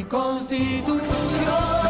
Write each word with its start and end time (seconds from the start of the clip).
mi 0.00 0.04
constitución. 0.04 1.89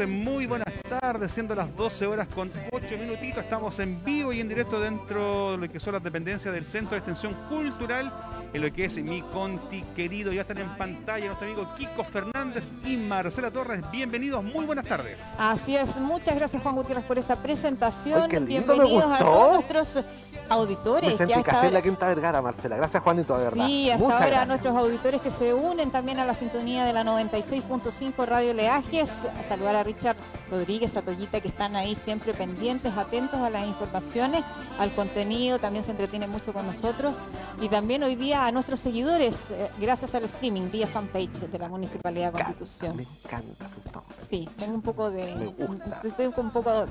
Muy 0.00 0.46
buenas 0.46 0.72
tardes, 0.88 1.32
siendo 1.32 1.54
las 1.54 1.76
12 1.76 2.06
horas 2.06 2.26
con 2.26 2.50
8 2.72 2.96
minutitos. 2.96 3.44
Estamos 3.44 3.78
en 3.78 4.02
vivo 4.02 4.32
y 4.32 4.40
en 4.40 4.48
directo 4.48 4.80
dentro 4.80 5.52
de 5.52 5.58
lo 5.58 5.70
que 5.70 5.78
son 5.78 5.92
las 5.92 6.02
dependencias 6.02 6.54
del 6.54 6.64
Centro 6.64 6.92
de 6.92 6.98
Extensión 6.98 7.34
Cultural, 7.50 8.10
en 8.54 8.62
lo 8.62 8.72
que 8.72 8.86
es 8.86 8.96
mi 9.02 9.20
Conti 9.20 9.82
querido. 9.94 10.32
Ya 10.32 10.40
están 10.40 10.58
en 10.58 10.78
pantalla 10.78 11.26
nuestro 11.26 11.46
amigo 11.46 11.68
Kiko 11.76 12.04
Fernández 12.04 12.72
y 12.86 12.96
Marcela 12.96 13.50
Torres. 13.50 13.82
Bienvenidos, 13.92 14.42
muy 14.42 14.64
buenas 14.64 14.86
tardes. 14.86 15.34
Así 15.36 15.76
es, 15.76 15.94
muchas 15.96 16.36
gracias 16.36 16.62
Juan 16.62 16.74
Gutiérrez 16.74 17.04
por 17.04 17.18
esa 17.18 17.42
presentación. 17.42 18.22
Ay, 18.22 18.28
qué 18.30 18.40
lindo, 18.40 18.74
me 18.74 18.84
Bienvenidos 18.84 19.12
a 19.12 19.18
todos 19.18 19.52
nuestros 19.52 20.04
auditores. 20.52 21.14
Que 21.16 21.22
hasta 21.24 21.42
casi 21.42 21.66
en 21.66 21.72
la 21.72 21.78
ahora- 21.78 21.82
Quinta 21.82 22.06
Vergara, 22.06 22.42
Marcela. 22.42 22.76
Gracias, 22.76 23.02
Juanito, 23.02 23.36
de 23.36 23.44
verdad. 23.44 23.66
Sí, 23.66 23.90
hasta 23.90 24.02
Muchas 24.04 24.20
ahora 24.20 24.28
gracias. 24.30 24.48
nuestros 24.48 24.76
auditores 24.76 25.20
que 25.20 25.30
se 25.30 25.54
unen 25.54 25.90
también 25.90 26.18
a 26.18 26.24
la 26.24 26.34
sintonía 26.34 26.84
de 26.84 26.92
la 26.92 27.04
96.5 27.04 28.26
Radio 28.26 28.54
Leajes. 28.54 29.10
A 29.40 29.48
saludar 29.48 29.76
a 29.76 29.82
Richard 29.82 30.16
Rodríguez, 30.50 30.96
a 30.96 31.02
Toyita, 31.02 31.40
que 31.40 31.48
están 31.48 31.76
ahí 31.76 31.96
siempre 32.04 32.34
pendientes, 32.34 32.96
atentos 32.96 33.40
a 33.40 33.50
las 33.50 33.66
informaciones, 33.66 34.44
al 34.78 34.94
contenido, 34.94 35.58
también 35.58 35.84
se 35.84 35.90
entretienen 35.92 36.30
mucho 36.30 36.52
con 36.52 36.66
nosotros. 36.66 37.16
Y 37.60 37.68
también 37.68 38.02
hoy 38.02 38.16
día 38.16 38.46
a 38.46 38.52
nuestros 38.52 38.80
seguidores, 38.80 39.36
eh, 39.50 39.70
gracias 39.80 40.14
al 40.14 40.24
streaming, 40.24 40.70
vía 40.70 40.86
fanpage 40.86 41.40
de 41.50 41.58
la 41.58 41.68
Municipalidad 41.68 42.32
de 42.32 42.42
Constitución. 42.44 42.96
Me 42.96 43.02
encanta 43.02 43.68
su. 43.68 43.82
Sí, 44.28 44.48
tengo 44.58 44.74
un 44.74 44.82
poco 44.82 45.10
de... 45.10 45.34
Me 45.34 45.46
gusta. 45.46 46.00
Estoy 46.02 46.32
un 46.36 46.50
poco 46.50 46.86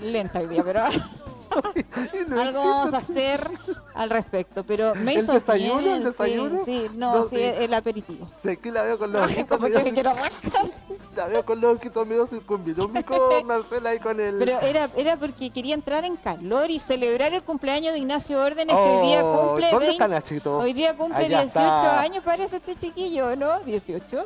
lenta 0.00 0.38
hoy 0.38 0.46
día, 0.46 0.62
pero... 0.64 0.82
Y 2.14 2.30
no 2.30 2.40
Algo 2.40 2.58
vamos 2.64 2.94
a 2.94 2.98
hacer 2.98 3.48
al 3.94 4.10
respecto, 4.10 4.64
pero 4.64 4.94
me 4.94 5.14
¿El 5.14 5.18
hizo 5.22 5.32
desayuno? 5.32 5.78
bien, 5.78 5.92
¿El 5.94 6.02
sí, 6.02 6.08
desayuno? 6.08 6.64
Sí, 6.64 6.86
no, 6.94 7.14
No, 7.16 7.22
sí, 7.24 7.36
sí. 7.36 7.42
el 7.42 7.74
aperitivo. 7.74 8.28
Sí, 8.42 8.48
aquí 8.50 8.70
la 8.70 8.82
veo 8.82 8.98
con 8.98 9.12
los 9.12 9.22
ojitos 9.30 9.46
como 9.58 9.62
medio 9.68 9.78
que 9.78 9.84
me 9.84 9.90
cir- 9.90 9.94
quiero 9.94 10.10
arrancar. 10.10 10.70
La 11.16 11.26
veo 11.26 11.44
con 11.44 11.60
los 11.60 11.76
ojitos 11.76 12.06
medio 12.06 12.26
circunvilúmicos, 12.26 13.44
Marcela, 13.44 13.90
ahí 13.90 13.98
con 13.98 14.18
el... 14.18 14.38
Pero 14.38 14.60
era, 14.62 14.88
era 14.96 15.16
porque 15.18 15.50
quería 15.50 15.74
entrar 15.74 16.06
en 16.06 16.16
calor 16.16 16.70
y 16.70 16.78
celebrar 16.78 17.34
el 17.34 17.42
cumpleaños 17.42 17.92
de 17.92 17.98
Ignacio 17.98 18.40
Órdenes, 18.42 18.74
que 18.74 18.80
hoy 18.82 19.06
día 19.08 19.20
Oh, 19.22 19.48
cumple 19.48 19.70
¿Dónde 19.70 19.86
20 19.88 19.92
está 19.92 20.08
Nachito? 20.08 20.56
hoy 20.56 20.72
día 20.72 20.96
cumple 20.96 21.26
Allá 21.26 21.42
18 21.42 21.46
está. 21.66 22.00
años, 22.00 22.24
parece 22.24 22.56
este 22.56 22.76
chiquillo, 22.76 23.36
¿no? 23.36 23.60
18. 23.60 24.24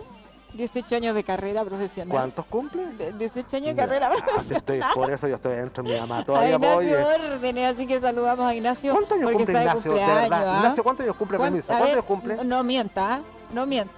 18 0.57 0.97
años 0.97 1.15
de 1.15 1.23
carrera 1.25 1.65
profesional. 1.65 2.11
¿Cuántos 2.11 2.45
cumple? 2.47 2.87
De- 2.95 3.13
18 3.13 3.57
años 3.57 3.69
de 3.69 3.77
carrera 3.77 4.07
Ah, 4.13 4.17
profesional. 4.25 4.57
estoy, 4.59 4.81
por 4.95 5.11
eso 5.13 5.29
yo 5.29 5.35
estoy 5.37 5.57
dentro 5.57 5.83
de 5.85 5.93
mi 5.95 6.01
mamá 6.01 6.19
A 6.19 6.25
todavía. 6.25 6.57
voy, 6.59 6.87
Ignacio 6.87 6.99
eh. 7.11 7.35
Órdenes, 7.35 7.75
así 7.75 7.87
que 7.87 8.01
saludamos 8.01 8.47
a 8.51 8.55
Ignacio 8.55 8.93
¿Cuántos 8.93 9.13
años 9.19 9.33
cumple 9.33 9.53
Ignacio? 9.61 9.81
de 9.93 9.99
cumpleaños. 10.01 10.33
¿ah? 10.33 10.57
Ignacio, 10.59 10.83
¿cuántos 10.85 11.05
años 11.05 11.17
cumple? 11.17 11.39
¿Cuán- 11.39 11.53
Permiso. 11.53 11.73
a 11.73 11.77
¿Cuántos 11.77 11.93
años 11.93 12.05
cumple? 12.05 12.45
No, 12.45 12.63
mienta, 12.65 13.15
¿ah? 13.15 13.21
no 13.53 13.67
mienta. 13.67 13.93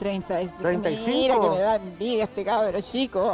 35. 0.00 0.62
35. 0.62 1.06
Mira 1.10 1.38
que 1.40 1.50
me 1.50 1.58
da 1.60 1.76
envidia 1.76 2.24
este 2.24 2.44
cabro 2.44 2.80
chico. 2.80 3.32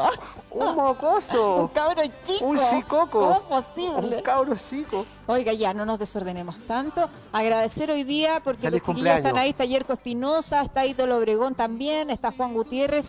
Un 0.50 0.68
Un 0.68 0.76
mocoso. 0.76 1.70
cabro 1.73 2.02
chico. 2.25 2.44
Un 2.44 2.58
chicoco. 2.58 3.08
¿Cómo 3.08 3.35
es 3.58 3.64
Un 3.76 3.94
posible? 3.94 4.23
cabro 4.23 4.56
chico. 4.56 5.06
Oiga, 5.26 5.52
ya, 5.52 5.73
no 5.73 5.87
nos 5.87 5.99
desordenemos 5.99 6.56
tanto. 6.66 7.08
Agradecer 7.32 7.90
hoy 7.90 8.02
día 8.04 8.40
porque 8.42 8.62
Feliz 8.62 8.82
los 8.87 8.88
chiquillos 8.96 9.16
están 9.16 9.38
ahí. 9.38 9.50
Está 9.50 9.64
Yerko 9.64 9.92
Espinosa, 9.94 10.62
está 10.62 10.85
Ítalo 10.85 11.16
Obregón 11.18 11.54
también, 11.54 12.11
está 12.11 12.32
Juan 12.32 12.52
Gutiérrez. 12.52 13.06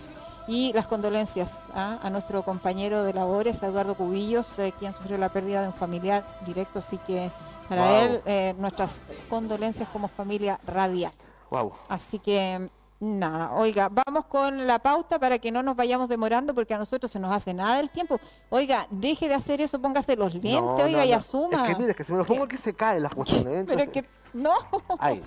Y 0.50 0.72
las 0.72 0.86
condolencias 0.88 1.52
¿ah? 1.76 2.00
a 2.02 2.10
nuestro 2.10 2.42
compañero 2.44 3.04
de 3.04 3.12
labores, 3.14 3.62
Eduardo 3.62 3.96
Cubillos, 3.96 4.48
eh, 4.60 4.74
quien 4.80 4.94
sufrió 4.94 5.18
la 5.18 5.28
pérdida 5.28 5.62
de 5.62 5.68
un 5.68 5.74
familiar 5.74 6.24
directo. 6.46 6.80
Así 6.80 6.98
que 7.06 7.30
para 7.68 7.82
Wow. 7.86 7.96
él, 8.00 8.22
eh, 8.26 8.56
nuestras 8.58 9.02
condolencias 9.30 9.90
como 9.90 10.08
familia 10.08 10.58
radial. 10.66 11.12
Wow. 11.50 11.74
Así 11.90 12.18
que 12.20 12.70
nada, 13.00 13.52
oiga, 13.54 13.90
vamos 13.90 14.26
con 14.26 14.66
la 14.66 14.80
pauta 14.80 15.20
para 15.20 15.38
que 15.40 15.52
no 15.52 15.62
nos 15.64 15.76
vayamos 15.76 16.10
demorando 16.10 16.54
porque 16.54 16.74
a 16.74 16.78
nosotros 16.78 17.12
se 17.12 17.20
nos 17.20 17.32
hace 17.32 17.54
nada 17.54 17.80
el 17.80 17.90
tiempo. 17.90 18.20
Oiga, 18.50 18.88
deje 18.90 19.28
de 19.28 19.36
hacer 19.36 19.62
eso, 19.62 19.80
póngase 19.80 20.16
los 20.16 20.34
lentes, 20.34 20.54
No, 20.54 20.76
oiga, 20.76 21.00
no, 21.00 21.06
y 21.06 21.12
asuma. 21.14 21.64
Es 21.68 21.74
que 21.76 21.80
mire, 21.80 21.92
es 21.92 21.98
que 21.98 22.04
si 22.04 22.12
me 22.12 22.18
lo 22.20 22.26
pongo 22.26 22.44
aquí 22.46 22.58
se 22.58 22.74
caen 22.74 23.04
las 23.04 23.14
cuestiones. 23.14 23.66
Pero 23.68 23.80
es 23.82 23.88
entonces- 23.88 24.04
que 24.34 24.38
no. 24.38 24.54
Ahí. 25.00 25.22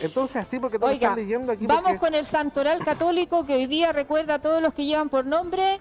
Entonces 0.00 0.36
así 0.36 0.60
porque 0.60 0.78
todos 0.78 0.92
Oiga, 0.92 1.08
están 1.08 1.18
leyendo 1.24 1.52
aquí. 1.52 1.66
vamos 1.66 1.82
porque- 1.82 1.98
con 1.98 2.14
el 2.14 2.24
santoral 2.24 2.84
católico 2.84 3.44
que 3.44 3.54
hoy 3.54 3.66
día 3.66 3.92
recuerda 3.92 4.34
a 4.34 4.38
todos 4.38 4.62
los 4.62 4.72
que 4.72 4.84
llevan 4.84 5.08
por 5.08 5.26
nombre 5.26 5.80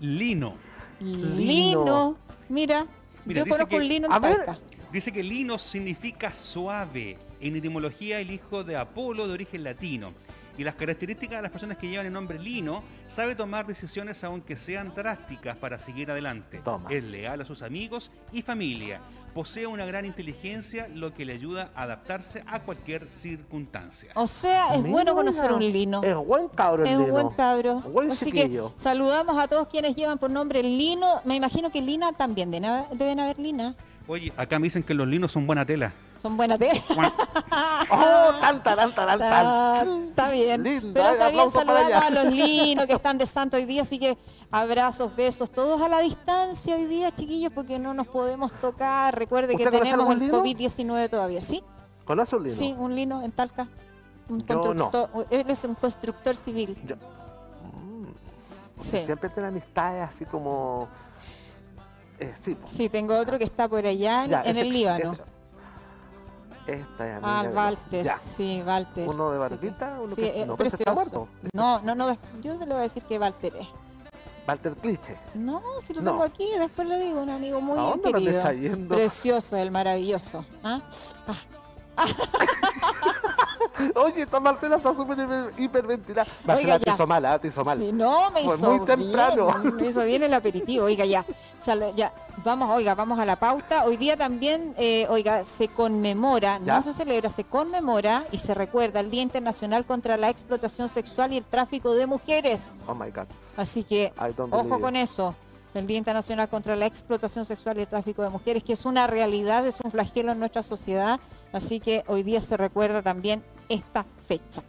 Lino. 0.00 0.54
Lino. 1.00 1.34
Lino. 1.36 2.16
Mira, 2.48 2.86
Mira, 3.24 3.40
yo 3.42 3.44
conozco 3.46 3.68
que- 3.68 3.76
un 3.76 3.88
lino 3.88 4.06
en 4.06 4.12
a 4.12 4.18
ver. 4.20 4.46
Dice 4.92 5.10
que 5.10 5.22
lino 5.24 5.58
significa 5.58 6.32
suave. 6.32 7.18
En 7.40 7.56
etimología, 7.56 8.20
el 8.20 8.30
hijo 8.30 8.62
de 8.64 8.76
Apolo 8.76 9.26
de 9.26 9.34
origen 9.34 9.64
latino. 9.64 10.12
Y 10.56 10.64
las 10.64 10.74
características 10.74 11.36
de 11.38 11.42
las 11.42 11.50
personas 11.50 11.76
que 11.76 11.88
llevan 11.88 12.06
el 12.06 12.12
nombre 12.12 12.38
Lino, 12.38 12.82
sabe 13.08 13.34
tomar 13.34 13.66
decisiones 13.66 14.22
aunque 14.24 14.56
sean 14.56 14.94
drásticas 14.94 15.56
para 15.56 15.78
seguir 15.78 16.10
adelante. 16.10 16.60
Toma. 16.64 16.88
Es 16.90 17.02
leal 17.02 17.40
a 17.40 17.44
sus 17.44 17.62
amigos 17.62 18.10
y 18.32 18.42
familia. 18.42 19.00
Posee 19.34 19.66
una 19.66 19.84
gran 19.84 20.04
inteligencia, 20.04 20.86
lo 20.94 21.12
que 21.12 21.24
le 21.24 21.32
ayuda 21.32 21.72
a 21.74 21.82
adaptarse 21.82 22.44
a 22.46 22.60
cualquier 22.60 23.08
circunstancia. 23.10 24.12
O 24.14 24.28
sea, 24.28 24.74
es 24.74 24.78
Mira, 24.82 24.92
bueno 24.92 25.14
conocer 25.16 25.52
un 25.52 25.60
lino. 25.60 26.02
Es 26.04 26.14
buen 26.14 26.48
cabro 26.48 26.84
el 26.84 26.88
Es 26.88 26.94
un 26.96 27.00
Lino. 27.02 27.12
buen 27.12 27.28
cabro. 27.30 27.80
Buen 27.80 28.12
Así 28.12 28.26
chiquillo. 28.26 28.72
que 28.76 28.82
saludamos 28.82 29.36
a 29.36 29.48
todos 29.48 29.66
quienes 29.66 29.96
llevan 29.96 30.18
por 30.18 30.30
nombre 30.30 30.62
Lino. 30.62 31.20
Me 31.24 31.34
imagino 31.34 31.70
que 31.72 31.82
Lina 31.82 32.12
también. 32.12 32.52
Deben 32.52 32.64
haber, 32.66 32.96
deben 32.96 33.18
haber 33.18 33.38
Lina. 33.40 33.74
Oye, 34.06 34.32
acá 34.36 34.58
me 34.60 34.64
dicen 34.64 34.84
que 34.84 34.94
los 34.94 35.08
linos 35.08 35.32
son 35.32 35.46
buena 35.48 35.64
tela. 35.66 35.92
Son 36.24 36.38
buenas 36.38 36.58
de... 36.58 36.70
Oh, 37.90 38.32
tan, 38.40 38.62
tan, 38.62 38.94
tan, 38.94 39.18
tan, 39.18 40.08
Está, 40.08 40.30
bien. 40.30 40.62
Linda, 40.62 40.90
Pero 40.94 41.08
está 41.10 41.28
bien, 41.28 41.50
saludamos 41.50 42.02
a 42.02 42.10
los 42.10 42.24
linos 42.32 42.86
que 42.86 42.94
están 42.94 43.18
de 43.18 43.26
santo 43.26 43.58
hoy 43.58 43.66
día, 43.66 43.82
así 43.82 43.98
que 43.98 44.16
abrazos, 44.50 45.14
besos, 45.14 45.50
todos 45.50 45.82
a 45.82 45.88
la 45.90 45.98
distancia 46.00 46.76
hoy 46.76 46.86
día, 46.86 47.14
chiquillos, 47.14 47.52
porque 47.54 47.78
no 47.78 47.92
nos 47.92 48.06
podemos 48.08 48.50
tocar. 48.54 49.16
Recuerde 49.18 49.48
que 49.54 49.64
¿Usted 49.64 49.70
conoce 49.70 49.84
tenemos 49.90 50.06
el 50.16 50.22
algún 50.22 50.26
lino? 50.26 50.42
COVID-19 50.42 51.10
todavía, 51.10 51.42
¿sí? 51.42 51.62
¿Conoce 52.06 52.36
un 52.36 52.44
Lino? 52.44 52.56
Sí, 52.56 52.74
un 52.78 52.94
lino 52.96 53.22
en 53.22 53.30
Talca. 53.32 53.68
Un 54.30 54.46
Yo 54.46 54.72
no. 54.74 54.90
él 55.28 55.44
es 55.50 55.62
un 55.64 55.74
constructor 55.74 56.36
civil. 56.36 56.74
Yo- 56.86 56.96
Mm, 56.96 58.06
Sí. 58.80 59.04
Siempre 59.04 59.28
tiene 59.28 59.48
amistades 59.50 60.08
así 60.08 60.24
como... 60.24 60.88
Eh, 62.18 62.32
sí, 62.66 62.88
tengo 62.88 63.14
otro 63.18 63.36
que 63.38 63.44
está 63.44 63.68
por 63.68 63.84
allá 63.86 64.24
en, 64.24 64.30
Ya, 64.30 64.40
en 64.42 64.50
ese- 64.56 64.60
el 64.62 64.68
Líbano. 64.72 65.12
ese- 65.12 65.33
Esta 66.66 67.06
es 67.06 67.22
Ah, 67.22 67.40
amiga 67.40 67.54
Walter. 67.54 68.12
Sí, 68.24 68.62
Walter. 68.66 69.08
Uno 69.08 69.30
de 69.30 69.36
Sí, 69.36 69.40
barbita, 69.40 69.98
uno 70.00 70.14
sí, 70.14 70.22
que 70.22 70.42
eh, 70.42 70.46
no, 70.46 70.54
ese 70.54 70.62
está 70.64 70.94
precioso. 70.94 70.94
muerto. 70.94 71.28
No, 71.52 71.80
no, 71.82 71.94
no, 71.94 72.16
yo 72.42 72.54
le 72.56 72.64
voy 72.66 72.76
a 72.76 72.80
decir 72.80 73.02
que 73.02 73.18
Walter 73.18 73.54
es. 73.56 73.68
Walter 74.48 74.76
Cliche. 74.76 75.16
No, 75.34 75.62
si 75.82 75.94
lo 75.94 76.02
No. 76.02 76.10
tengo 76.12 76.24
aquí, 76.24 76.46
después 76.58 76.86
le 76.88 76.98
digo, 76.98 77.22
un 77.22 77.30
amigo 77.30 77.60
muy 77.60 77.78
¿A 77.78 77.82
dónde 77.82 78.10
lo 78.10 78.18
querido. 78.18 78.30
andas 78.30 78.42
trayendo? 78.44 78.94
Precioso, 78.94 79.56
el 79.56 79.70
maravilloso. 79.70 80.44
¿ah? 80.62 80.80
Oye, 83.94 84.22
esta 84.22 84.40
Marcela 84.40 84.76
está 84.76 84.94
súper 84.94 85.18
hiper- 85.18 85.52
hiperventilada. 85.58 86.30
Marcela 86.44 86.78
te 86.78 86.90
hizo 86.90 87.06
mal, 87.06 87.40
te 87.40 87.48
hizo 87.48 87.64
mal. 87.64 87.78
Sí, 87.78 87.92
no, 87.92 88.30
me 88.30 88.42
Fue 88.44 88.56
hizo 88.56 88.70
muy 88.76 88.84
temprano. 88.86 89.46
bien, 89.62 89.76
me 89.76 89.86
hizo 89.88 90.04
bien 90.04 90.22
el 90.22 90.34
aperitivo. 90.34 90.84
Oiga, 90.86 91.04
ya, 91.04 91.24
sal- 91.58 91.92
ya, 91.96 92.12
vamos, 92.44 92.70
oiga, 92.70 92.94
vamos 92.94 93.18
a 93.18 93.24
la 93.24 93.36
pauta. 93.36 93.84
Hoy 93.84 93.96
día 93.96 94.16
también, 94.16 94.74
eh, 94.78 95.06
oiga, 95.10 95.44
se 95.44 95.68
conmemora, 95.68 96.60
¿Ya? 96.64 96.76
no 96.76 96.82
se 96.82 96.92
celebra, 96.92 97.30
se 97.30 97.44
conmemora 97.44 98.24
y 98.30 98.38
se 98.38 98.54
recuerda 98.54 99.00
el 99.00 99.10
Día 99.10 99.22
Internacional 99.22 99.84
contra 99.84 100.16
la 100.16 100.30
Explotación 100.30 100.88
Sexual 100.88 101.32
y 101.32 101.38
el 101.38 101.44
Tráfico 101.44 101.94
de 101.94 102.06
Mujeres. 102.06 102.60
Oh 102.86 102.94
my 102.94 103.10
God. 103.10 103.26
Así 103.56 103.84
que 103.84 104.12
Ojo 104.50 104.80
con 104.80 104.96
eso. 104.96 105.34
El 105.74 105.88
Día 105.88 105.98
Internacional 105.98 106.48
contra 106.48 106.76
la 106.76 106.86
Explotación 106.86 107.44
Sexual 107.44 107.78
y 107.78 107.80
el 107.80 107.88
Tráfico 107.88 108.22
de 108.22 108.30
Mujeres, 108.30 108.62
que 108.62 108.74
es 108.74 108.84
una 108.86 109.08
realidad, 109.08 109.66
es 109.66 109.74
un 109.82 109.90
flagelo 109.90 110.30
en 110.30 110.38
nuestra 110.38 110.62
sociedad. 110.62 111.18
Así 111.52 111.80
que 111.80 112.04
hoy 112.06 112.22
día 112.22 112.40
se 112.42 112.56
recuerda 112.56 113.02
también 113.02 113.42
esta 113.68 114.04
fecha. 114.26 114.62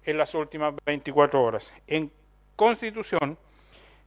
en 0.04 0.18
las 0.18 0.34
últimas 0.36 0.74
24 0.86 1.44
horas. 1.44 1.72
En 1.86 2.12
Constitución, 2.56 3.38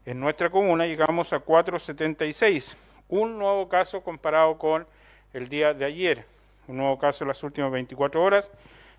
en 0.04 0.20
nuestra 0.20 0.50
comuna 0.50 0.87
llegamos 0.87 1.32
a 1.32 1.38
476, 1.40 2.76
un 3.08 3.38
nuevo 3.38 3.68
caso 3.68 4.02
comparado 4.02 4.58
con 4.58 4.87
el 5.32 5.49
día 5.49 5.72
de 5.72 5.84
ayer, 5.84 6.26
un 6.66 6.78
nuevo 6.78 6.99
caso 6.99 7.25
en 7.25 7.28
las 7.28 7.42
últimas 7.42 7.70
24 7.70 8.22
horas. 8.22 8.50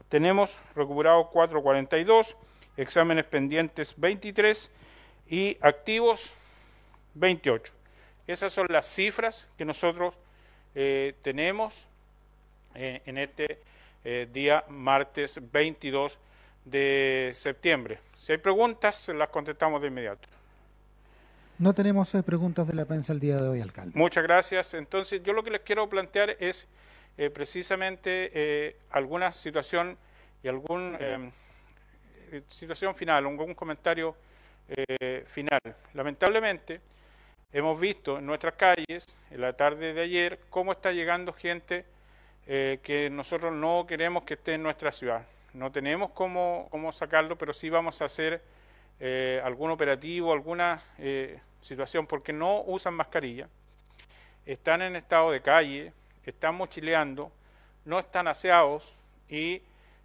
Tenemos 0.09 0.57
recuperado 0.75 1.29
442, 1.29 2.35
exámenes 2.81 3.25
pendientes 3.25 3.93
23 3.97 4.71
y 5.29 5.57
activos 5.61 6.33
28. 7.15 7.73
Esas 8.27 8.51
son 8.51 8.67
las 8.69 8.87
cifras 8.87 9.47
que 9.57 9.65
nosotros 9.65 10.15
eh, 10.75 11.15
tenemos 11.21 11.87
eh, 12.75 13.01
en 13.05 13.17
este 13.17 13.59
eh, 14.03 14.27
día 14.31 14.63
martes 14.69 15.39
22 15.51 16.19
de 16.65 17.31
septiembre. 17.33 17.99
Si 18.13 18.31
hay 18.31 18.37
preguntas, 18.37 19.09
las 19.09 19.29
contestamos 19.29 19.81
de 19.81 19.87
inmediato. 19.87 20.27
No 21.61 21.73
tenemos 21.73 22.13
eh, 22.15 22.23
preguntas 22.23 22.65
de 22.67 22.73
la 22.73 22.85
prensa 22.85 23.13
el 23.13 23.19
día 23.19 23.39
de 23.39 23.47
hoy, 23.47 23.61
alcalde. 23.61 23.91
Muchas 23.93 24.23
gracias. 24.23 24.73
Entonces, 24.73 25.21
yo 25.21 25.31
lo 25.31 25.43
que 25.43 25.51
les 25.51 25.61
quiero 25.61 25.87
plantear 25.87 26.35
es 26.39 26.67
eh, 27.19 27.29
precisamente 27.29 28.31
eh, 28.33 28.77
alguna 28.89 29.31
situación 29.31 29.95
y 30.41 30.47
algún 30.47 30.97
eh, 32.31 32.43
situación 32.47 32.95
final, 32.95 33.25
algún 33.25 33.53
comentario 33.53 34.15
eh, 34.69 35.23
final. 35.27 35.59
Lamentablemente, 35.93 36.79
hemos 37.51 37.77
visto 37.77 38.19
en 38.19 38.25
nuestras 38.25 38.53
calles, 38.53 39.17
en 39.29 39.41
la 39.41 39.51
tarde 39.51 39.93
de 39.93 40.01
ayer, 40.01 40.39
cómo 40.49 40.71
está 40.71 40.93
llegando 40.93 41.33
gente 41.33 41.83
eh, 42.47 42.79
que 42.81 43.09
nosotros 43.09 43.53
no 43.53 43.85
queremos 43.85 44.23
que 44.23 44.35
esté 44.35 44.53
en 44.53 44.63
nuestra 44.63 44.93
ciudad. 44.93 45.25
No 45.53 45.73
tenemos 45.73 46.11
cómo, 46.11 46.69
cómo 46.71 46.93
sacarlo, 46.93 47.37
pero 47.37 47.51
sí 47.51 47.69
vamos 47.69 48.01
a 48.01 48.05
hacer 48.05 48.41
algún 49.43 49.71
operativo, 49.71 50.31
alguna 50.31 50.83
situación, 51.59 52.05
porque 52.05 52.31
no 52.31 52.61
usan 52.61 52.93
mascarilla, 52.93 53.49
están 54.45 54.83
en 54.83 54.95
estado 54.95 55.31
de 55.31 55.41
calle, 55.41 55.91
están 56.23 56.53
mochileando, 56.53 57.31
no 57.83 57.97
están 57.97 58.27
aseados 58.27 58.95
y 59.27 59.63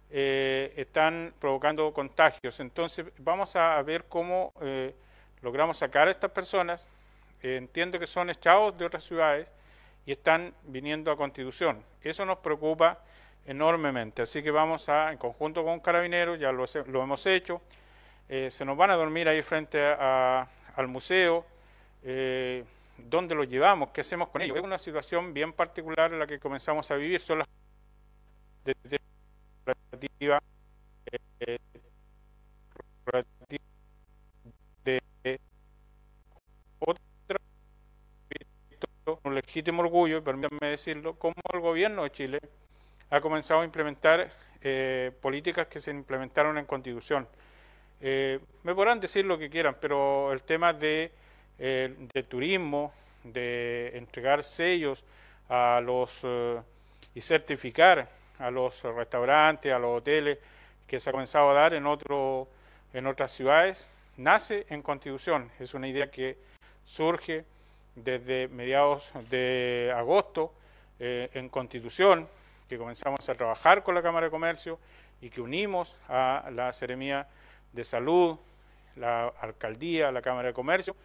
eh, 0.09 0.73
están 0.77 1.33
provocando 1.39 1.91
contagios. 1.93 2.59
Entonces 2.59 3.05
vamos 3.19 3.55
a 3.55 3.81
ver 3.81 4.05
cómo 4.05 4.53
eh, 4.61 4.93
logramos 5.41 5.77
sacar 5.77 6.07
a 6.07 6.11
estas 6.11 6.31
personas. 6.31 6.87
Eh, 7.43 7.57
entiendo 7.57 7.99
que 7.99 8.07
son 8.07 8.29
echados 8.29 8.77
de 8.77 8.85
otras 8.85 9.03
ciudades 9.03 9.47
y 10.05 10.11
están 10.11 10.53
viniendo 10.63 11.11
a 11.11 11.17
Constitución. 11.17 11.83
Eso 12.01 12.25
nos 12.25 12.39
preocupa 12.39 12.99
enormemente. 13.45 14.21
Así 14.21 14.41
que 14.41 14.51
vamos 14.51 14.89
a, 14.89 15.11
en 15.11 15.17
conjunto 15.17 15.63
con 15.63 15.79
Carabineros, 15.79 16.39
ya 16.39 16.51
lo, 16.51 16.65
he- 16.65 16.85
lo 16.87 17.03
hemos 17.03 17.25
hecho, 17.25 17.61
se 18.27 18.65
nos 18.65 18.75
van 18.75 18.91
a 18.91 18.95
dormir 18.95 19.29
ahí 19.29 19.41
frente 19.41 19.81
al 19.85 20.87
museo. 20.87 21.45
¿Dónde 22.97 23.35
los 23.35 23.47
llevamos? 23.47 23.91
¿Qué 23.91 24.01
hacemos 24.01 24.29
con 24.29 24.41
ellos? 24.41 24.57
Es 24.57 24.63
una 24.63 24.77
situación 24.79 25.33
bien 25.33 25.53
particular 25.53 26.11
en 26.11 26.19
la 26.19 26.27
que 26.27 26.39
comenzamos 26.39 26.89
a 26.91 26.95
vivir. 26.95 27.19
Son 27.21 27.39
las 27.39 27.47
de- 28.65 28.99
relativa, 29.97 30.41
eh, 31.39 31.57
relativa 33.05 33.63
de 34.83 35.01
otra 36.79 37.37
un 39.23 39.35
legítimo 39.35 39.81
orgullo, 39.81 40.23
permítanme 40.23 40.67
decirlo, 40.67 41.17
como 41.17 41.35
el 41.53 41.59
gobierno 41.61 42.03
de 42.03 42.11
Chile 42.11 42.39
ha 43.09 43.21
comenzado 43.21 43.61
a 43.61 43.65
implementar 43.65 44.31
eh, 44.61 45.11
políticas 45.21 45.67
que 45.67 45.79
se 45.79 45.91
implementaron 45.91 46.57
en 46.57 46.65
Constitución. 46.65 47.27
Eh, 48.01 48.39
me 48.63 48.75
podrán 48.75 48.99
decir 48.99 49.25
lo 49.25 49.37
que 49.37 49.49
quieran, 49.49 49.77
pero 49.79 50.31
el 50.33 50.41
tema 50.41 50.73
de, 50.73 51.11
eh, 51.57 51.95
de 52.13 52.23
turismo, 52.23 52.93
de 53.23 53.97
entregar 53.97 54.43
sellos 54.43 55.03
a 55.49 55.81
los 55.83 56.21
eh, 56.23 56.59
y 57.15 57.21
certificar 57.21 58.09
a 58.39 58.51
los 58.51 58.83
restaurantes, 58.83 59.73
a 59.73 59.79
los 59.79 59.97
hoteles 59.97 60.37
que 60.85 60.99
se 60.99 61.09
ha 61.09 61.13
comenzado 61.13 61.49
a 61.51 61.53
dar 61.53 61.73
en 61.73 61.85
otro, 61.85 62.47
en 62.93 63.07
otras 63.07 63.31
ciudades, 63.31 63.91
nace 64.17 64.65
en 64.69 64.81
Constitución. 64.81 65.51
Es 65.59 65.73
una 65.73 65.87
idea 65.87 66.09
que 66.09 66.37
surge 66.85 67.45
desde 67.95 68.47
mediados 68.47 69.11
de 69.29 69.93
agosto 69.95 70.53
eh, 70.99 71.29
en 71.33 71.49
Constitución, 71.49 72.27
que 72.69 72.77
comenzamos 72.77 73.27
a 73.27 73.35
trabajar 73.35 73.83
con 73.83 73.95
la 73.95 74.01
Cámara 74.01 74.27
de 74.27 74.31
Comercio 74.31 74.79
y 75.21 75.29
que 75.29 75.41
unimos 75.41 75.95
a 76.07 76.49
la 76.51 76.71
Seremía 76.73 77.27
de 77.73 77.83
Salud, 77.83 78.37
la 78.95 79.27
Alcaldía, 79.27 80.11
la 80.11 80.21
Cámara 80.21 80.49
de 80.49 80.53
Comercio, 80.53 80.95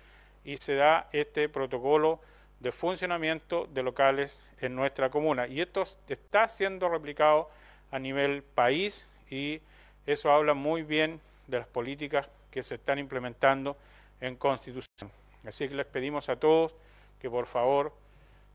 y 0.44 0.56
se 0.56 0.74
da 0.74 1.08
este 1.12 1.48
protocolo 1.48 2.20
de 2.62 2.70
funcionamiento 2.70 3.66
de 3.66 3.82
locales 3.82 4.40
en 4.60 4.76
nuestra 4.76 5.10
comuna. 5.10 5.48
Y 5.48 5.60
esto 5.60 5.82
está 6.08 6.46
siendo 6.46 6.88
replicado 6.88 7.50
a 7.90 7.98
nivel 7.98 8.42
país 8.42 9.08
y 9.28 9.60
eso 10.06 10.30
habla 10.30 10.54
muy 10.54 10.82
bien 10.82 11.20
de 11.48 11.58
las 11.58 11.66
políticas 11.66 12.28
que 12.50 12.62
se 12.62 12.76
están 12.76 12.98
implementando 12.98 13.76
en 14.20 14.36
Constitución. 14.36 15.10
Así 15.44 15.68
que 15.68 15.74
les 15.74 15.86
pedimos 15.86 16.28
a 16.28 16.36
todos 16.36 16.76
que 17.20 17.28
por 17.28 17.46
favor 17.46 17.92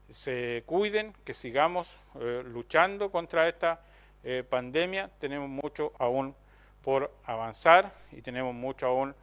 se 0.10 0.64
cuiden, 0.66 1.14
que 1.26 1.34
sigamos 1.34 1.98
eh, 2.20 2.44
luchando 2.46 3.12
contra 3.12 3.50
esta 3.50 3.82
eh, 4.24 4.44
pandemia. 4.50 5.10
Tenemos 5.20 5.50
mucho 5.50 5.92
aún 6.00 6.34
por 6.82 7.12
avanzar 7.26 7.92
y 8.14 8.22
tenemos 8.22 8.56
mucho 8.56 8.88
aún 8.88 9.14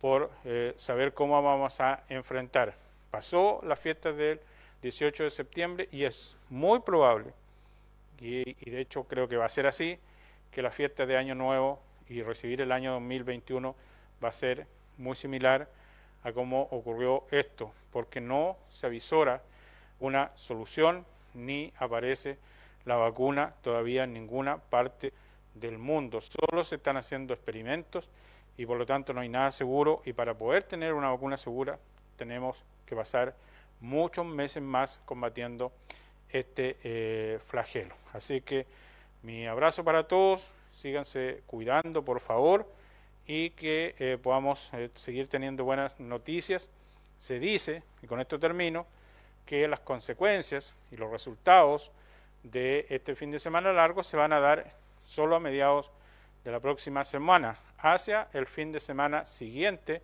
por 0.00 0.32
eh, 0.44 0.72
saber 0.74 1.14
cómo 1.14 1.40
vamos 1.40 1.78
a 1.80 2.02
enfrentar. 2.08 2.74
Pasó 3.12 3.60
la 3.62 3.76
fiesta 3.76 4.10
del 4.10 4.40
18 4.80 5.24
de 5.24 5.28
septiembre 5.28 5.88
y 5.92 6.04
es 6.04 6.34
muy 6.48 6.80
probable, 6.80 7.34
y, 8.18 8.54
de 8.70 8.80
hecho 8.80 9.04
creo 9.04 9.28
que 9.28 9.36
va 9.36 9.44
a 9.44 9.50
ser 9.50 9.66
así, 9.66 9.98
que 10.50 10.62
la 10.62 10.70
fiesta 10.70 11.04
de 11.04 11.18
Año 11.18 11.34
Nuevo 11.34 11.78
y 12.08 12.22
recibir 12.22 12.62
el 12.62 12.72
año 12.72 12.92
2021 12.92 13.76
va 14.24 14.28
a 14.30 14.32
ser 14.32 14.66
muy 14.96 15.14
similar 15.14 15.68
a 16.24 16.32
cómo 16.32 16.68
ocurrió 16.70 17.26
esto, 17.30 17.70
porque 17.92 18.22
no 18.22 18.56
se 18.70 18.86
avisora 18.86 19.42
una 20.00 20.30
solución 20.34 21.04
ni 21.34 21.70
aparece 21.76 22.38
la 22.86 22.96
vacuna 22.96 23.52
todavía 23.60 24.04
en 24.04 24.14
ninguna 24.14 24.56
parte 24.56 25.12
del 25.52 25.76
mundo. 25.76 26.22
Solo 26.22 26.64
se 26.64 26.76
están 26.76 26.96
haciendo 26.96 27.34
experimentos 27.34 28.08
y 28.56 28.64
por 28.64 28.78
lo 28.78 28.86
tanto 28.86 29.12
no 29.12 29.20
hay 29.20 29.28
nada 29.28 29.50
seguro 29.50 30.00
y 30.06 30.14
para 30.14 30.32
poder 30.32 30.62
tener 30.62 30.94
una 30.94 31.10
vacuna 31.10 31.36
segura 31.36 31.78
tenemos 32.16 32.64
que 32.86 32.96
pasar 32.96 33.34
muchos 33.80 34.24
meses 34.24 34.62
más 34.62 35.00
combatiendo 35.04 35.72
este 36.28 36.76
eh, 36.82 37.38
flagelo. 37.44 37.94
Así 38.12 38.40
que 38.40 38.66
mi 39.22 39.46
abrazo 39.46 39.84
para 39.84 40.08
todos, 40.08 40.50
síganse 40.70 41.42
cuidando 41.46 42.04
por 42.04 42.20
favor 42.20 42.66
y 43.26 43.50
que 43.50 43.94
eh, 43.98 44.18
podamos 44.20 44.72
eh, 44.74 44.90
seguir 44.94 45.28
teniendo 45.28 45.64
buenas 45.64 45.98
noticias. 46.00 46.68
Se 47.16 47.38
dice, 47.38 47.82
y 48.02 48.06
con 48.06 48.20
esto 48.20 48.38
termino, 48.38 48.86
que 49.46 49.68
las 49.68 49.80
consecuencias 49.80 50.74
y 50.90 50.96
los 50.96 51.10
resultados 51.10 51.92
de 52.42 52.86
este 52.88 53.14
fin 53.14 53.30
de 53.30 53.38
semana 53.38 53.72
largo 53.72 54.02
se 54.02 54.16
van 54.16 54.32
a 54.32 54.40
dar 54.40 54.72
solo 55.04 55.36
a 55.36 55.40
mediados 55.40 55.90
de 56.44 56.50
la 56.50 56.60
próxima 56.60 57.04
semana, 57.04 57.56
hacia 57.78 58.28
el 58.32 58.46
fin 58.46 58.72
de 58.72 58.80
semana 58.80 59.24
siguiente 59.26 60.02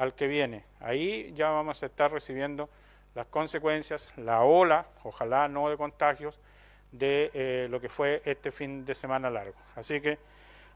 al 0.00 0.14
que 0.14 0.26
viene. 0.28 0.64
Ahí 0.80 1.30
ya 1.34 1.50
vamos 1.50 1.82
a 1.82 1.86
estar 1.86 2.10
recibiendo 2.10 2.70
las 3.14 3.26
consecuencias, 3.26 4.10
la 4.16 4.40
ola, 4.40 4.86
ojalá 5.04 5.46
no 5.46 5.68
de 5.68 5.76
contagios, 5.76 6.40
de 6.90 7.30
eh, 7.34 7.68
lo 7.68 7.82
que 7.82 7.90
fue 7.90 8.22
este 8.24 8.50
fin 8.50 8.86
de 8.86 8.94
semana 8.94 9.28
largo. 9.28 9.58
Así 9.76 10.00
que 10.00 10.18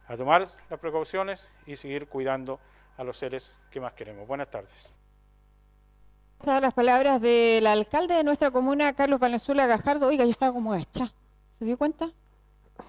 a 0.08 0.16
tomar 0.18 0.46
las 0.68 0.78
precauciones 0.78 1.50
y 1.64 1.76
seguir 1.76 2.06
cuidando 2.06 2.60
a 2.98 3.04
los 3.04 3.16
seres 3.16 3.58
que 3.70 3.80
más 3.80 3.94
queremos. 3.94 4.28
Buenas 4.28 4.50
tardes. 4.50 4.90
las 6.44 6.74
palabras 6.74 7.18
del 7.18 7.66
alcalde 7.66 8.16
de 8.16 8.24
nuestra 8.24 8.50
comuna, 8.50 8.92
Carlos 8.92 9.20
Valenzuela 9.20 9.66
Gajardo. 9.66 10.08
Oiga, 10.08 10.24
yo 10.24 10.32
estaba 10.32 10.52
como 10.52 10.74
agacha. 10.74 11.14
¿Se 11.58 11.64
dio 11.64 11.78
cuenta? 11.78 12.10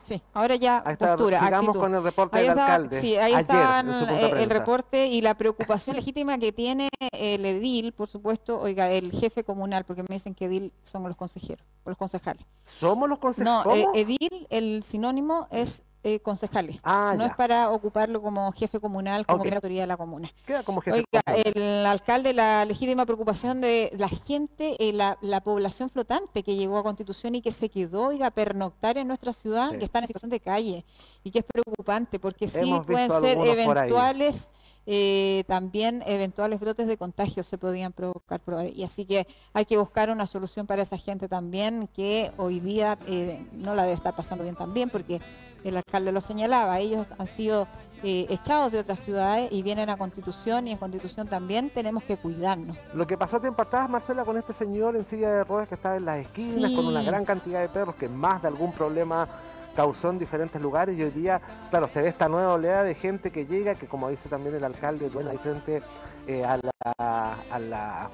Sí, 0.03 0.21
ahora 0.33 0.55
ya 0.55 0.83
Ahí 0.85 0.93
está, 0.93 1.15
postura, 1.15 1.39
sigamos 1.39 1.69
actitud. 1.69 1.79
con 1.79 1.95
el 1.95 2.03
reporte 2.03 2.37
Ahí 2.37 2.43
del 2.43 2.51
está, 2.51 2.65
alcalde. 2.65 3.01
Sí, 3.01 3.15
ahí 3.15 3.33
está 3.33 3.79
eh, 3.81 4.43
el 4.43 4.49
reporte 4.49 5.07
y 5.07 5.21
la 5.21 5.35
preocupación 5.35 5.95
legítima 5.95 6.37
que 6.37 6.51
tiene 6.51 6.89
el 7.11 7.45
edil, 7.45 7.91
por 7.91 8.07
supuesto, 8.07 8.59
oiga, 8.59 8.89
el 8.91 9.11
jefe 9.11 9.43
comunal, 9.43 9.83
porque 9.83 10.03
me 10.03 10.15
dicen 10.15 10.35
que 10.35 10.45
edil 10.45 10.73
son 10.83 11.03
los 11.03 11.15
consejeros, 11.15 11.65
o 11.83 11.89
los 11.89 11.97
concejales. 11.97 12.45
¿Somos 12.65 13.09
los 13.09 13.19
consejeros? 13.19 13.65
No, 13.65 13.73
eh, 13.75 13.85
edil, 13.95 14.47
el 14.49 14.83
sinónimo 14.83 15.47
es 15.51 15.81
eh, 16.05 16.19
concejales. 16.19 16.79
Ah, 16.83 17.13
no 17.17 17.23
ya. 17.23 17.31
es 17.31 17.35
para 17.35 17.71
ocuparlo 17.71 18.21
como 18.21 18.51
jefe 18.51 18.79
comunal, 18.79 19.25
como 19.25 19.37
Ok. 19.37 19.41
primera 19.41 19.57
autoridad 19.57 19.83
de 19.83 19.87
la 19.87 19.97
comuna. 19.97 20.31
Queda 20.45 20.61
como 20.63 20.79
jefe 20.81 20.97
Oiga, 21.11 21.23
el 21.43 21.85
alcalde, 21.85 22.31
la 22.33 22.63
legítima 22.63 23.05
preocupación 23.05 23.59
de 23.59 23.91
la 23.97 24.07
gente, 24.07 24.75
eh, 24.79 24.93
la, 24.93 25.17
la 25.21 25.41
población 25.41 25.89
flotante 25.89 26.43
que 26.43 26.55
llegó 26.55 26.77
a 26.77 26.83
Constitución 26.83 27.33
y 27.33 27.41
que 27.41 27.51
se 27.51 27.69
quedó, 27.69 28.07
oiga, 28.09 28.29
pernoctar 28.29 28.97
en 28.99 29.07
nuestra 29.07 29.33
ciudad, 29.33 29.71
Sí. 29.71 29.79
que 29.79 29.85
está 29.85 29.97
en 29.99 30.05
situación 30.07 30.29
de 30.29 30.39
calle 30.39 30.85
y 31.23 31.31
que 31.31 31.39
es 31.39 31.45
preocupante 31.45 32.19
porque 32.19 32.47
sí 32.47 32.59
Hemos 32.59 32.85
pueden 32.85 33.07
visto 33.09 33.21
ser 33.21 33.37
eventuales, 33.39 34.47
eh, 34.85 35.43
también 35.47 36.03
eventuales 36.05 36.59
brotes 36.59 36.85
de 36.85 36.97
contagio 36.97 37.41
se 37.41 37.57
podían 37.57 37.91
provocar. 37.91 38.41
Y 38.75 38.83
así 38.83 39.05
que 39.05 39.25
hay 39.53 39.65
que 39.65 39.77
buscar 39.77 40.11
una 40.11 40.27
solución 40.27 40.67
para 40.67 40.83
esa 40.83 40.97
gente 40.97 41.27
también 41.27 41.87
que 41.87 42.31
hoy 42.37 42.59
día 42.59 42.99
eh, 43.07 43.43
no 43.53 43.73
la 43.73 43.81
debe 43.83 43.95
estar 43.95 44.15
pasando 44.15 44.43
bien 44.43 44.55
también 44.55 44.91
porque 44.91 45.19
el 45.69 45.77
alcalde 45.77 46.11
lo 46.11 46.21
señalaba, 46.21 46.79
ellos 46.79 47.07
han 47.17 47.27
sido 47.27 47.67
eh, 48.03 48.27
echados 48.29 48.71
de 48.71 48.79
otras 48.79 48.99
ciudades 48.99 49.47
y 49.51 49.63
vienen 49.63 49.89
a 49.89 49.97
Constitución 49.97 50.67
y 50.67 50.71
en 50.73 50.77
Constitución 50.77 51.27
también 51.27 51.69
tenemos 51.71 52.03
que 52.03 52.17
cuidarnos. 52.17 52.77
Lo 52.93 53.07
que 53.07 53.17
pasó 53.17 53.39
tiempo 53.39 53.61
atrás, 53.63 53.89
Marcela, 53.89 54.23
con 54.25 54.37
este 54.37 54.53
señor 54.53 54.95
en 54.95 55.05
silla 55.05 55.31
de 55.31 55.43
ruedas 55.43 55.67
que 55.67 55.75
estaba 55.75 55.95
en 55.97 56.05
las 56.05 56.19
esquinas, 56.19 56.71
con 56.71 56.85
una 56.85 57.01
gran 57.01 57.25
cantidad 57.25 57.61
de 57.61 57.69
perros 57.69 57.95
que 57.95 58.07
más 58.07 58.41
de 58.41 58.47
algún 58.49 58.71
problema 58.73 59.27
causó 59.75 60.09
en 60.09 60.19
diferentes 60.19 60.61
lugares 60.61 60.97
y 60.97 61.03
hoy 61.03 61.11
día, 61.11 61.41
claro, 61.69 61.87
se 61.89 62.01
ve 62.01 62.07
esta 62.09 62.29
nueva 62.29 62.53
oleada 62.53 62.83
de 62.83 62.95
gente 62.95 63.31
que 63.31 63.45
llega, 63.45 63.75
que 63.75 63.87
como 63.87 64.09
dice 64.09 64.29
también 64.29 64.55
el 64.55 64.63
alcalde, 64.63 65.09
bueno, 65.09 65.31
hay 65.31 65.37
frente 65.37 65.81
eh, 66.27 66.45
a 66.45 66.57
la, 66.57 67.37
a 67.51 67.59
la, 67.59 68.09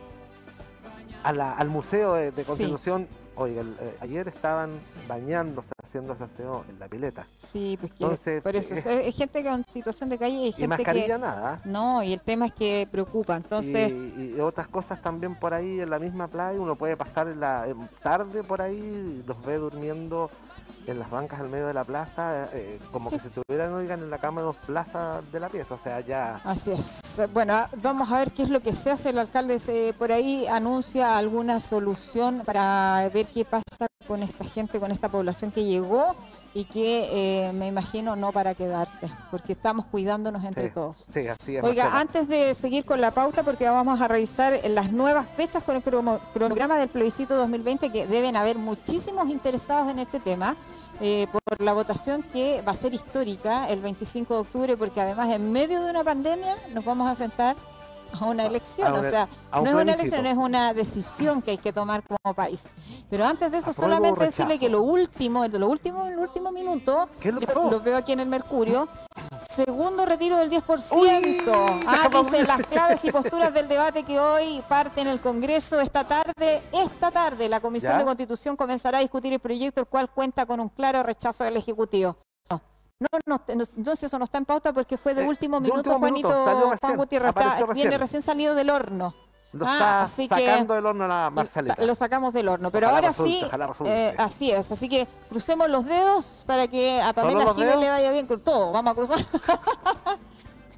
a 1.24 1.34
la- 1.34 1.54
al 1.54 1.70
Museo 1.70 2.14
de, 2.14 2.32
de 2.32 2.42
Sí. 2.44 2.48
Constitución. 2.48 3.08
Oiga, 3.36 3.62
el- 3.62 3.78
eh, 3.80 3.96
ayer 4.02 4.28
estaban 4.28 4.80
bañándose, 5.08 5.70
haciéndose 5.92 6.24
aseo 6.24 6.64
en 6.70 6.80
la 6.80 6.88
pileta. 6.88 7.28
Sí, 7.40 7.78
pues 7.80 7.92
que 7.94 8.04
Entonces, 8.04 8.42
por 8.42 8.56
eso 8.56 8.74
eh, 8.74 9.10
es, 9.10 9.16
gente 9.16 9.44
con 9.44 9.66
situación 9.66 10.10
de 10.10 10.18
calle 10.18 10.36
y 10.36 10.48
Y 10.48 10.52
gente 10.54 10.68
mascarilla 10.70 11.16
que 11.16 11.22
nada. 11.22 11.62
no, 11.66 12.02
y 12.02 12.14
el 12.14 12.22
tema 12.22 12.48
es 12.48 12.54
que 12.54 12.88
preocupa. 12.90 13.36
Entonces, 13.36 13.92
y, 13.92 14.36
y 14.36 14.40
otras 14.40 14.68
cosas 14.70 15.02
también 15.02 15.36
por 15.36 15.54
ahí 15.54 15.82
en 15.82 15.90
la 15.90 16.00
misma 16.00 16.28
playa, 16.28 16.60
uno 16.60 16.76
puede 16.76 16.96
pasar 16.96 17.28
en 17.28 17.40
la 17.40 17.68
en 17.68 17.90
tarde 18.02 18.44
por 18.44 18.62
ahí, 18.62 18.78
y 18.78 19.28
los 19.28 19.44
ve 19.46 19.58
durmiendo 19.58 20.32
en 20.88 21.00
las 21.00 21.10
bancas 21.10 21.40
al 21.40 21.50
medio 21.50 21.68
de 21.68 21.74
la 21.74 21.84
plaza, 21.84 22.50
eh, 22.54 22.80
como 22.92 23.10
Sí. 23.10 23.16
que 23.18 23.22
si 23.22 23.28
estuvieran, 23.28 23.74
oigan, 23.74 24.00
en 24.00 24.10
la 24.10 24.18
cama 24.18 24.42
de 24.42 24.46
dos 24.48 24.56
plazas 24.66 25.24
de 25.32 25.40
la 25.40 25.50
pieza, 25.50 25.76
o 25.76 25.80
sea, 25.84 26.00
ya... 26.02 26.42
Así 26.44 26.72
es. 26.72 27.02
Bueno, 27.34 27.66
vamos 27.82 28.12
a 28.12 28.18
ver 28.20 28.32
qué 28.32 28.44
es 28.44 28.50
lo 28.50 28.62
que 28.62 28.74
se 28.74 28.90
hace. 28.92 29.10
El 29.10 29.20
alcalde 29.20 29.60
se, 29.60 29.94
por 29.98 30.12
ahí 30.12 30.48
anuncia 30.48 31.18
alguna 31.18 31.60
solución 31.60 32.42
para 32.46 33.10
ver 33.14 33.28
qué 33.28 33.46
pasa 33.46 33.64
con 34.08 34.24
esta 34.24 34.44
gente, 34.46 34.80
con 34.80 34.92
esta 34.92 35.10
población 35.10 35.52
que 35.52 35.64
llegó 35.64 36.16
y 36.54 36.66
que 36.66 37.48
eh, 37.48 37.54
me 37.54 37.68
imagino 37.68 38.16
no 38.16 38.32
para 38.32 38.56
quedarse, 38.56 39.10
porque 39.30 39.54
estamos 39.54 39.86
cuidándonos 39.86 40.44
entre 40.44 40.68
Sí, 40.68 40.74
todos. 40.74 41.06
Sí, 41.14 41.28
así 41.28 41.56
es. 41.56 41.64
Oiga, 41.64 41.86
Marcela. 41.86 42.00
antes 42.02 42.28
de 42.28 42.56
seguir 42.56 42.84
con 42.86 43.00
la 43.00 43.12
pauta, 43.12 43.44
porque 43.44 43.68
vamos 43.70 44.02
a 44.02 44.08
revisar 44.08 44.60
las 44.70 44.92
nuevas 44.92 45.28
fechas 45.38 45.64
con 45.64 45.78
el 45.78 45.82
cronograma 45.82 46.78
del 46.78 46.90
plebiscito 46.90 47.36
2020, 47.38 47.90
que 47.92 48.06
deben 48.06 48.36
haber 48.36 48.58
muchísimos 48.58 49.30
interesados 49.30 49.90
en 49.90 50.00
este 50.00 50.20
tema, 50.20 50.56
eh, 51.00 51.26
por 51.32 51.62
la 51.62 51.74
votación 51.74 52.22
que 52.34 52.62
va 52.62 52.74
a 52.74 52.76
ser 52.76 52.94
histórica 52.94 53.70
el 53.70 53.80
25 53.82 54.34
de 54.36 54.40
octubre, 54.42 54.78
porque 54.78 55.02
además 55.02 55.30
en 55.30 55.52
medio 55.52 55.82
de 55.84 55.90
una 55.90 56.04
pandemia 56.04 56.58
nos 56.74 56.84
vamos 56.86 57.08
a 57.08 57.12
enfrentar 57.12 57.56
a 58.20 58.26
una 58.26 58.46
elección, 58.46 58.88
a 58.88 58.94
o 58.94 59.02
sea, 59.02 59.30
no 59.54 59.66
es 59.66 59.74
una 59.74 59.94
elección, 59.94 60.26
es 60.26 60.38
una 60.38 60.74
decisión 60.74 61.42
que 61.42 61.52
hay 61.52 61.58
que 61.58 61.74
tomar 61.74 62.04
como 62.04 62.34
país. 62.34 62.62
Pero 63.10 63.26
antes 63.26 63.52
de 63.52 63.58
eso, 63.58 63.72
¿Apruebo 63.72 63.92
o 63.92 63.96
solamente 63.96 64.26
decirle 64.26 64.60
que 64.60 64.70
lo 64.70 64.82
último, 64.82 65.46
lo 65.48 65.68
último, 65.68 66.08
el 66.08 66.18
último 66.18 66.52
minuto, 66.52 67.10
¿Qué 67.20 67.30
es 67.30 67.36
lo 67.36 67.42
yo 67.42 67.82
veo 67.82 67.98
aquí 67.98 68.12
en 68.14 68.22
el 68.22 68.28
Mercurio. 68.28 68.88
Segundo 69.56 70.06
retiro 70.06 70.38
del 70.38 70.50
10%. 70.50 70.92
Uy, 70.92 71.10
ah, 71.88 72.08
déjame 72.12 72.32
dice 72.32 72.48
las 72.48 72.66
claves 72.68 73.00
y 73.04 73.12
posturas 73.12 73.54
del 73.54 73.68
debate 73.68 74.04
que 74.04 74.20
hoy 74.20 74.64
parte 74.68 75.02
en 75.02 75.08
el 75.08 75.20
Congreso 75.20 75.80
esta 75.82 76.08
tarde. 76.08 76.62
Esta 76.72 77.12
tarde 77.12 77.50
la 77.50 77.60
Comisión 77.60 77.94
¿Ya? 77.94 78.00
de 78.00 78.06
Constitución 78.06 78.56
comenzará 78.56 79.00
a 79.00 79.02
discutir 79.02 79.34
el 79.34 79.40
proyecto, 79.40 79.82
el 79.82 79.88
cual 79.88 80.10
cuenta 80.10 80.46
con 80.46 80.60
un 80.60 80.70
claro 80.70 81.04
rechazo 81.04 81.44
del 81.44 81.58
Ejecutivo. 81.58 82.18
No, 83.02 83.08
no, 83.26 83.42
entonces 83.48 84.04
eso 84.04 84.20
no 84.20 84.26
está 84.26 84.38
en 84.38 84.46
pauta 84.46 84.72
porque 84.74 84.96
fue 84.98 85.16
de 85.16 85.24
Eh, 85.24 85.28
último 85.28 85.58
de 85.60 85.62
minuto, 85.70 85.80
último 85.90 86.00
minuto, 86.00 86.28
Juanito, 86.30 86.46
salió 86.46 86.78
Juan 86.80 86.98
Gutiérrez, 86.98 87.34
viene 87.74 87.98
recién. 87.98 88.22
salido 88.22 88.54
del 88.56 88.70
horno. 88.70 89.16
Lo 89.54 89.66
Ah, 89.68 89.74
está 89.74 90.04
así 90.04 90.30
que- 90.30 90.46
sacando 90.48 90.76
del 90.76 90.86
horno 90.86 91.08
la 91.08 91.30
Marcelita. 91.30 91.84
Lo 91.84 91.94
sacamos 91.96 92.32
del 92.34 92.48
horno. 92.48 92.72
Pero 92.72 92.88
Ojalá 92.88 92.98
ahora 93.00 93.10
resulte, 93.10 93.32
sí, 93.34 93.86
eh, 93.90 94.16
así 94.18 94.52
es. 94.52 94.72
Así 94.72 94.88
que 94.88 95.08
crucemos 95.30 95.68
los 95.70 95.84
dedos 95.86 96.44
para 96.48 96.68
que 96.70 97.02
a 97.02 97.12
Pamela 97.12 97.54
dedos? 97.54 97.80
le 97.82 97.90
vaya 97.90 98.12
bien 98.12 98.28
con 98.28 98.40
todo. 98.40 98.72
Vamos 98.72 98.94
a 98.94 98.96
cruzar. 98.96 99.18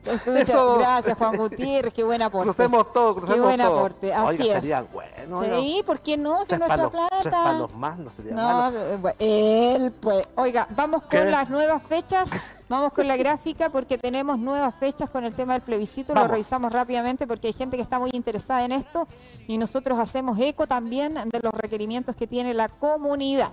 Muchas 0.25 0.49
Eso- 0.49 0.77
Gracias, 0.79 1.17
Juan 1.17 1.37
Gutiérrez. 1.37 1.93
Qué 1.93 2.03
buen 2.03 2.21
aporte. 2.21 2.45
Crucemos 2.53 2.91
todo, 2.93 3.15
crucemos 3.15 3.35
Qué 3.35 3.41
buen 3.41 3.59
todo. 3.61 3.77
aporte, 3.77 4.13
así 4.13 4.27
Oiga, 4.27 4.43
es. 4.45 4.53
sería 4.61 4.81
bueno. 4.81 5.41
Sí, 5.61 5.83
¿por 5.85 5.99
qué 5.99 6.17
no? 6.17 6.39
Si 6.45 6.55
nuestra 6.57 6.67
palos, 6.67 6.91
plata. 6.91 7.31
palos 7.31 7.73
más, 7.73 7.97
no 7.99 8.09
sería 8.11 8.33
No, 8.33 8.41
malo. 8.47 8.79
eh, 8.79 8.97
bueno, 8.97 9.15
él, 9.19 9.91
pues. 10.01 10.27
Oiga, 10.35 10.67
vamos 10.75 11.01
con 11.03 11.09
¿Qué? 11.11 11.25
las 11.25 11.49
nuevas 11.49 11.81
fechas. 11.83 12.29
Vamos 12.69 12.93
con 12.93 13.07
la 13.07 13.17
gráfica 13.17 13.69
porque 13.69 13.97
tenemos 13.97 14.39
nuevas 14.39 14.73
fechas 14.75 15.09
con 15.09 15.23
el 15.25 15.35
tema 15.35 15.53
del 15.53 15.61
plebiscito. 15.61 16.13
Vamos. 16.13 16.27
Lo 16.29 16.33
revisamos 16.33 16.71
rápidamente 16.71 17.27
porque 17.27 17.47
hay 17.47 17.53
gente 17.53 17.77
que 17.77 17.83
está 17.83 17.99
muy 17.99 18.09
interesada 18.13 18.63
en 18.65 18.71
esto 18.71 19.07
y 19.47 19.57
nosotros 19.57 19.99
hacemos 19.99 20.39
eco 20.39 20.65
también 20.65 21.13
de 21.13 21.39
los 21.41 21.53
requerimientos 21.53 22.15
que 22.15 22.25
tiene 22.25 22.53
la 22.53 22.69
comunidad. 22.69 23.49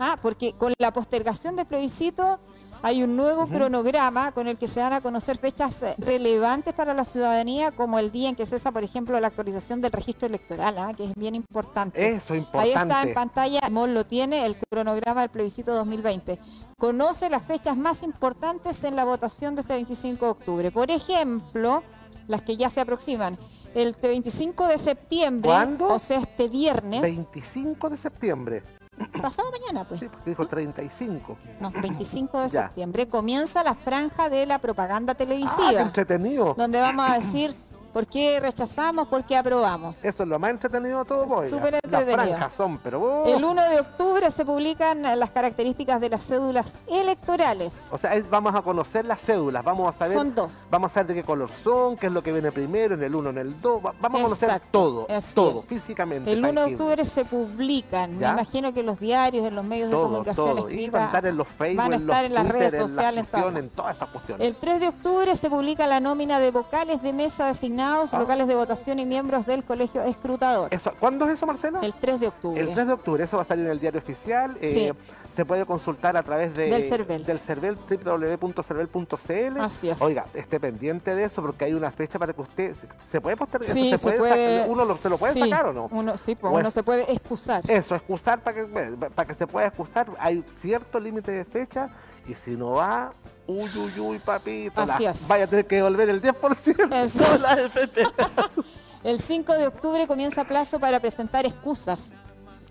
Ah, 0.00 0.16
porque 0.22 0.54
con 0.54 0.72
la 0.78 0.92
postergación 0.92 1.54
del 1.54 1.66
plebiscito 1.66 2.38
hay 2.82 3.02
un 3.02 3.16
nuevo 3.16 3.46
cronograma 3.46 4.32
con 4.32 4.48
el 4.48 4.58
que 4.58 4.66
se 4.66 4.80
van 4.80 4.92
a 4.92 5.00
conocer 5.00 5.38
fechas 5.38 5.82
eh, 5.82 5.94
relevantes 5.98 6.74
para 6.74 6.94
la 6.94 7.04
ciudadanía, 7.04 7.70
como 7.70 7.98
el 7.98 8.10
día 8.10 8.28
en 8.28 8.36
que 8.36 8.44
cesa, 8.44 8.72
por 8.72 8.82
ejemplo, 8.82 9.18
la 9.20 9.28
actualización 9.28 9.80
del 9.80 9.92
registro 9.92 10.26
electoral, 10.26 10.76
ah, 10.78 10.92
que 10.96 11.04
es 11.04 11.14
bien 11.14 11.34
importante. 11.34 12.14
Eso, 12.14 12.34
Ahí 12.34 12.40
importante. 12.40 12.80
está 12.80 13.02
en 13.02 13.14
pantalla, 13.14 13.60
Mol 13.70 13.94
lo 13.94 14.04
tiene, 14.04 14.44
el 14.44 14.56
cronograma 14.68 15.20
del 15.20 15.30
plebiscito 15.30 15.74
2020. 15.74 16.38
Conoce 16.76 17.30
las 17.30 17.42
fechas 17.44 17.76
más 17.76 18.02
importantes 18.02 18.82
en 18.82 18.96
la 18.96 19.04
votación 19.04 19.54
de 19.54 19.60
este 19.60 19.74
25 19.74 20.24
de 20.24 20.30
octubre. 20.30 20.70
Por 20.72 20.90
ejemplo, 20.90 21.82
las 22.26 22.42
que 22.42 22.56
ya 22.56 22.70
se 22.70 22.80
aproximan. 22.80 23.38
El 23.74 23.94
25 24.00 24.66
de 24.68 24.78
septiembre, 24.78 25.48
¿Cuándo? 25.48 25.88
o 25.88 25.98
sea, 25.98 26.18
este 26.18 26.48
viernes, 26.48 27.00
25 27.00 27.88
de 27.88 27.96
septiembre. 27.96 28.62
Pasado 29.20 29.50
mañana, 29.50 29.84
pues. 29.88 30.00
Sí, 30.00 30.08
porque 30.08 30.30
dijo 30.30 30.46
35. 30.46 31.36
No, 31.60 31.70
25 31.70 32.40
de 32.40 32.48
Ya. 32.50 32.62
septiembre 32.66 33.08
comienza 33.08 33.62
la 33.64 33.74
franja 33.74 34.28
de 34.28 34.46
la 34.46 34.58
propaganda 34.58 35.12
Ah, 35.12 35.16
qué 35.16 35.24
televisiva, 35.24 35.80
entretenido. 35.80 36.54
donde 36.56 36.80
vamos 36.80 37.10
a 37.10 37.18
decir 37.18 37.56
por 37.92 38.06
qué 38.06 38.40
rechazamos, 38.40 39.08
por 39.08 39.24
qué 39.24 39.36
aprobamos. 39.36 40.02
Eso 40.04 40.22
es 40.22 40.28
lo 40.28 40.38
más 40.38 40.50
entretenido 40.50 41.00
de 41.00 41.04
todo, 41.04 41.26
boy. 41.26 41.50
Súper 41.50 41.74
Las 41.74 41.82
entretenido. 41.84 42.24
franjas 42.24 42.52
son, 42.56 42.78
pero... 42.78 43.00
oh, 43.02 43.26
El 43.26 43.44
1 43.44 43.62
de 43.70 43.80
octubre 43.80 44.30
se 44.30 44.44
publican 44.44 45.02
las 45.18 45.30
características 45.30 46.00
de 46.00 46.08
las 46.10 46.24
cédulas 46.24 46.72
electorales. 46.86 47.74
O 47.90 47.98
sea, 47.98 48.12
vamos 48.30 48.54
a 48.54 48.62
conocer 48.62 49.04
las 49.04 49.20
cédulas, 49.20 49.64
vamos 49.64 49.94
a 49.94 49.98
saber... 49.98 50.16
Son 50.16 50.34
dos. 50.34 50.66
Vamos 50.70 50.90
a 50.90 50.94
saber 50.94 51.08
de 51.08 51.14
qué 51.14 51.24
color 51.24 51.50
son, 51.62 51.96
qué 51.96 52.06
es 52.06 52.12
lo 52.12 52.22
que 52.22 52.32
viene 52.32 52.50
primero, 52.52 52.94
en 52.94 53.02
el 53.02 53.14
1, 53.14 53.30
en 53.30 53.38
el 53.38 53.60
2. 53.60 53.82
Vamos 54.00 54.20
a 54.20 54.24
conocer 54.24 54.62
todo, 54.70 55.06
así 55.08 55.34
todo, 55.34 55.60
es. 55.60 55.66
físicamente. 55.66 56.32
El 56.32 56.44
1 56.44 56.66
de 56.66 56.72
octubre 56.74 57.04
se 57.04 57.24
publican. 57.24 58.18
¿Ya? 58.18 58.28
Me 58.34 58.42
imagino 58.42 58.72
que 58.72 58.80
en 58.80 58.86
los 58.86 58.98
diarios, 58.98 59.46
en 59.46 59.54
los 59.54 59.64
medios 59.64 59.90
de 59.90 59.96
comunicación 59.96 60.56
todo. 60.56 60.70
Y 60.70 60.88
van 60.88 61.02
a 61.02 61.04
escrita. 61.04 61.04
estar 61.06 61.26
en 61.26 61.36
los 61.36 61.48
Facebook, 61.48 61.76
van 61.76 61.92
a 61.92 61.96
en 61.96 62.06
los 62.06 62.16
estar 62.16 62.24
en 62.24 62.34
las 62.34 62.42
Twitter, 62.44 62.58
redes 62.60 62.72
las 62.72 62.82
sociales, 62.90 63.24
en 63.32 63.56
en 63.56 63.70
todas 63.70 63.96
esas 63.96 64.08
cuestiones. 64.08 64.46
El 64.46 64.56
3 64.56 64.80
de 64.80 64.88
octubre 64.88 65.36
se 65.36 65.50
publica 65.50 65.86
la 65.86 66.00
nómina 66.00 66.40
de 66.40 66.50
vocales 66.50 67.02
de 67.02 67.12
mesa 67.12 67.48
Ah. 67.82 68.18
locales 68.18 68.46
de 68.46 68.54
votación 68.54 68.98
y 68.98 69.06
miembros 69.06 69.46
del 69.46 69.64
colegio 69.64 70.02
escrutador. 70.02 70.68
Eso, 70.70 70.92
¿Cuándo 71.00 71.24
es 71.26 71.32
eso, 71.32 71.46
Marcela? 71.46 71.80
El 71.82 71.92
3 71.94 72.20
de 72.20 72.28
octubre. 72.28 72.60
El 72.60 72.72
3 72.74 72.86
de 72.86 72.92
octubre, 72.92 73.24
eso 73.24 73.36
va 73.36 73.42
a 73.42 73.46
salir 73.46 73.64
en 73.66 73.72
el 73.72 73.80
diario 73.80 74.00
oficial. 74.00 74.56
eh, 74.60 74.92
se 75.34 75.46
puede 75.46 75.64
consultar 75.64 76.14
a 76.14 76.22
través 76.22 76.54
de, 76.54 76.68
Del 76.68 76.90
CERVEL. 76.90 77.24
del 77.24 77.38
CERVEL, 77.40 77.78
www.cervel.cl. 78.46 79.60
Así 79.60 79.88
es. 79.88 80.00
Oiga, 80.02 80.26
esté 80.34 80.60
pendiente 80.60 81.14
de 81.14 81.24
eso 81.24 81.40
porque 81.42 81.64
hay 81.64 81.74
una 81.74 81.90
fecha 81.90 82.18
para 82.18 82.32
que 82.32 82.40
usted. 82.42 82.74
¿Se 83.10 83.18
puede 83.20 83.36
postergar? 83.36 83.72
Sí, 83.72 83.92
¿Eso 83.92 84.10
se 84.10 84.18
puede. 84.18 84.58
sacar? 84.58 84.70
¿Uno 84.70 84.84
lo- 84.84 84.96
se 84.98 85.08
lo 85.08 85.16
puede 85.18 85.32
sí, 85.34 85.40
sacar 85.40 85.66
o 85.66 85.72
no? 85.72 85.88
Uno, 85.90 86.16
sí, 86.18 86.34
pues 86.34 86.52
uno 86.52 86.68
es- 86.68 86.74
se 86.74 86.82
puede 86.82 87.10
excusar. 87.10 87.62
Eso, 87.70 87.94
excusar 87.94 88.40
para 88.40 88.56
que, 88.56 88.64
para 89.14 89.26
que 89.28 89.34
se 89.34 89.46
pueda 89.46 89.68
excusar. 89.68 90.06
Hay 90.18 90.44
cierto 90.60 91.00
límite 91.00 91.32
de 91.32 91.44
fecha 91.44 91.88
y 92.26 92.34
si 92.34 92.50
no 92.52 92.72
va, 92.72 93.12
uy, 93.46 93.68
uy, 93.76 94.00
uy, 94.00 94.18
papito, 94.18 94.80
Así 94.80 95.02
la- 95.04 95.10
es. 95.10 95.26
vaya 95.28 95.44
a 95.44 95.46
tener 95.46 95.66
que 95.66 95.76
devolver 95.76 96.08
el 96.10 96.20
10% 96.22 96.92
Eso. 97.04 97.32
de 97.32 97.38
la 97.38 97.54
FP. 97.54 98.02
El 99.04 99.20
5 99.20 99.52
de 99.54 99.66
octubre 99.66 100.06
comienza 100.06 100.44
plazo 100.44 100.78
para 100.78 101.00
presentar 101.00 101.44
excusas. 101.46 102.00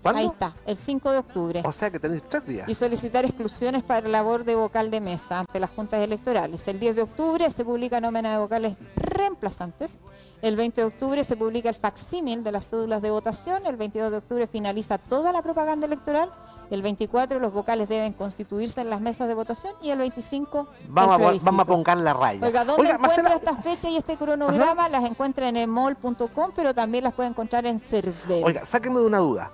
¿Cuándo? 0.02 0.20
Ahí 0.20 0.26
está, 0.26 0.56
el 0.66 0.76
5 0.78 1.12
de 1.12 1.18
octubre. 1.18 1.62
O 1.64 1.70
sea 1.70 1.88
que 1.90 2.00
tenéis 2.00 2.22
tres 2.28 2.44
días. 2.44 2.68
y 2.68 2.74
solicitar 2.74 3.24
exclusiones 3.24 3.84
para 3.84 4.08
labor 4.08 4.44
de 4.44 4.56
vocal 4.56 4.90
de 4.90 5.00
mesa 5.00 5.40
ante 5.40 5.60
las 5.60 5.70
juntas 5.70 6.00
electorales. 6.00 6.66
El 6.66 6.80
10 6.80 6.96
de 6.96 7.02
octubre 7.02 7.48
se 7.50 7.64
publica 7.64 8.00
nómina 8.00 8.32
de 8.32 8.38
vocales 8.38 8.76
reemplazantes. 8.96 9.90
El 10.40 10.56
20 10.56 10.80
de 10.80 10.86
octubre 10.88 11.22
se 11.22 11.36
publica 11.36 11.68
el 11.68 11.76
facsímil 11.76 12.42
de 12.42 12.50
las 12.50 12.66
cédulas 12.66 13.00
de 13.00 13.12
votación. 13.12 13.64
El 13.64 13.76
22 13.76 14.10
de 14.10 14.16
octubre 14.16 14.46
finaliza 14.48 14.98
toda 14.98 15.30
la 15.32 15.40
propaganda 15.40 15.86
electoral. 15.86 16.32
El 16.72 16.80
24 16.80 17.38
los 17.38 17.52
vocales 17.52 17.86
deben 17.86 18.14
constituirse 18.14 18.80
en 18.80 18.88
las 18.88 18.98
mesas 19.02 19.28
de 19.28 19.34
votación 19.34 19.74
y 19.82 19.90
el 19.90 19.98
25 19.98 20.66
Vamos 20.88 21.12
a, 21.12 21.16
el 21.16 21.20
plebiscito. 21.20 21.44
vamos 21.44 21.60
a 21.60 21.64
pongar 21.66 21.96
la 21.98 22.12
raya. 22.14 22.46
Oiga, 22.46 22.64
¿dónde 22.64 22.80
Oiga, 22.82 22.94
encuentra 22.94 23.22
Marcela, 23.24 23.52
estas 23.52 23.62
fechas 23.62 23.90
y 23.92 23.96
este 23.98 24.16
cronograma? 24.16 24.88
Las 24.88 25.04
encuentra 25.04 25.48
en 25.50 25.58
emol.com, 25.58 26.52
pero 26.56 26.72
también 26.74 27.04
las 27.04 27.12
puede 27.12 27.28
encontrar 27.28 27.66
en 27.66 27.78
Cervel. 27.78 28.42
Oiga, 28.42 28.64
sáqueme 28.64 29.00
de 29.00 29.06
una 29.06 29.18
duda. 29.18 29.50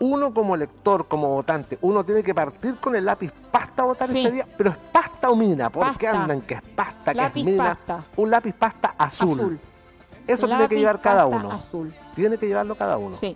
Uno 0.00 0.34
como 0.34 0.54
elector, 0.54 1.08
como 1.08 1.28
votante, 1.28 1.78
uno 1.80 2.04
tiene 2.04 2.22
que 2.22 2.34
partir 2.34 2.76
con 2.76 2.94
el 2.94 3.06
lápiz 3.06 3.32
pasta 3.50 3.82
a 3.82 3.86
votar 3.86 4.08
Sí. 4.08 4.20
ese 4.20 4.30
día, 4.30 4.46
pero 4.58 4.70
es 4.70 4.76
pasta 4.92 5.30
o 5.30 5.34
mina, 5.34 5.70
¿por 5.70 5.96
qué 5.96 6.06
Pasta. 6.08 6.22
andan 6.22 6.42
que 6.42 6.54
es 6.54 6.62
pasta, 6.76 7.14
que 7.14 7.20
es 7.24 7.34
mina? 7.44 7.64
pasta. 7.74 8.04
Un 8.16 8.30
lápiz 8.30 8.52
pasta 8.52 8.94
azul. 8.98 9.40
azul. 9.40 9.60
Eso 10.26 10.46
tiene 10.46 10.68
que 10.68 10.76
llevar 10.78 11.00
cada 11.00 11.26
uno. 11.26 11.50
Azul. 11.50 11.92
Tiene 12.14 12.36
que 12.36 12.46
llevarlo 12.46 12.76
cada 12.76 12.98
uno. 12.98 13.16
Sí. 13.16 13.34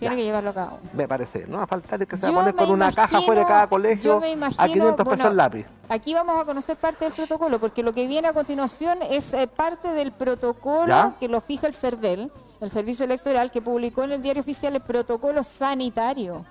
Tiene 0.00 0.16
que 0.16 0.24
llevarlo 0.24 0.54
cada 0.54 0.68
uno. 0.68 0.90
Me 0.94 1.06
parece. 1.06 1.46
No 1.46 1.58
va 1.58 1.64
a 1.64 1.66
faltar 1.66 2.06
que 2.06 2.16
se 2.16 2.22
va 2.22 2.28
a 2.28 2.32
poner 2.32 2.54
con 2.54 2.70
una 2.70 2.90
caja 2.90 3.08
imagino- 3.18 3.26
fuera 3.26 3.40
de 3.42 3.46
cada 3.46 3.66
colegio 3.68 4.18
me 4.18 4.26
a 4.26 4.30
imagino, 4.30 4.66
500 4.66 4.96
pesos 4.96 5.06
bueno, 5.18 5.30
el 5.30 5.36
lápiz. 5.36 5.66
Aquí 5.90 6.14
vamos 6.14 6.40
a 6.40 6.44
conocer 6.44 6.76
parte 6.76 7.04
del 7.04 7.12
protocolo, 7.12 7.60
porque 7.60 7.82
lo 7.82 7.92
que 7.92 8.06
viene 8.06 8.28
a 8.28 8.32
continuación 8.32 8.98
es 9.02 9.32
eh, 9.34 9.46
parte 9.46 9.88
del 9.92 10.12
protocolo 10.12 10.88
¿Ya? 10.88 11.14
que 11.20 11.28
lo 11.28 11.40
fija 11.42 11.66
el 11.66 11.74
CERVEL, 11.74 12.32
el 12.60 12.70
Servicio 12.70 13.04
Electoral, 13.04 13.50
que 13.50 13.60
publicó 13.60 14.04
en 14.04 14.12
el 14.12 14.22
diario 14.22 14.40
oficial 14.42 14.74
el 14.74 14.80
protocolo 14.80 15.44
sanitario, 15.44 16.44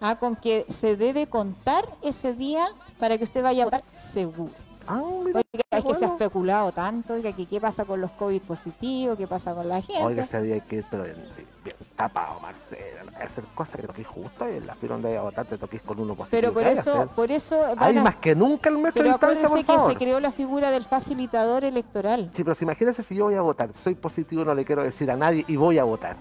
ah, 0.00 0.16
con 0.16 0.36
que 0.36 0.64
se 0.68 0.96
debe 0.96 1.26
contar 1.26 1.84
ese 2.02 2.34
día 2.34 2.66
para 3.00 3.18
que 3.18 3.24
usted 3.24 3.42
vaya 3.42 3.62
a 3.62 3.66
votar 3.66 3.82
seguro. 4.12 4.52
Ah, 4.86 5.00
mira, 5.24 5.40
Oiga, 5.52 5.64
es 5.70 5.84
que 5.84 5.94
se 5.94 6.04
ha 6.04 6.08
especulado 6.08 6.72
tanto, 6.72 7.14
oiga, 7.14 7.32
que 7.32 7.46
qué 7.46 7.60
pasa 7.60 7.84
con 7.84 8.00
los 8.00 8.10
COVID 8.12 8.42
positivos, 8.42 9.16
qué 9.16 9.26
pasa 9.26 9.54
con 9.54 9.68
la 9.68 9.80
gente. 9.80 10.02
Oiga, 10.02 10.26
hay 10.32 10.60
que 10.62 10.84
pero 10.90 11.04
bien, 11.04 11.16
bien 11.64 11.76
tapado, 12.08 12.40
Marcela. 12.40 13.04
No 13.04 13.10
hay 13.10 13.16
que 13.16 13.22
hacer 13.22 13.44
cosas 13.54 13.76
que 13.80 13.86
toquís 13.86 14.06
justo 14.06 14.48
y 14.48 14.56
en 14.56 14.66
la 14.66 14.74
fila 14.74 14.92
donde 14.94 15.08
vaya 15.08 15.20
a 15.20 15.22
votar 15.24 15.46
te 15.46 15.58
toquís 15.58 15.82
con 15.82 16.00
uno 16.00 16.14
positivo. 16.14 16.40
pero 16.40 16.52
por 16.52 16.62
¿Qué 16.62 16.68
hay 16.68 16.74
que 16.74 16.80
eso, 16.80 17.06
por 17.14 17.30
eso 17.30 17.64
Hay 17.78 17.96
a- 17.98 18.02
más 18.02 18.16
que 18.16 18.34
nunca 18.34 18.68
el 18.70 18.76
metro 18.78 19.02
de 19.02 19.10
pero 19.10 19.12
distancia, 19.12 19.48
por 19.48 19.58
acuérdense 19.58 19.66
que 19.66 19.72
favor. 19.78 19.92
se 19.92 19.98
creó 19.98 20.20
la 20.20 20.32
figura 20.32 20.70
del 20.70 20.84
facilitador 20.84 21.64
electoral. 21.64 22.30
Sí, 22.34 22.42
pero 22.44 22.54
si 22.54 22.64
imagínese 22.64 23.02
si 23.02 23.14
yo 23.14 23.24
voy 23.26 23.34
a 23.34 23.40
votar, 23.42 23.70
soy 23.74 23.94
positivo, 23.94 24.44
no 24.44 24.54
le 24.54 24.64
quiero 24.64 24.82
decir 24.82 25.10
a 25.10 25.16
nadie 25.16 25.44
y 25.48 25.56
voy 25.56 25.78
a 25.78 25.84
votar. 25.84 26.16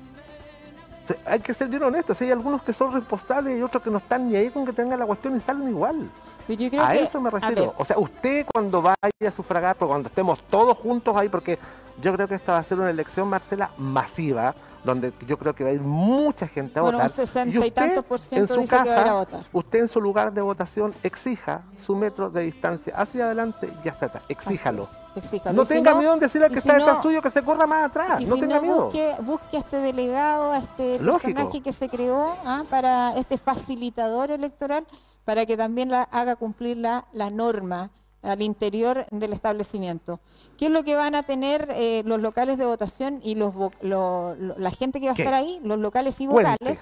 O 1.03 1.07
sea, 1.13 1.17
hay 1.25 1.39
que 1.39 1.53
ser 1.53 1.67
bien 1.67 1.83
honestos, 1.83 2.19
hay 2.21 2.31
algunos 2.31 2.61
que 2.63 2.73
son 2.73 2.93
responsables 2.93 3.57
y 3.57 3.61
otros 3.61 3.81
que 3.83 3.89
no 3.89 3.97
están 3.97 4.29
ni 4.29 4.35
ahí 4.35 4.49
con 4.49 4.65
que 4.65 4.73
tengan 4.73 4.99
la 4.99 5.05
cuestión 5.05 5.35
y 5.35 5.39
salen 5.39 5.67
igual. 5.69 6.09
Pero 6.47 6.59
yo 6.61 6.69
creo 6.69 6.83
A 6.83 6.91
que- 6.91 7.03
eso 7.03 7.19
me 7.21 7.29
refiero. 7.29 7.73
O 7.77 7.85
sea, 7.85 7.97
usted 7.97 8.45
cuando 8.53 8.81
vaya 8.81 8.95
a 9.27 9.31
sufragar, 9.31 9.75
cuando 9.77 10.09
estemos 10.09 10.39
todos 10.43 10.77
juntos 10.77 11.15
ahí, 11.15 11.29
porque 11.29 11.57
yo 12.01 12.13
creo 12.13 12.27
que 12.27 12.35
esta 12.35 12.53
va 12.53 12.57
a 12.59 12.63
ser 12.63 12.79
una 12.79 12.89
elección, 12.89 13.27
Marcela, 13.27 13.71
masiva, 13.77 14.55
donde 14.83 15.13
yo 15.27 15.37
creo 15.37 15.53
que 15.53 15.63
va 15.63 15.69
a 15.69 15.73
ir 15.73 15.81
mucha 15.81 16.47
gente 16.47 16.79
a 16.79 16.81
Bueno, 16.81 16.97
un 16.97 17.03
votar. 17.03 17.15
60 17.15 17.55
y 17.55 17.59
usted, 17.59 17.73
tantos 17.73 18.05
por 18.05 18.19
ciento 18.19 18.53
en 18.53 18.57
su 18.57 18.61
dice 18.61 18.69
que 18.69 18.75
va 18.75 18.81
a 18.81 18.85
ir 18.85 18.91
a 18.91 18.95
casa, 19.03 19.13
votar. 19.13 19.45
usted 19.53 19.79
en 19.79 19.87
su 19.87 20.01
lugar 20.01 20.33
de 20.33 20.41
votación 20.41 20.93
exija 21.03 21.61
su 21.85 21.95
metro 21.95 22.29
de 22.29 22.41
distancia 22.43 22.93
hacia 22.95 23.25
adelante 23.25 23.71
y 23.83 23.87
hacia 23.89 24.07
atrás. 24.07 24.23
Exíjalo. 24.29 24.87
No 25.13 25.63
Y 25.63 25.65
si 25.65 25.73
tenga 25.73 25.93
miedo 25.95 26.13
en 26.13 26.19
decirle 26.21 26.45
al 26.47 26.53
que 26.53 26.61
si 26.61 26.67
está 26.69 26.77
detrás 26.79 26.97
no- 26.97 27.03
suyo 27.03 27.21
que 27.21 27.29
se 27.31 27.43
corra 27.43 27.67
más 27.67 27.85
atrás. 27.89 28.21
Y 28.21 28.25
no 28.25 28.35
si 28.35 28.41
tenga 28.41 28.55
no, 28.55 28.61
miedo. 28.61 28.83
busque, 28.85 29.15
busque 29.21 29.57
a 29.57 29.59
este 29.59 29.77
delegado, 29.77 30.51
a 30.53 30.57
este 30.59 30.99
Lógico. 30.99 31.33
personaje 31.33 31.61
que 31.61 31.73
se 31.73 31.89
creó 31.89 32.33
ah, 32.45 32.63
para 32.69 33.15
este 33.17 33.37
facilitador 33.37 34.31
electoral, 34.31 34.87
para 35.25 35.45
que 35.45 35.57
también 35.57 35.89
la, 35.91 36.03
haga 36.03 36.37
cumplir 36.37 36.77
la, 36.77 37.05
la 37.11 37.29
norma 37.29 37.89
al 38.23 38.41
interior 38.41 39.05
del 39.11 39.33
establecimiento. 39.33 40.19
¿Qué 40.57 40.65
es 40.67 40.71
lo 40.71 40.83
que 40.83 40.95
van 40.95 41.15
a 41.15 41.23
tener 41.23 41.69
eh, 41.75 42.03
los 42.05 42.19
locales 42.21 42.57
de 42.57 42.65
votación 42.65 43.19
y 43.23 43.35
los 43.35 43.53
vo- 43.53 43.73
lo- 43.81 44.35
lo- 44.35 44.57
la 44.59 44.71
gente 44.71 44.99
que 44.99 45.07
va 45.07 45.13
a 45.13 45.15
estar 45.15 45.33
ahí, 45.33 45.59
los 45.63 45.79
locales 45.79 46.19
y 46.21 46.27
Cuente. 46.27 46.51
vocales? 46.51 46.79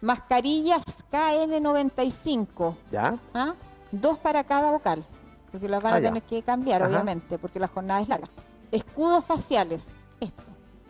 Mascarillas 0.00 0.82
KN95, 1.12 2.74
¿Ya? 2.90 3.18
¿ah? 3.34 3.54
dos 3.92 4.18
para 4.18 4.44
cada 4.44 4.70
vocal, 4.70 5.04
porque 5.52 5.68
las 5.68 5.82
van 5.82 5.92
Ah, 5.94 5.96
a 5.96 6.00
ya. 6.00 6.08
tener 6.08 6.22
que 6.22 6.42
cambiar, 6.42 6.82
Ajá. 6.82 6.90
obviamente, 6.90 7.38
porque 7.38 7.58
la 7.60 7.68
jornada 7.68 8.00
es 8.00 8.08
larga. 8.08 8.28
Escudos 8.72 9.24
faciales, 9.24 9.88
esto, 10.20 10.42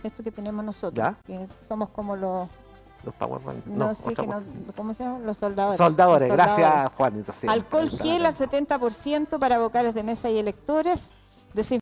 esto 0.02 0.22
que 0.22 0.30
tenemos 0.30 0.64
nosotros, 0.64 0.94
Ya. 1.04 1.16
que 1.26 1.48
somos 1.58 1.88
como 1.90 2.14
los, 2.14 2.48
Los 3.04 3.14
Power 3.14 3.40
Rangers. 3.44 3.66
no, 3.66 3.88
No, 3.88 4.14
que 4.14 4.26
no-. 4.26 4.42
¿cómo 4.76 4.94
se 4.94 5.04
llaman? 5.04 5.24
Los 5.26 5.36
soldadores. 5.38 5.78
Soldadores, 5.78 6.28
Los 6.28 6.36
gracias 6.36 6.92
Juanito. 6.96 7.32
sí. 7.40 7.46
Alcohol 7.48 7.90
gel 7.90 8.26
al 8.26 8.32
está. 8.34 8.44
70% 8.50 9.38
para 9.38 9.58
vocales 9.58 9.94
de 9.94 10.02
mesa 10.02 10.28
y 10.30 10.38
electores, 10.38 11.00
desinfección 11.54 11.80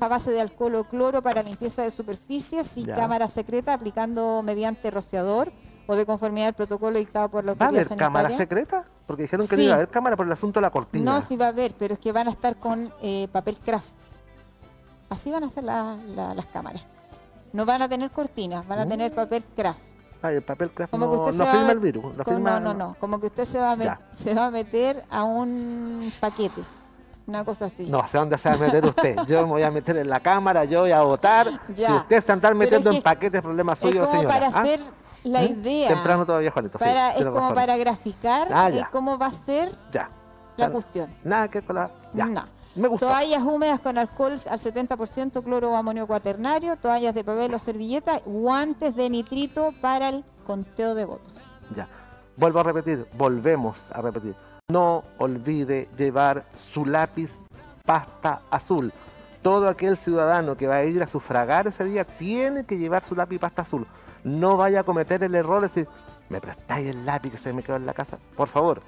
a 0.00 0.08
base 0.08 0.30
de 0.30 0.40
alcohol 0.40 0.74
o 0.76 0.84
cloro 0.84 1.22
para 1.22 1.42
limpieza 1.42 1.82
de 1.82 1.90
superficies 1.90 2.76
y 2.76 2.84
Ya. 2.84 2.96
cámara 2.96 3.28
secreta 3.28 3.74
aplicando 3.74 4.42
mediante 4.42 4.90
rociador 4.90 5.52
o 5.86 5.94
de 5.96 6.04
conformidad 6.06 6.48
al 6.48 6.54
protocolo 6.54 6.98
dictado 6.98 7.28
por 7.28 7.44
la 7.44 7.52
¿Va 7.54 7.66
a 7.66 7.68
autoridad 7.68 7.86
haber 7.92 7.98
cámara 7.98 8.36
secreta? 8.36 8.84
Porque 9.06 9.22
dijeron 9.24 9.46
que 9.46 9.54
Sí. 9.56 9.60
no 9.62 9.66
iba 9.66 9.72
a 9.74 9.76
haber 9.76 9.88
cámara 9.90 10.16
por 10.16 10.24
el 10.26 10.32
asunto 10.32 10.58
de 10.60 10.62
la 10.62 10.70
cortina. 10.70 11.12
No, 11.12 11.20
sí 11.20 11.36
va 11.36 11.46
a 11.46 11.48
haber, 11.50 11.74
pero 11.78 11.94
es 11.94 12.00
que 12.00 12.10
van 12.10 12.26
a 12.26 12.30
estar 12.30 12.56
con 12.56 12.90
eh, 13.02 13.28
papel 13.30 13.58
craft. 13.58 13.92
Así 15.10 15.30
van 15.30 15.44
a 15.44 15.50
ser 15.50 15.64
la- 15.64 15.96
la- 16.16 16.34
las 16.34 16.46
cámaras. 16.46 16.82
No 17.52 17.64
van 17.66 17.82
a 17.82 17.88
tener 17.88 18.10
cortinas, 18.10 18.66
van 18.66 18.80
a 18.80 18.88
tener 18.88 19.12
Mm. 19.12 19.14
papel 19.14 19.44
craft. 19.54 19.78
Ay, 20.24 20.36
el 20.36 20.42
papel 20.42 20.70
craft 20.70 20.90
Como 20.90 21.04
no, 21.04 21.10
que 21.12 21.18
usted 21.18 21.34
no 21.34 21.44
se 21.44 21.50
firma 21.50 21.72
el 21.72 21.78
virus. 21.80 22.04
No, 22.16 22.24
Como- 22.24 22.36
firma, 22.36 22.58
no, 22.60 22.72
no, 22.72 22.88
no. 22.88 22.96
Como 22.98 23.20
que 23.20 23.26
usted 23.26 23.44
se 23.44 23.58
va, 23.60 23.72
a 23.72 23.76
met- 23.76 23.98
se 24.16 24.32
va 24.34 24.46
a 24.46 24.50
meter 24.50 25.04
a 25.10 25.22
un 25.22 26.10
paquete. 26.18 26.62
Una 27.26 27.44
cosa 27.44 27.66
así. 27.66 27.86
No 27.86 28.06
sé 28.08 28.16
dónde 28.18 28.38
se 28.38 28.48
va 28.48 28.54
a 28.54 28.58
meter 28.58 28.84
usted. 28.86 29.16
Yo 29.26 29.42
me 29.42 29.48
voy 29.48 29.62
a 29.62 29.70
meter 29.70 29.98
en 29.98 30.08
la 30.08 30.20
cámara, 30.20 30.64
yo 30.64 30.80
voy 30.80 30.92
a 30.92 31.02
votar. 31.02 31.46
Ya. 31.76 31.88
Si 31.88 31.92
usted 31.92 32.24
se 32.24 32.32
anda 32.32 32.54
metiendo 32.54 32.88
es 32.90 32.96
en 32.96 33.02
que 33.02 33.04
paquetes, 33.04 33.42
problema 33.42 33.74
es 33.74 33.78
suyo, 33.80 34.00
como 34.06 34.12
señora. 34.16 34.34
para 34.34 34.46
¿Ah? 34.46 34.60
hacer 34.62 34.80
la 35.24 35.40
¿Mm? 35.40 35.44
idea. 35.44 35.88
Temprano 35.88 36.24
todavía, 36.24 36.50
Juanito. 36.50 36.78
sí, 36.78 36.84
Para- 36.84 37.08
es 37.10 37.16
tiene 37.16 37.30
como 37.30 37.40
razón. 37.42 37.54
para 37.54 37.76
graficar 37.76 38.48
Ah, 38.50 38.70
eh, 38.70 38.84
cómo 38.90 39.18
va 39.18 39.26
a 39.26 39.32
ser 39.32 39.74
Ya. 39.92 40.08
la 40.56 40.70
cuestión. 40.70 41.14
Nada 41.22 41.48
que 41.48 41.60
con 41.62 41.76
la... 41.76 41.90
Ya. 42.14 42.24
No. 42.26 42.44
Me. 42.74 42.88
Toallas 42.98 43.42
húmedas 43.42 43.80
con 43.80 43.98
alcohol 43.98 44.32
al 44.50 44.60
70%, 44.60 45.44
cloro 45.44 45.70
o 45.70 45.76
amonio 45.76 46.06
cuaternario, 46.06 46.76
toallas 46.76 47.14
de 47.14 47.22
papel 47.22 47.54
o 47.54 47.58
servilleta, 47.58 48.20
guantes 48.24 48.96
de 48.96 49.10
nitrito 49.10 49.72
para 49.80 50.08
el 50.08 50.24
conteo 50.46 50.94
de 50.94 51.04
votos. 51.04 51.48
Ya. 51.76 51.88
Vuelvo 52.36 52.60
a 52.60 52.62
repetir, 52.64 53.06
volvemos 53.16 53.78
a 53.92 54.00
repetir. 54.00 54.34
No 54.72 55.04
olvide 55.18 55.88
llevar 55.96 56.46
su 56.72 56.84
lápiz 56.84 57.30
pasta 57.84 58.42
azul. 58.50 58.92
Todo 59.42 59.68
aquel 59.68 59.96
ciudadano 59.96 60.56
que 60.56 60.66
va 60.66 60.76
a 60.76 60.84
ir 60.84 61.02
a 61.02 61.06
sufragar 61.06 61.66
ese 61.66 61.84
día 61.84 62.04
tiene 62.04 62.64
que 62.64 62.78
llevar 62.78 63.04
su 63.04 63.14
lápiz 63.14 63.38
pasta 63.38 63.62
azul. 63.62 63.86
No 64.24 64.56
vaya 64.56 64.80
a 64.80 64.84
cometer 64.84 65.22
el 65.22 65.34
error 65.34 65.60
de 65.60 65.68
decir, 65.68 65.88
¿me 66.28 66.40
prestáis 66.40 66.88
el 66.88 67.06
lápiz 67.06 67.30
que 67.30 67.36
se 67.36 67.52
me 67.52 67.62
quedó 67.62 67.76
en 67.76 67.86
la 67.86 67.92
casa? 67.92 68.18
Por 68.36 68.48
favor, 68.48 68.82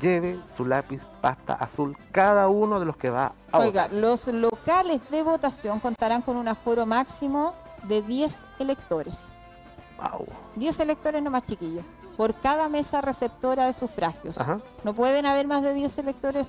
lleve 0.00 0.38
su 0.56 0.64
lápiz 0.64 1.00
pasta 1.20 1.54
azul 1.54 1.96
cada 2.12 2.48
uno 2.48 2.78
de 2.80 2.86
los 2.86 2.96
que 2.96 3.10
va 3.10 3.32
a 3.52 3.58
Oiga, 3.58 3.84
votar. 3.84 3.92
los 3.92 4.26
locales 4.28 5.00
de 5.10 5.22
votación 5.22 5.80
contarán 5.80 6.22
con 6.22 6.36
un 6.36 6.48
aforo 6.48 6.86
máximo 6.86 7.54
de 7.84 8.02
10 8.02 8.34
electores. 8.58 9.18
Au. 9.98 10.26
10 10.56 10.80
electores 10.80 11.22
nomás 11.22 11.44
chiquillos, 11.44 11.84
por 12.16 12.34
cada 12.34 12.68
mesa 12.68 13.00
receptora 13.00 13.66
de 13.66 13.72
sufragios. 13.72 14.38
Ajá. 14.38 14.60
No 14.84 14.94
pueden 14.94 15.26
haber 15.26 15.46
más 15.46 15.62
de 15.62 15.74
10 15.74 15.98
electores 15.98 16.46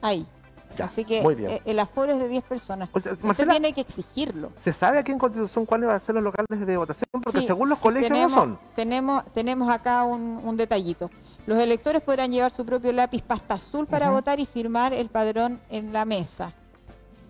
ahí. 0.00 0.26
Ya, 0.74 0.86
Así 0.86 1.04
que 1.04 1.20
muy 1.20 1.34
bien. 1.34 1.50
eh, 1.50 1.62
el 1.66 1.78
aforo 1.78 2.12
es 2.12 2.18
de 2.18 2.28
10 2.28 2.44
personas. 2.44 2.88
O 2.92 2.98
sea, 3.00 3.12
Usted 3.22 3.46
tiene 3.46 3.74
que 3.74 3.82
exigirlo. 3.82 4.52
¿se 4.64 4.72
sabe 4.72 4.98
aquí 4.98 5.12
en 5.12 5.18
Constitución 5.18 5.66
cuáles 5.66 5.86
van 5.86 5.96
a 5.96 6.00
ser 6.00 6.14
los 6.14 6.24
locales 6.24 6.66
de 6.66 6.76
votación? 6.78 7.04
Porque 7.22 7.40
Sí, 7.40 7.46
según 7.46 7.68
los 7.68 7.76
sí, 7.78 7.82
colegios 7.82 8.08
tenemos, 8.10 8.32
no 8.32 8.38
son. 8.38 8.58
Tenemos, 8.74 9.22
tenemos 9.34 9.68
acá 9.68 10.02
un, 10.04 10.40
un 10.42 10.56
detallito. 10.56 11.10
Los 11.46 11.58
electores 11.58 12.02
podrán 12.02 12.30
llevar 12.30 12.50
su 12.52 12.64
propio 12.64 12.92
lápiz 12.92 13.22
pasta 13.22 13.54
azul 13.54 13.86
para 13.86 14.10
votar 14.10 14.38
y 14.38 14.46
firmar 14.46 14.92
el 14.92 15.08
padrón 15.08 15.60
en 15.70 15.92
la 15.92 16.04
mesa. 16.04 16.52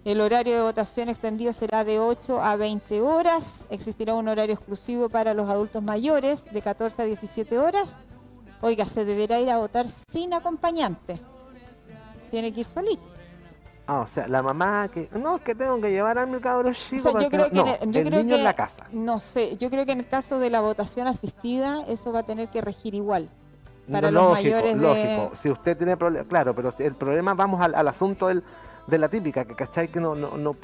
El 0.05 0.21
horario 0.21 0.57
de 0.57 0.63
votación 0.63 1.09
extendido 1.09 1.53
será 1.53 1.85
de 1.85 1.99
8 2.01 2.43
a 2.43 2.57
20 2.57 3.01
horas. 3.01 3.47
Existirá 3.71 4.15
un 4.15 4.29
horario 4.29 4.55
exclusivo 4.55 5.09
para 5.09 5.33
los 5.33 5.49
adultos 5.49 5.83
mayores 5.83 6.45
de 6.53 6.61
14 6.61 7.03
a 7.03 7.05
17 7.07 7.59
horas. 7.59 7.95
Oiga, 8.61 8.85
se 8.85 9.05
deberá 9.05 9.41
ir 9.41 9.49
a 9.51 9.59
votar 9.59 9.87
sin 10.13 10.35
acompañante. 10.35 11.21
Tiene 12.31 12.53
que 12.53 12.61
ir 12.61 12.67
solito. 12.67 13.03
Ah, 13.87 14.01
o 14.01 14.07
sea, 14.07 14.29
la 14.29 14.43
mamá 14.43 14.89
que. 14.93 15.09
No, 15.19 15.37
es 15.37 15.43
que 15.43 15.55
tengo 15.55 15.81
que 15.81 15.91
llevar 15.91 16.19
a 16.19 16.27
mi 16.27 16.39
cabro 16.41 16.73
chico. 16.73 16.97
O 16.97 17.03
sea, 17.03 17.13
para 17.13 17.25
yo 17.25 17.31
que 17.31 17.37
creo 17.37 17.49
no- 17.53 17.65
que, 17.65 17.71
no, 17.71 17.77
en 17.77 17.89
el- 17.89 17.93
yo 17.95 18.01
el 18.01 18.07
creo 18.09 18.19
niño 18.23 18.35
que- 18.35 18.39
en 18.39 18.45
la 18.45 18.55
casa. 18.55 18.87
No 18.93 19.19
sé, 19.19 19.57
yo 19.57 19.71
creo 19.71 19.87
que 19.87 19.93
en 19.93 20.01
el 20.01 20.09
caso 20.09 20.39
de 20.39 20.51
la 20.51 20.61
votación 20.61 21.07
asistida, 21.07 21.85
eso 21.89 22.13
va 22.13 22.21
a 22.21 22.23
tener 22.25 22.49
que 22.49 22.61
regir 22.61 22.95
igual. 22.95 23.29
Para 23.91 24.11
No, 24.11 24.21
los 24.21 24.29
lógico, 24.31 24.57
mayores 24.57 24.75
de- 24.77 24.81
lógico. 24.83 25.37
Si 25.37 25.51
usted 25.51 25.77
tiene 25.77 25.97
problemas, 25.97 26.29
claro, 26.29 26.55
pero 26.55 26.73
el 26.79 26.95
problema, 26.95 27.35
vamos 27.35 27.61
al, 27.61 27.75
al 27.75 27.89
asunto 27.89 28.29
del, 28.29 28.43
de 28.87 28.99
la 28.99 29.09
típica, 29.09 29.45
que 29.45 29.55
cachai 29.55 29.89
que 29.89 30.01
no, 30.01 30.15
no, 30.15 30.37
no, 30.37 30.55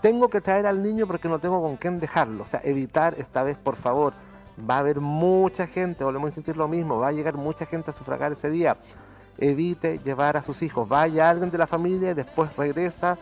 tengo 0.00 0.28
que 0.28 0.40
traer 0.40 0.66
al 0.66 0.82
niño 0.82 1.06
porque 1.06 1.28
no 1.28 1.38
tengo 1.38 1.60
con 1.62 1.76
quién 1.76 2.00
dejarlo. 2.00 2.42
O 2.44 2.46
sea, 2.46 2.60
evitar 2.64 3.14
esta 3.18 3.42
vez, 3.42 3.56
por 3.56 3.76
favor. 3.76 4.12
Va 4.58 4.76
a 4.76 4.78
haber 4.78 5.00
mucha 5.00 5.66
gente, 5.66 6.04
volvemos 6.04 6.28
a 6.28 6.30
insistir 6.30 6.56
lo 6.56 6.68
mismo, 6.68 6.98
va 6.98 7.08
a 7.08 7.12
llegar 7.12 7.34
mucha 7.34 7.66
gente 7.66 7.90
a 7.90 7.94
sufragar 7.94 8.32
ese 8.32 8.48
día. 8.48 8.76
Evite 9.36 9.98
llevar 10.04 10.36
a 10.36 10.42
sus 10.42 10.62
hijos, 10.62 10.88
vaya 10.88 11.28
alguien 11.28 11.50
de 11.50 11.58
la 11.58 11.66
familia 11.66 12.12
y 12.12 12.14
después 12.14 12.54
regresa 12.56 13.18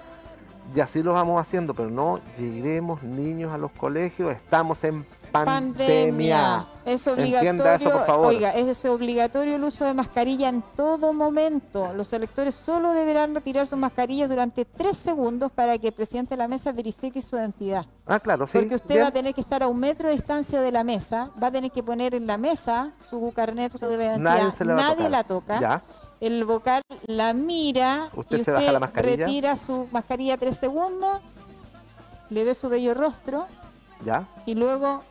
y 0.75 0.81
así 0.81 1.03
lo 1.03 1.15
vamos 1.15 1.41
haciendo, 1.41 1.73
pero 1.75 1.89
no 1.91 2.21
llevemos 2.39 3.03
niños 3.03 3.51
a 3.53 3.57
los 3.59 3.71
colegios, 3.73 4.31
estamos 4.33 4.85
en 4.85 5.07
pandemia. 5.33 6.67
Es 6.85 7.07
obligatorio, 7.07 8.05
oiga, 8.19 8.51
es 8.51 8.85
obligatorio 8.85 9.57
el 9.57 9.65
uso 9.65 9.85
de 9.85 9.95
mascarilla 9.95 10.49
en 10.49 10.63
todo 10.77 11.13
momento. 11.13 11.93
Los 11.95 12.13
electores 12.13 12.55
solo 12.55 12.93
deberán 12.93 13.35
retirar 13.35 13.67
sus 13.67 13.79
mascarillas 13.79 14.29
durante 14.29 14.65
tres 14.65 14.97
segundos 14.97 15.53
para 15.53 15.79
que 15.79 15.89
el 15.89 15.93
presidente 15.93 16.31
de 16.31 16.39
la 16.39 16.49
mesa 16.49 16.73
verifique 16.73 17.23
su 17.23 17.37
identidad. 17.37 17.87
Ah, 18.07 18.19
claro, 18.19 18.47
sí. 18.47 18.59
Porque 18.59 18.75
usted 18.75 19.01
va 19.01 19.09
a 19.09 19.13
tener 19.13 19.33
que 19.35 19.41
estar 19.41 19.63
a 19.63 19.69
un 19.69 19.79
metro 19.79 20.09
de 20.09 20.15
distancia 20.15 20.61
de 20.61 20.73
la 20.73 20.83
mesa, 20.83 21.31
va 21.41 21.49
a 21.49 21.53
tener 21.53 21.71
que 21.71 21.83
poner 21.83 22.15
en 22.15 22.27
la 22.27 22.37
mesa 22.37 22.93
su 22.99 23.33
carnet 23.35 23.73
de 23.73 23.95
identidad. 23.95 24.19
Nadie, 24.19 24.75
Nadie 24.75 25.09
la 25.09 25.25
toca. 25.25 25.61
Ya 25.61 25.83
el 26.23 26.45
vocal 26.45 26.83
la 27.07 27.33
mira 27.33 28.09
usted 28.15 28.39
y 28.39 28.41
usted 28.43 28.81
retira 28.95 29.57
su 29.57 29.89
mascarilla 29.91 30.37
tres 30.37 30.57
segundos, 30.57 31.21
le 32.31 32.45
ve 32.45 32.55
su 32.55 32.69
bello 32.69 32.95
rostro 32.95 33.47
¿Ya? 34.05 34.29
y 34.47 34.55
luego 34.55 35.03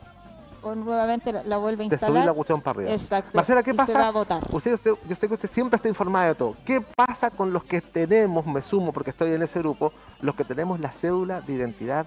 o 0.62 0.74
nuevamente 0.74 1.32
la, 1.32 1.56
vuelve 1.58 1.84
a 1.84 1.86
instalar. 1.86 2.22
Te 2.22 2.26
la 2.26 2.32
cuestión 2.32 2.60
para 2.60 2.78
arriba. 2.78 2.92
Exacto. 2.92 3.30
Marcela, 3.34 3.62
¿qué 3.62 3.74
pasa? 3.74 3.92
Se 3.92 3.98
va 3.98 4.08
a 4.08 4.10
votar. 4.10 4.42
Usted, 4.50 4.78
yo 4.84 5.16
sé 5.16 5.28
que 5.28 5.34
usted 5.34 5.50
siempre 5.50 5.76
está 5.76 5.88
informada 5.88 6.28
de 6.28 6.34
todo. 6.34 6.56
¿Qué 6.64 6.80
pasa 6.80 7.30
con 7.30 7.52
los 7.52 7.64
que 7.64 7.80
tenemos, 7.80 8.46
me 8.46 8.62
sumo 8.62 8.92
porque 8.92 9.10
estoy 9.10 9.32
en 9.32 9.42
ese 9.42 9.58
grupo, 9.58 9.92
los 10.20 10.34
que 10.34 10.44
tenemos 10.44 10.80
la 10.80 10.90
cédula 10.92 11.40
de 11.40 11.52
identidad 11.52 12.06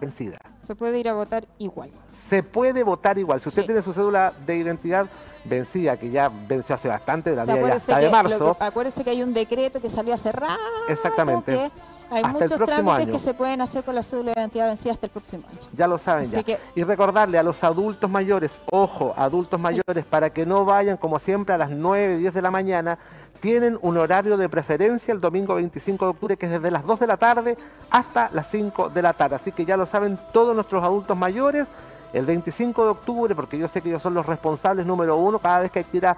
vencida? 0.00 0.38
Se 0.66 0.74
puede 0.74 0.98
ir 0.98 1.08
a 1.08 1.14
votar 1.14 1.46
igual. 1.58 1.90
Se 2.28 2.42
puede 2.42 2.82
votar 2.82 3.18
igual. 3.18 3.40
Si 3.40 3.48
usted 3.48 3.64
tiene 3.64 3.82
su 3.82 3.92
cédula 3.92 4.34
de 4.46 4.56
identidad 4.56 5.08
vencida, 5.44 5.96
que 5.96 6.10
ya 6.10 6.28
venció 6.28 6.74
hace 6.74 6.88
bastante, 6.88 7.34
la 7.34 7.46
día 7.46 7.68
ya 7.68 7.74
está 7.76 7.98
de 7.98 8.10
marzo. 8.10 8.56
acuérdese 8.60 9.02
que 9.02 9.10
hay 9.10 9.22
un 9.22 9.32
decreto 9.32 9.80
que 9.80 9.88
salió 9.88 10.14
hace 10.14 10.30
rato. 10.30 10.60
Exactamente. 10.88 11.70
Hay 12.10 12.24
muchos 12.24 12.56
trámites 12.56 13.08
que 13.08 13.18
se 13.18 13.34
pueden 13.34 13.60
hacer 13.60 13.84
con 13.84 13.94
la 13.94 14.02
cédula 14.02 14.32
de 14.32 14.40
identidad 14.40 14.66
vencida 14.66 14.92
hasta 14.92 15.06
el 15.06 15.12
próximo 15.12 15.44
año. 15.48 15.58
Ya 15.72 15.86
lo 15.86 15.98
saben 15.98 16.30
ya. 16.30 16.42
Y 16.74 16.82
recordarle 16.82 17.38
a 17.38 17.42
los 17.42 17.62
adultos 17.62 18.08
mayores, 18.10 18.50
ojo, 18.70 19.12
adultos 19.16 19.60
mayores, 19.60 20.04
para 20.04 20.30
que 20.30 20.46
no 20.46 20.64
vayan 20.64 20.96
como 20.96 21.18
siempre 21.18 21.54
a 21.54 21.58
las 21.58 21.70
9, 21.70 22.18
10 22.18 22.34
de 22.34 22.42
la 22.42 22.50
mañana, 22.50 22.98
tienen 23.40 23.78
un 23.82 23.96
horario 23.96 24.36
de 24.36 24.48
preferencia 24.48 25.12
el 25.12 25.20
domingo 25.20 25.54
25 25.54 26.04
de 26.04 26.10
octubre, 26.10 26.36
que 26.36 26.46
es 26.46 26.52
desde 26.52 26.70
las 26.70 26.84
2 26.84 27.00
de 27.00 27.06
la 27.06 27.16
tarde 27.16 27.56
hasta 27.90 28.30
las 28.32 28.50
5 28.50 28.88
de 28.88 29.02
la 29.02 29.12
tarde. 29.12 29.36
Así 29.36 29.52
que 29.52 29.64
ya 29.64 29.76
lo 29.76 29.86
saben 29.86 30.18
todos 30.32 30.54
nuestros 30.54 30.82
adultos 30.82 31.16
mayores 31.16 31.66
el 32.12 32.26
25 32.26 32.84
de 32.84 32.90
octubre, 32.90 33.34
porque 33.34 33.58
yo 33.58 33.68
sé 33.68 33.82
que 33.82 33.88
ellos 33.88 34.02
son 34.02 34.14
los 34.14 34.26
responsables 34.26 34.86
número 34.86 35.16
uno 35.16 35.38
cada 35.38 35.60
vez 35.60 35.70
que 35.70 35.80
hay 35.80 35.84
que 35.84 35.96
ir 35.96 36.06
a, 36.06 36.16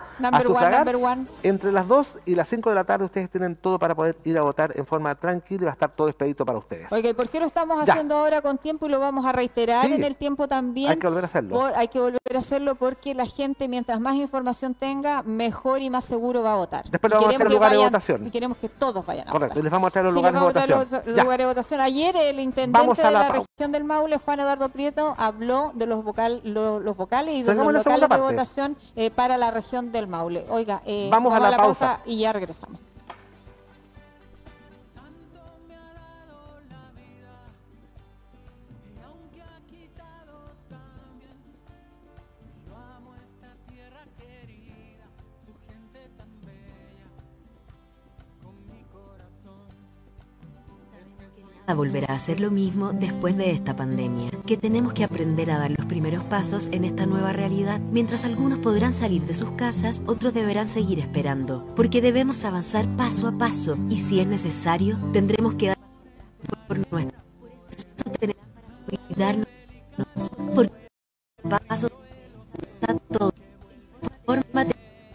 entre 1.42 1.72
las 1.72 1.88
2 1.88 2.18
y 2.26 2.35
las 2.35 2.48
5 2.48 2.68
de 2.70 2.74
la 2.74 2.85
tarde 2.85 3.05
ustedes 3.05 3.31
tienen 3.31 3.57
todo 3.57 3.79
para 3.79 3.94
poder 3.94 4.16
ir 4.24 4.38
a 4.38 4.42
votar 4.42 4.72
en 4.76 4.87
forma 4.87 5.14
tranquila 5.14 5.62
y 5.62 5.64
va 5.64 5.70
a 5.70 5.74
estar 5.74 5.90
todo 5.90 6.09
expedito 6.09 6.44
para 6.44 6.59
ustedes. 6.59 6.90
Oye, 6.92 7.14
¿por 7.14 7.29
qué 7.29 7.40
lo 7.40 7.46
estamos 7.46 7.81
haciendo 7.81 8.16
ahora 8.16 8.40
con 8.42 8.59
tiempo 8.59 8.87
y 8.87 8.88
lo 8.88 9.00
vamos 9.00 9.24
a 9.24 9.33
reiterar 9.33 9.87
en 9.87 10.05
el 10.05 10.16
tiempo 10.16 10.48
también? 10.48 10.90
Hay 10.90 10.98
que 10.98 11.07
volver 11.07 11.24
a 11.24 11.26
hacerlo. 11.26 11.64
hay 11.74 11.88
que 11.88 12.00
volver 12.00 12.20
a 12.35 12.38
hacerlo 12.38 12.74
porque 12.74 13.14
la 13.14 13.26
gente, 13.26 13.68
mientras 13.68 14.00
más 14.00 14.14
información 14.14 14.74
tenga, 14.74 15.22
mejor 15.22 15.83
y 15.83 15.90
más 15.90 16.05
seguro 16.05 16.42
va 16.42 16.53
a 16.53 16.57
votar. 16.57 16.85
Después 16.90 17.12
le 17.12 17.18
vamos 17.18 17.40
a 17.40 17.44
lugares 17.44 17.79
de 17.79 17.85
votación. 17.85 18.26
Y 18.26 18.31
queremos 18.31 18.59
que 18.59 18.68
todos 18.68 19.05
vayan 19.05 19.29
a 19.29 19.33
Correcto, 19.33 19.59
y 19.59 19.62
les 19.62 19.72
vamos 19.72 19.88
a 19.88 19.90
traer 19.90 20.07
los 20.07 20.14
lugares 20.14 20.40
de 20.40 20.46
votación. 20.46 20.79
Los, 20.79 21.07
lugares 21.07 21.38
de 21.38 21.46
votación. 21.46 21.81
Ayer 21.81 22.16
el 22.16 22.40
intendente 22.40 23.03
de 23.03 23.11
la 23.11 23.29
región 23.29 23.72
del 23.72 23.85
Maule, 23.85 24.18
Juan 24.18 24.40
Eduardo 24.40 24.68
Prieto, 24.68 25.14
habló 25.18 25.72
de 25.80 25.86
los 25.86 26.04
vocal, 26.04 26.40
los 26.44 26.96
vocales 26.96 27.34
y 27.34 27.42
de 27.42 27.54
los 27.54 27.72
locales 27.72 28.08
de 28.08 28.16
votación 28.18 28.76
eh, 28.94 29.10
para 29.10 29.36
la 29.36 29.50
región 29.50 29.90
del 29.90 30.06
Maule. 30.06 30.46
Oiga, 30.48 30.80
eh, 30.84 31.08
vamos 31.10 31.32
a 31.32 31.40
la, 31.40 31.56
pausa 31.56 32.00
y 32.04 32.18
ya 32.18 32.32
regresamos. 32.32 32.78
Volverá 51.74 52.14
a 52.14 52.18
ser 52.18 52.40
lo 52.40 52.50
mismo 52.50 52.92
después 52.92 53.37
de 53.37 53.50
esta 53.50 53.76
pandemia, 53.76 54.30
que 54.46 54.56
tenemos 54.56 54.92
que 54.92 55.04
aprender 55.04 55.50
a 55.50 55.59
dar 55.59 55.70
los 55.70 55.87
primeros 55.87 56.24
pasos 56.24 56.68
en 56.72 56.85
esta 56.85 57.06
nueva 57.06 57.33
realidad. 57.33 57.80
Mientras 57.92 58.24
algunos 58.24 58.59
podrán 58.59 58.92
salir 58.92 59.22
de 59.22 59.35
sus 59.35 59.50
casas, 59.52 60.02
otros 60.06 60.35
deberán 60.35 60.68
seguir 60.68 60.98
esperando, 60.98 61.66
porque 61.76 62.00
debemos 62.00 62.44
avanzar 62.44 62.87
paso 62.96 63.26
a 63.26 63.33
paso 63.38 63.78
y 63.88 63.96
si 63.98 64.20
es 64.20 64.26
necesario, 64.26 64.98
tendremos 65.12 65.54
que 65.54 65.68
dar 65.68 65.78
por 66.66 66.78
nuestro 66.90 67.20
eso 67.70 68.11
tenemos 68.18 68.46
que 68.88 68.98
cuidarnos 69.09 69.46
por 70.54 70.70
paso 71.68 71.88
a 72.87 72.94
todo. 72.94 73.33
Fórmate 74.24 74.74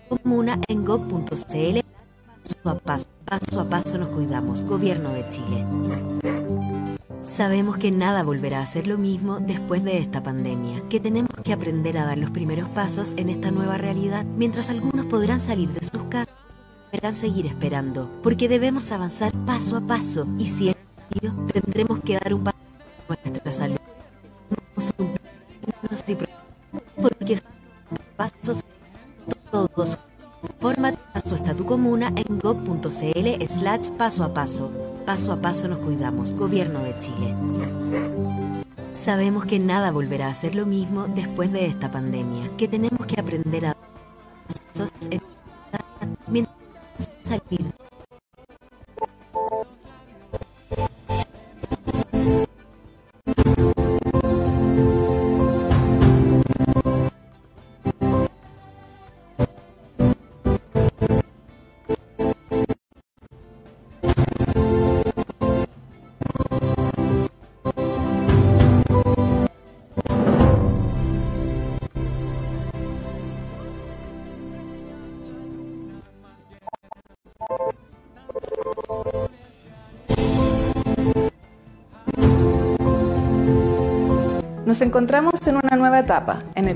comuna 0.10 0.60
en 0.68 0.86
go.cl 0.86 1.86
paso 2.64 2.70
a 2.70 2.80
paso, 2.80 3.08
paso 3.26 3.60
a 3.60 3.70
paso 3.70 3.98
nos 3.98 4.10
cuidamos. 4.10 4.62
Gobierno 4.62 5.12
de 5.14 5.30
Chile. 5.30 5.66
Sabemos 7.36 7.76
que 7.76 7.92
nada 7.92 8.24
volverá 8.24 8.62
a 8.62 8.66
ser 8.66 8.88
lo 8.88 8.98
mismo 8.98 9.42
después 9.42 9.84
de 9.84 9.98
esta 9.98 10.24
pandemia, 10.24 10.82
que 10.88 11.02
tenemos 11.02 11.32
que 11.44 11.52
aprender 11.52 11.98
a 11.98 12.06
dar 12.06 12.18
los 12.18 12.30
primeros 12.30 12.70
pasos 12.70 13.14
en 13.18 13.28
esta 13.28 13.52
nueva 13.52 13.78
realidad, 13.78 14.24
mientras 14.24 14.70
algunos 14.70 15.06
podrán 15.08 15.42
salir 15.42 15.68
de 15.68 15.86
sus 15.86 16.02
casas, 16.04 16.34
deberán 16.94 17.14
seguir 17.14 17.46
esperando, 17.46 18.10
porque 18.24 18.48
debemos 18.48 18.90
avanzar 18.94 19.34
paso 19.46 19.76
a 19.76 19.82
paso 19.82 20.26
y 20.38 20.46
si 20.46 20.70
es 20.70 20.78
necesario, 21.10 21.46
tendremos 21.52 22.00
que 22.00 22.18
dar 22.18 22.34
un 22.34 22.46
paso 22.46 22.58
a 23.10 23.30
nuestra 23.30 23.52
salud. 23.52 23.78
Porque 26.96 27.40
pasos 28.16 28.62
todos 29.52 30.00
Forma 30.62 30.94
su 31.26 31.36
estatu 31.36 31.66
comuna 31.66 32.14
en 32.16 32.40
gov.cl 32.40 33.46
slash 33.50 33.90
paso 33.98 34.24
a 34.24 34.34
paso. 34.34 34.95
Paso 35.06 35.32
a 35.32 35.38
paso 35.38 35.68
nos 35.68 35.80
cuidamos. 35.80 36.32
Gobierno 36.32 36.82
de 36.82 37.00
Chile. 37.00 37.36
Sabemos 38.92 39.46
que 39.46 39.60
nada 39.60 39.92
volverá 39.92 40.30
a 40.30 40.34
ser 40.34 40.56
lo 40.56 40.66
mismo 40.66 41.08
después 41.08 41.52
de 41.52 41.68
esta 41.68 41.92
pandemia, 41.92 42.50
que 42.58 42.68
tenemos 42.68 43.06
que 43.06 43.20
aprender 43.20 43.68
a 43.68 43.76
salir 47.24 47.66
Nos 84.76 84.82
encontramos 84.82 85.48
en 85.48 85.56
una 85.56 85.78
nueva 85.78 86.00
etapa 86.00 86.44
en 86.54 86.68
el 86.68 86.76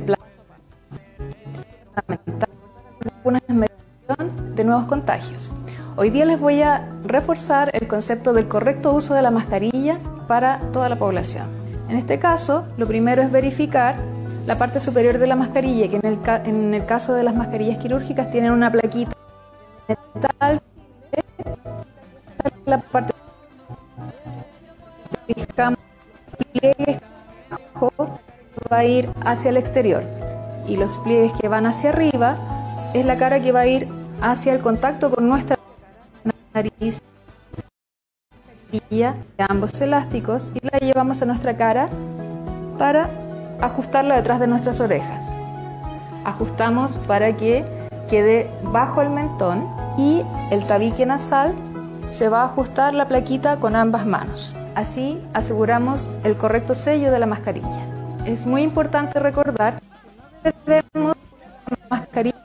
medición 3.49 4.55
de 4.55 4.63
nuevos 4.63 4.85
contagios. 4.85 5.51
Hoy 5.97 6.09
día 6.09 6.23
les 6.23 6.39
voy 6.39 6.61
a 6.61 6.87
reforzar 7.03 7.71
el 7.73 7.89
concepto 7.89 8.31
del 8.31 8.47
correcto 8.47 8.93
uso 8.93 9.15
de 9.15 9.21
la 9.21 9.31
mascarilla 9.31 9.99
para 10.29 10.61
toda 10.71 10.87
la 10.87 10.97
población. 10.97 11.47
En 11.89 11.97
este 11.97 12.19
caso, 12.19 12.65
lo 12.77 12.87
primero 12.87 13.21
es 13.21 13.33
verificar 13.33 13.97
la 14.47 14.57
parte 14.57 14.79
superior 14.79 15.17
de 15.17 15.27
la 15.27 15.35
mascarilla, 15.35 15.89
que 15.89 15.97
en 15.97 16.05
el, 16.05 16.19
en 16.45 16.73
el 16.73 16.85
caso 16.85 17.13
de 17.13 17.23
las 17.23 17.35
mascarillas 17.35 17.79
quirúrgicas 17.79 18.31
tienen 18.31 18.53
una 18.53 18.71
plaquita 18.71 19.11
metal, 19.89 20.61
la 22.65 22.77
parte 22.77 23.13
pliegues 26.53 26.99
va 28.71 28.77
a 28.77 28.85
ir 28.85 29.09
hacia 29.25 29.49
el 29.49 29.57
exterior 29.57 30.03
y 30.67 30.77
los 30.77 30.97
pliegues 30.99 31.33
que 31.33 31.47
van 31.47 31.65
hacia 31.65 31.89
arriba 31.89 32.35
es 32.93 33.05
la 33.05 33.17
cara 33.17 33.39
que 33.41 33.51
va 33.51 33.61
a 33.61 33.67
ir 33.67 33.87
hacia 34.21 34.53
el 34.53 34.59
contacto 34.61 35.11
con 35.11 35.27
nuestra 35.27 35.57
nariz 36.53 37.01
de 38.89 39.15
ambos 39.47 39.79
elásticos 39.81 40.51
y 40.53 40.59
la 40.65 40.79
llevamos 40.79 41.21
a 41.21 41.25
nuestra 41.25 41.57
cara 41.57 41.89
para 42.77 43.09
ajustarla 43.61 44.15
detrás 44.15 44.39
de 44.39 44.47
nuestras 44.47 44.79
orejas. 44.79 45.23
Ajustamos 46.23 46.93
para 47.07 47.35
que 47.35 47.65
quede 48.09 48.49
bajo 48.63 49.01
el 49.01 49.09
mentón 49.09 49.67
y 49.97 50.21
el 50.51 50.65
tabique 50.65 51.05
nasal 51.05 51.53
se 52.09 52.29
va 52.29 52.41
a 52.41 52.45
ajustar 52.45 52.93
la 52.93 53.07
plaquita 53.07 53.57
con 53.57 53.75
ambas 53.75 54.05
manos. 54.05 54.53
Así 54.79 55.19
aseguramos 55.33 56.09
el 56.23 56.37
correcto 56.37 56.73
sello 56.73 57.11
de 57.11 57.19
la 57.19 57.25
mascarilla. 57.25 57.85
Es 58.25 58.45
muy 58.45 58.61
importante 58.61 59.19
recordar 59.19 59.81
que 60.41 60.53
debemos 60.65 61.17
la 61.69 61.77
mascarilla 61.89 62.37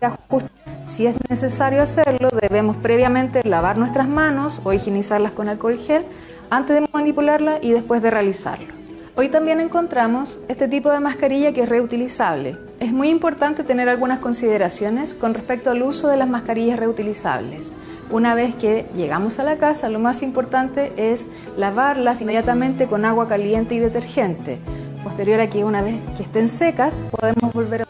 ajuste. 0.00 0.50
Si 0.84 1.08
es 1.08 1.16
necesario 1.28 1.82
hacerlo, 1.82 2.28
debemos 2.40 2.76
previamente 2.76 3.42
lavar 3.42 3.76
nuestras 3.76 4.06
manos 4.06 4.60
o 4.62 4.72
higienizarlas 4.72 5.32
con 5.32 5.48
alcohol 5.48 5.76
gel 5.76 6.04
antes 6.48 6.80
de 6.80 6.86
manipularla 6.92 7.58
y 7.60 7.72
después 7.72 8.00
de 8.02 8.12
realizarlo. 8.12 8.72
Hoy 9.16 9.28
también 9.28 9.58
encontramos 9.58 10.38
este 10.46 10.68
tipo 10.68 10.92
de 10.92 11.00
mascarilla 11.00 11.52
que 11.52 11.64
es 11.64 11.68
reutilizable. 11.68 12.56
Es 12.78 12.92
muy 12.92 13.08
importante 13.08 13.64
tener 13.64 13.88
algunas 13.88 14.20
consideraciones 14.20 15.12
con 15.12 15.34
respecto 15.34 15.72
al 15.72 15.82
uso 15.82 16.06
de 16.06 16.18
las 16.18 16.28
mascarillas 16.28 16.78
reutilizables. 16.78 17.72
Una 18.10 18.34
vez 18.34 18.54
que 18.54 18.86
llegamos 18.94 19.38
a 19.38 19.44
la 19.44 19.56
casa, 19.56 19.88
lo 19.88 19.98
más 19.98 20.22
importante 20.22 20.92
es 20.96 21.28
lavarlas 21.56 22.20
inmediatamente 22.20 22.86
con 22.86 23.04
agua 23.04 23.28
caliente 23.28 23.74
y 23.74 23.78
detergente. 23.78 24.58
Posterior 25.02 25.40
a 25.40 25.48
que 25.48 25.64
una 25.64 25.82
vez 25.82 25.96
que 26.16 26.22
estén 26.22 26.48
secas, 26.48 27.02
podemos 27.10 27.52
volver 27.52 27.82
a 27.82 27.83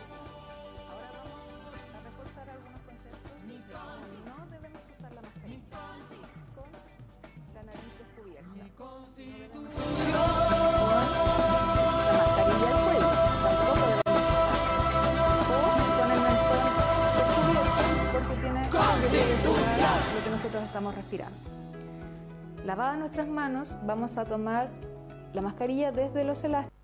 a 24.18 24.24
tomar 24.24 24.70
la 25.33 25.42
mascarilla 25.42 25.92
desde 25.92 26.24
los 26.24 26.44
elásticos. 26.44 26.84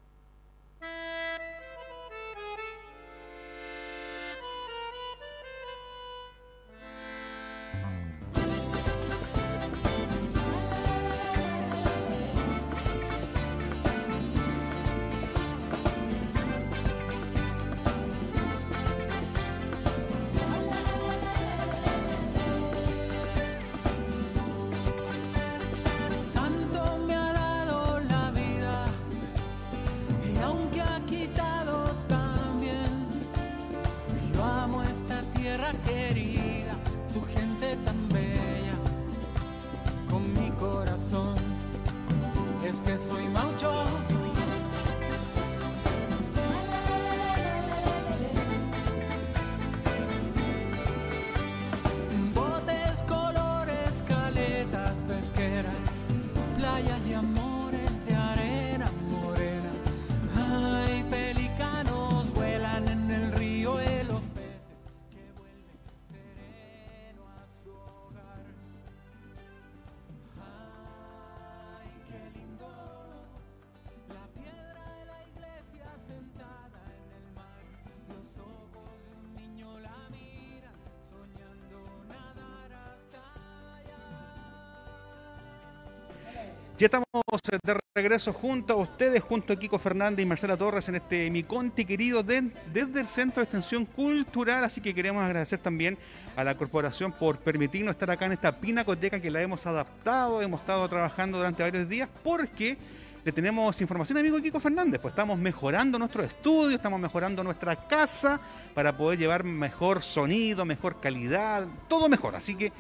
Ya 86.81 86.87
estamos 86.87 87.05
eh, 87.53 87.59
de 87.63 87.77
regreso 87.95 88.33
junto 88.33 88.73
a 88.73 88.77
ustedes, 88.77 89.23
junto 89.23 89.53
a 89.53 89.57
Kiko 89.57 89.79
Fernández 89.79 90.23
y 90.23 90.27
Marcela 90.27 90.57
Torres 90.57 90.89
en 90.89 90.95
este 90.95 91.31
Mi 91.31 91.43
Conti 91.43 91.85
querido 91.85 92.23
de- 92.23 92.51
desde 92.73 93.03
el 93.03 93.07
Centro 93.07 93.43
de 93.43 93.45
Extensión 93.45 93.85
Cultural. 93.85 94.65
Así 94.65 94.81
que 94.81 94.95
queremos 94.95 95.23
agradecer 95.23 95.59
también 95.59 95.99
a 96.37 96.43
la 96.43 96.57
corporación 96.57 97.13
por 97.13 97.37
permitirnos 97.37 97.91
estar 97.91 98.11
acá 98.11 98.25
en 98.25 98.33
esta 98.33 98.59
pinacoteca 98.59 99.21
que 99.21 99.31
la 99.31 99.43
hemos 99.43 99.67
adaptado, 99.67 100.41
hemos 100.41 100.61
estado 100.61 100.89
trabajando 100.89 101.37
durante 101.37 101.63
varios 101.63 101.87
días 101.87 102.09
porque 102.25 102.79
le 103.27 103.31
tenemos 103.33 103.79
información, 103.83 104.17
amigo 104.17 104.41
Kiko 104.41 104.59
Fernández. 104.59 105.03
Pues 105.03 105.13
estamos 105.13 105.39
mejorando 105.39 105.99
nuestro 105.99 106.23
estudio, 106.23 106.77
estamos 106.77 106.99
mejorando 106.99 107.45
nuestra 107.45 107.77
casa 107.77 108.41
para 108.73 108.97
poder 108.97 109.19
llevar 109.19 109.45
mejor 109.45 110.01
sonido, 110.01 110.65
mejor 110.65 110.99
calidad, 110.99 111.67
todo 111.91 112.09
mejor. 112.09 112.37
Así 112.37 112.55
que 112.55 112.73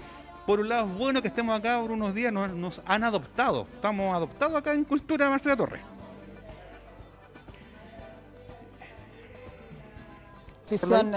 por 0.47 0.61
un 0.61 0.69
lado 0.69 0.87
es 0.89 0.99
bueno 0.99 1.23
que 1.23 1.29
estemos 1.29 1.59
acá 1.59 1.79
por 1.81 1.91
unos 1.91 2.15
días, 2.15 2.33
nos, 2.33 2.51
nos 2.51 2.83
han 2.87 3.05
adoptado. 3.05 3.67
Estamos 3.75 4.15
adoptados 4.15 4.57
acá 4.57 4.73
en 4.73 4.85
Cultura 4.85 5.29
Marcela 5.31 5.57
Torres. 5.57 5.81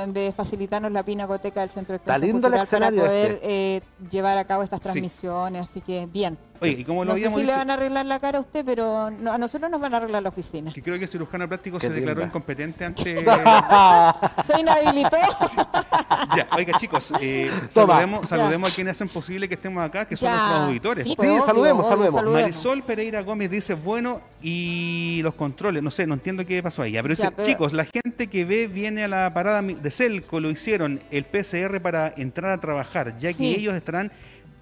de 0.08 0.34
facilitarnos 0.36 0.92
la 0.92 1.04
pinacoteca 1.04 1.62
del 1.62 1.70
Centro 1.70 1.94
de 1.94 1.98
Está 1.98 2.18
lindo 2.18 2.48
el 2.48 2.54
para 2.54 2.64
escenario 2.64 3.02
poder 3.02 3.32
este. 3.34 3.76
eh, 3.78 3.82
llevar 4.10 4.38
a 4.40 4.46
cabo 4.46 4.64
estas 4.64 4.80
Sí. 4.80 4.84
transmisiones, 4.84 5.70
así 5.70 5.82
que 5.82 6.08
bien. 6.08 6.38
Oye, 6.64 6.72
y 6.80 6.84
como 6.84 7.04
lo 7.06 7.14
No 7.14 7.18
sé 7.20 7.30
si 7.36 7.44
le 7.44 7.52
van 7.56 7.70
a 7.70 7.74
arreglar 7.76 8.06
la 8.06 8.20
cara 8.20 8.38
a 8.38 8.42
usted, 8.42 8.64
pero 8.66 9.10
no- 9.12 9.32
a 9.34 9.38
nosotros 9.38 9.70
nos 9.70 9.80
van 9.82 9.94
a 9.94 9.98
arreglar 9.98 10.24
la 10.24 10.30
oficina. 10.30 10.72
que 10.74 10.82
creo 10.82 10.98
que 10.98 11.04
el 11.04 11.10
cirujano 11.10 11.48
plástico 11.48 11.78
Qué 11.78 11.88
se 11.88 11.94
declaró 11.94 12.24
incompetente 12.24 12.86
ante... 12.86 13.04
Se 14.48 14.60
inhabilitó. 14.60 15.18
ya, 16.36 16.48
oiga 16.58 16.78
chicos, 16.80 17.14
eh, 17.20 17.52
saludemos, 17.70 18.28
saludemos 18.28 18.72
a 18.72 18.76
quienes 18.76 18.92
hacen 18.92 19.10
posible 19.10 19.48
que 19.48 19.56
estemos 19.56 19.84
acá, 19.84 20.06
que 20.08 20.16
son 20.18 20.30
Ya. 20.30 20.36
nuestros 20.38 20.60
auditores. 20.68 21.04
Sí, 21.06 21.16
Sí, 21.20 21.28
obvio, 21.28 21.46
saludemos, 21.46 21.86
obvio, 21.86 22.12
saludemos. 22.12 22.34
Marisol 22.42 22.84
Pereira 22.84 23.22
Gómez 23.22 23.50
dice, 23.52 23.74
bueno, 23.76 24.22
y 24.42 25.20
los 25.24 25.34
controles, 25.36 25.82
no 25.84 25.92
sé, 25.92 26.06
no 26.08 26.14
entiendo 26.16 26.46
qué 26.46 26.62
pasó 26.64 26.82
ahí. 26.82 26.94
ya, 26.94 27.02
Pero 27.02 27.14
dice, 27.14 27.24
Ya, 27.24 27.32
pero- 27.32 27.48
chicos, 27.48 27.74
la 27.74 27.86
gente 27.86 28.28
que 28.28 28.46
ve 28.46 28.68
viene 28.68 29.04
a 29.04 29.08
la 29.08 29.34
parada 29.34 29.62
de 29.62 29.92
Celco, 29.92 30.40
lo 30.40 30.50
hicieron 30.50 31.02
el 31.12 31.26
PCR 31.26 31.80
para 31.82 32.14
entrar 32.18 32.52
a 32.52 32.60
trabajar, 32.60 33.18
ya 33.20 33.30
que 33.30 33.38
Sí. 33.38 33.56
ellos 33.56 33.74
estarán 33.76 34.12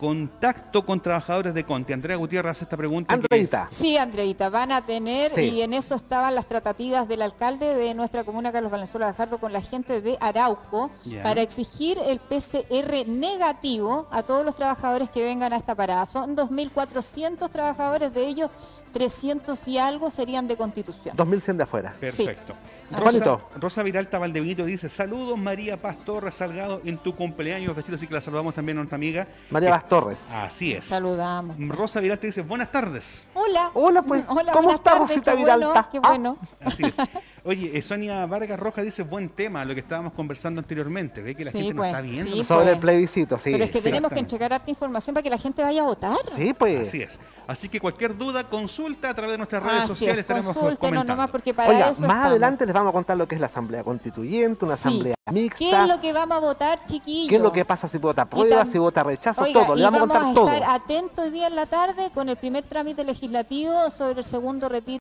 contacto 0.01 0.83
con 0.83 0.99
trabajadores 0.99 1.53
de 1.53 1.63
Conti. 1.63 1.93
Andrea 1.93 2.17
Gutiérrez 2.17 2.53
hace 2.53 2.63
esta 2.65 2.75
pregunta. 2.75 3.07
que- 3.13 3.13
Andreita. 3.21 3.67
Sí, 3.69 3.97
Andreita, 3.97 4.49
van 4.49 4.71
a 4.71 4.83
tener, 4.83 5.31
Sí. 5.35 5.41
y 5.51 5.61
en 5.61 5.75
eso 5.75 5.93
estaban 5.93 6.33
las 6.33 6.47
tratativas 6.47 7.07
del 7.07 7.21
alcalde 7.21 7.75
de 7.75 7.93
nuestra 7.93 8.23
comuna, 8.23 8.51
Carlos 8.51 8.71
Valenzuela 8.71 9.05
Gajardo, 9.05 9.37
con 9.37 9.53
la 9.53 9.61
gente 9.61 10.01
de 10.01 10.17
Arauco, 10.19 10.89
para 11.21 11.41
exigir 11.41 11.99
el 11.99 12.19
PCR 12.19 13.05
negativo 13.07 14.07
a 14.09 14.23
todos 14.23 14.43
los 14.43 14.55
trabajadores 14.55 15.11
que 15.11 15.21
vengan 15.23 15.53
a 15.53 15.57
esta 15.57 15.75
parada. 15.75 16.07
Son 16.07 16.35
2.400 16.35 17.51
trabajadores, 17.51 18.11
de 18.11 18.25
ellos 18.25 18.49
300 18.91 19.67
y 19.67 19.77
algo 19.77 20.11
serían 20.11 20.47
de 20.47 20.55
constitución. 20.57 21.15
2100 21.15 21.57
de 21.57 21.63
afuera. 21.63 21.95
Perfecto. 21.99 22.53
Ah. 22.93 22.97
Rosa. 22.99 23.39
Rosa 23.55 23.83
Viralta 23.83 24.19
Valdebenito 24.19 24.65
dice, 24.65 24.89
saludos 24.89 25.37
María 25.37 25.77
Paz 25.81 25.97
Torres 26.03 26.35
Salgado 26.35 26.81
en 26.83 26.97
tu 26.97 27.15
cumpleaños, 27.15 27.73
besitos, 27.73 27.95
así 27.99 28.07
que 28.07 28.13
la 28.13 28.19
saludamos 28.19 28.53
también 28.53 28.77
a 28.77 28.81
nuestra 28.81 28.97
amiga. 28.97 29.27
María 29.49 29.69
Eh, 29.69 29.71
Vaz 29.71 29.87
Torres. 29.87 30.19
Así 30.29 30.73
es. 30.73 30.85
Saludamos. 30.85 31.55
Rosa 31.69 32.01
Viralta 32.01 32.27
dice, 32.27 32.41
buenas 32.41 32.69
tardes. 32.69 33.29
Hola. 33.33 33.71
Hola, 33.73 34.01
pues. 34.01 34.25
Hola, 34.27 34.51
¿Cómo 34.51 34.71
está, 34.71 34.91
tardes, 34.91 35.07
Rosita 35.07 35.35
qué 35.35 35.41
bueno? 35.41 35.73
Qué 35.91 35.97
Ah. 36.03 36.07
bueno. 36.09 36.37
Así 36.59 36.83
es. 36.83 36.97
Oye, 37.43 37.75
eh, 37.75 37.81
Sonia 37.81 38.25
Vargas 38.27 38.59
Rojas 38.59 38.85
dice 38.85 39.01
buen 39.01 39.29
tema, 39.29 39.65
lo 39.65 39.73
que 39.73 39.79
estábamos 39.79 40.13
conversando 40.13 40.59
anteriormente. 40.61 41.21
Ve 41.23 41.33
que 41.33 41.43
la 41.45 41.51
Sí, 41.51 41.57
gente 41.57 41.73
no 41.73 41.79
pues, 41.81 41.89
está 41.89 42.01
viendo. 42.01 42.31
sí, 42.31 42.37
no 42.39 42.45
Sobre 42.45 42.63
pues. 42.65 42.73
el 42.75 42.79
plebiscito, 42.79 43.39
sí. 43.39 43.51
Pero 43.51 43.63
es 43.63 43.71
que 43.71 43.79
sí. 43.79 43.83
tenemos 43.83 44.11
que 44.11 44.19
entregar 44.19 44.53
harta 44.53 44.69
información 44.69 45.13
para 45.15 45.23
que 45.23 45.29
la 45.31 45.39
gente 45.39 45.63
vaya 45.63 45.81
a 45.81 45.85
votar. 45.85 46.17
Sí, 46.35 46.53
pues. 46.53 46.87
Así 46.87 47.01
es. 47.01 47.19
Así 47.47 47.67
que 47.67 47.79
cualquier 47.81 48.15
duda, 48.15 48.43
consulta 48.43 49.09
a 49.09 49.13
través 49.15 49.31
de 49.33 49.37
nuestras 49.39 49.63
redes 49.63 49.79
Así 49.79 49.87
sociales. 49.87 50.17
es, 50.17 50.19
estaremos 50.21 50.55
comentando. 50.55 51.03
nomás 51.03 51.31
porque 51.31 51.53
para 51.53 51.69
Oiga, 51.69 51.79
eso 51.89 52.01
más 52.01 52.09
estamos. 52.09 52.25
adelante 52.27 52.65
les 52.67 52.73
vamos 52.75 52.89
a 52.91 52.93
contar 52.93 53.17
lo 53.17 53.27
que 53.27 53.35
es 53.35 53.41
la 53.41 53.47
asamblea 53.47 53.83
constituyente, 53.83 54.63
una 54.63 54.77
Sí. 54.77 54.87
asamblea 54.87 55.15
mixta. 55.31 55.57
¿Qué 55.57 55.71
es 55.71 55.87
lo 55.87 55.99
que 55.99 56.13
vamos 56.13 56.37
a 56.37 56.39
votar, 56.39 56.85
chiquillos? 56.85 57.29
¿Qué 57.29 57.35
es 57.37 57.41
lo 57.41 57.51
que 57.51 57.65
pasa 57.65 57.87
si 57.87 57.97
vota 57.97 58.23
prueba, 58.29 58.65
si 58.65 58.77
vota 58.77 59.03
rechazo? 59.03 59.41
Oiga, 59.41 59.65
todo, 59.65 59.75
le 59.75 59.83
vamos 59.83 59.97
a 59.97 60.01
contar 60.01 60.21
a 60.29 60.33
todo. 60.33 60.47
estar 60.51 60.69
atentos 60.69 61.25
hoy 61.25 61.31
día 61.31 61.47
en 61.47 61.55
la 61.55 61.65
tarde 61.65 62.11
con 62.13 62.29
el 62.29 62.35
primer 62.37 62.63
trámite 62.65 63.03
legislativo 63.03 63.89
sobre 63.89 64.19
el 64.19 64.25
segundo 64.25 64.69
retiro 64.69 64.99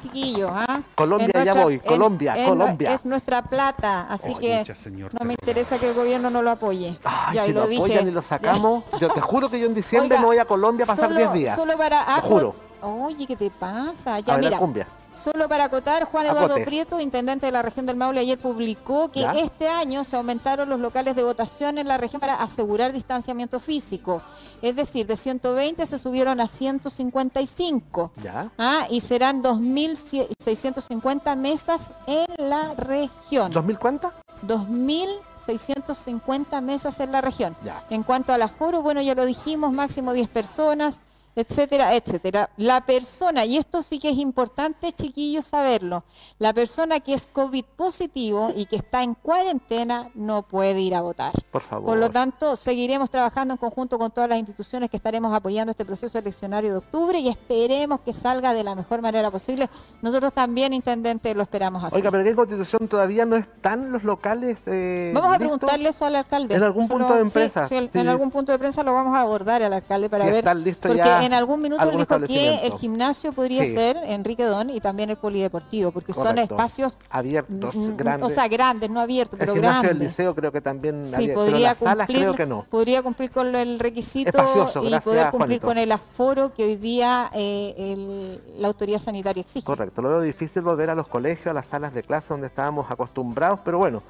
chiquillos. 0.00 0.50
¿ah? 0.52 0.80
Colombia, 0.94 1.44
ya 1.44 1.52
voy. 1.54 1.78
Colombia, 1.80 2.36
Colombia. 2.44 2.94
Es 2.94 3.04
nuestra 3.04 3.42
plata, 3.42 4.06
así 4.08 4.32
Oh, 4.34 4.38
que 4.38 4.74
señor, 4.74 5.12
no 5.18 5.24
me 5.26 5.32
interesa 5.34 5.78
que 5.78 5.88
el 5.88 5.94
gobierno 5.94 6.30
no 6.30 6.42
lo 6.42 6.50
apoye. 6.50 6.98
Ay, 7.04 7.34
ya, 7.36 7.44
si 7.46 7.52
lo, 7.52 7.60
lo 7.62 7.66
dije. 7.66 7.82
apoyan 7.82 8.08
y 8.08 8.10
lo 8.10 8.22
sacamos, 8.22 8.84
yo 9.00 9.08
te 9.08 9.20
juro 9.20 9.50
que 9.50 9.58
yo 9.58 9.66
en 9.66 9.74
diciembre 9.74 10.10
Oiga, 10.14 10.20
me 10.20 10.26
voy 10.26 10.38
a 10.38 10.44
Colombia 10.44 10.84
a 10.84 10.86
pasar 10.86 11.08
Solo- 11.08 11.18
10 11.20 11.32
días. 11.32 11.56
Solo 11.56 11.76
para 11.76 12.04
Te 12.16 12.20
juro. 12.22 12.54
Oye, 12.80 13.26
¿qué 13.26 13.36
te 13.36 13.50
pasa? 13.50 14.16
a 14.16 14.20
Ya, 14.20 14.34
bailar 14.34 14.38
mira, 14.50 14.58
cumbia. 14.58 14.86
Solo 15.14 15.48
para 15.48 15.64
acotar, 15.64 16.04
Juan 16.04 16.26
Eduardo 16.26 16.54
Acote. 16.54 16.64
Prieto, 16.64 17.00
intendente 17.00 17.46
de 17.46 17.52
la 17.52 17.62
región 17.62 17.86
del 17.86 17.96
Maule, 17.96 18.20
ayer 18.20 18.38
publicó 18.38 19.10
que 19.10 19.20
¿Ya? 19.20 19.32
este 19.32 19.66
año 19.68 20.04
se 20.04 20.16
aumentaron 20.16 20.68
los 20.68 20.78
locales 20.80 21.16
de 21.16 21.24
votación 21.24 21.78
en 21.78 21.88
la 21.88 21.96
región 21.98 22.20
para 22.20 22.34
asegurar 22.34 22.92
distanciamiento 22.92 23.58
físico. 23.58 24.22
Es 24.62 24.76
decir, 24.76 25.06
de 25.06 25.16
120 25.16 25.86
se 25.86 25.98
subieron 25.98 26.40
a 26.40 26.46
155. 26.48 28.12
¿Ya? 28.22 28.50
Ah, 28.58 28.86
y 28.90 29.00
serán 29.00 29.42
2.650 29.42 31.36
mesas 31.36 31.82
en 32.06 32.26
la 32.48 32.74
región. 32.74 33.52
¿2000 33.52 33.78
cuántas? 33.78 34.12
2.650 34.46 36.62
mesas 36.62 37.00
en 37.00 37.10
la 37.12 37.20
región. 37.20 37.56
Ya. 37.64 37.84
En 37.90 38.02
cuanto 38.04 38.32
al 38.32 38.42
aforo, 38.42 38.82
bueno, 38.82 39.02
ya 39.02 39.14
lo 39.14 39.26
dijimos, 39.26 39.72
máximo 39.72 40.12
10 40.12 40.28
personas, 40.28 41.00
etcétera, 41.42 41.94
etcétera. 41.94 42.50
La 42.56 42.84
persona, 42.84 43.44
y 43.44 43.56
esto 43.56 43.82
sí 43.82 43.98
que 43.98 44.10
es 44.10 44.18
importante, 44.18 44.92
chiquillos, 44.92 45.46
saberlo, 45.46 46.04
la 46.38 46.52
persona 46.52 47.00
que 47.00 47.14
es 47.14 47.26
COVID 47.32 47.64
positivo 47.76 48.52
y 48.54 48.66
que 48.66 48.76
está 48.76 49.02
en 49.02 49.14
cuarentena 49.14 50.10
no 50.14 50.42
puede 50.42 50.80
ir 50.80 50.94
a 50.94 51.00
votar. 51.00 51.32
Por 51.50 51.62
favor. 51.62 51.86
Por 51.86 51.98
lo 51.98 52.10
tanto, 52.10 52.56
seguiremos 52.56 53.10
trabajando 53.10 53.54
en 53.54 53.58
conjunto 53.58 53.98
con 53.98 54.10
todas 54.10 54.28
las 54.30 54.38
instituciones 54.38 54.90
que 54.90 54.96
estaremos 54.96 55.32
apoyando 55.32 55.70
este 55.70 55.84
proceso 55.84 56.18
eleccionario 56.18 56.70
de 56.72 56.76
octubre 56.78 57.18
y 57.18 57.28
esperemos 57.28 58.00
que 58.00 58.12
salga 58.12 58.52
de 58.54 58.64
la 58.64 58.74
mejor 58.74 59.02
manera 59.02 59.30
posible. 59.30 59.68
Nosotros 60.02 60.32
también, 60.32 60.72
Intendente, 60.72 61.34
lo 61.34 61.42
esperamos 61.42 61.82
así. 61.84 61.96
Oiga, 61.96 62.10
pero 62.10 62.24
¿qué 62.24 62.34
constitución 62.34 62.88
todavía 62.88 63.24
no 63.26 63.36
están 63.36 63.90
los 63.92 64.04
locales? 64.04 64.58
eh, 64.66 65.12
Vamos 65.14 65.28
a 65.30 65.38
listos? 65.38 65.58
preguntarle 65.58 65.88
eso 65.90 66.04
al 66.04 66.16
alcalde. 66.16 66.54
¿En 66.54 66.62
algún 66.62 66.88
punto 66.88 67.14
de 67.14 67.28
sí, 67.28 67.40
sí, 67.68 67.88
Sí. 67.92 67.98
En 67.98 68.08
algún 68.08 68.30
punto 68.30 68.52
de 68.52 68.58
prensa 68.58 68.82
lo 68.82 68.92
vamos 68.92 69.14
a 69.14 69.20
abordar 69.22 69.62
al 69.62 69.72
alcalde 69.72 70.08
para 70.08 70.24
ver. 70.24 70.36
están 70.36 70.62
listos 70.62 70.88
porque 70.88 70.98
ya 70.98 71.18
en 71.28 71.34
algún 71.34 71.62
minuto 71.62 71.82
él 71.88 71.96
dijo 71.96 72.20
que 72.26 72.66
el 72.66 72.72
gimnasio 72.78 73.32
podría 73.32 73.64
Sí. 73.64 73.74
ser 73.74 73.96
Enrique 73.98 74.44
Don 74.44 74.70
y 74.70 74.80
también 74.80 75.10
el 75.10 75.16
polideportivo, 75.16 75.92
porque 75.92 76.12
son 76.12 76.38
espacios 76.38 76.98
abiertos, 77.10 77.74
grandes. 77.96 78.30
O 78.30 78.34
sea, 78.34 78.48
grandes, 78.48 78.90
no 78.90 79.00
abiertos, 79.00 79.34
el 79.34 79.38
pero 79.40 79.52
gimnasio 79.54 79.88
del 79.88 79.98
grandes. 79.98 80.08
liceo 80.08 80.34
creo 80.34 80.50
que 80.52 80.60
también 80.60 81.06
Sí, 81.06 81.14
había, 81.14 81.26
pero 81.28 81.40
podría 81.40 81.74
salas 81.76 82.06
cumplir, 82.06 82.18
creo 82.24 82.34
que 82.34 82.46
no. 82.46 82.66
podría 82.68 83.02
cumplir 83.02 83.30
con 83.30 83.54
el 83.54 83.78
requisito 83.78 84.30
Espacioso, 84.30 84.82
y 84.82 84.90
poder 85.00 85.30
cumplir 85.30 85.60
Juanito. 85.60 85.66
con 85.68 85.78
el 85.78 85.92
aforo 85.92 86.52
que 86.54 86.64
hoy 86.64 86.76
día 86.76 87.30
eh, 87.34 87.74
el- 87.78 88.60
la 88.60 88.68
autoridad 88.68 89.00
sanitaria 89.00 89.42
exige. 89.42 89.64
Correcto, 89.64 90.02
lo 90.02 90.08
veo 90.08 90.20
difícil 90.22 90.62
volver 90.62 90.90
a 90.90 90.94
los 90.94 91.06
colegios, 91.08 91.48
a 91.48 91.52
las 91.52 91.66
salas 91.66 91.92
de 91.94 92.02
clase 92.02 92.28
donde 92.30 92.46
estábamos 92.48 92.90
acostumbrados, 92.90 93.60
pero 93.64 93.78
bueno, 93.78 94.02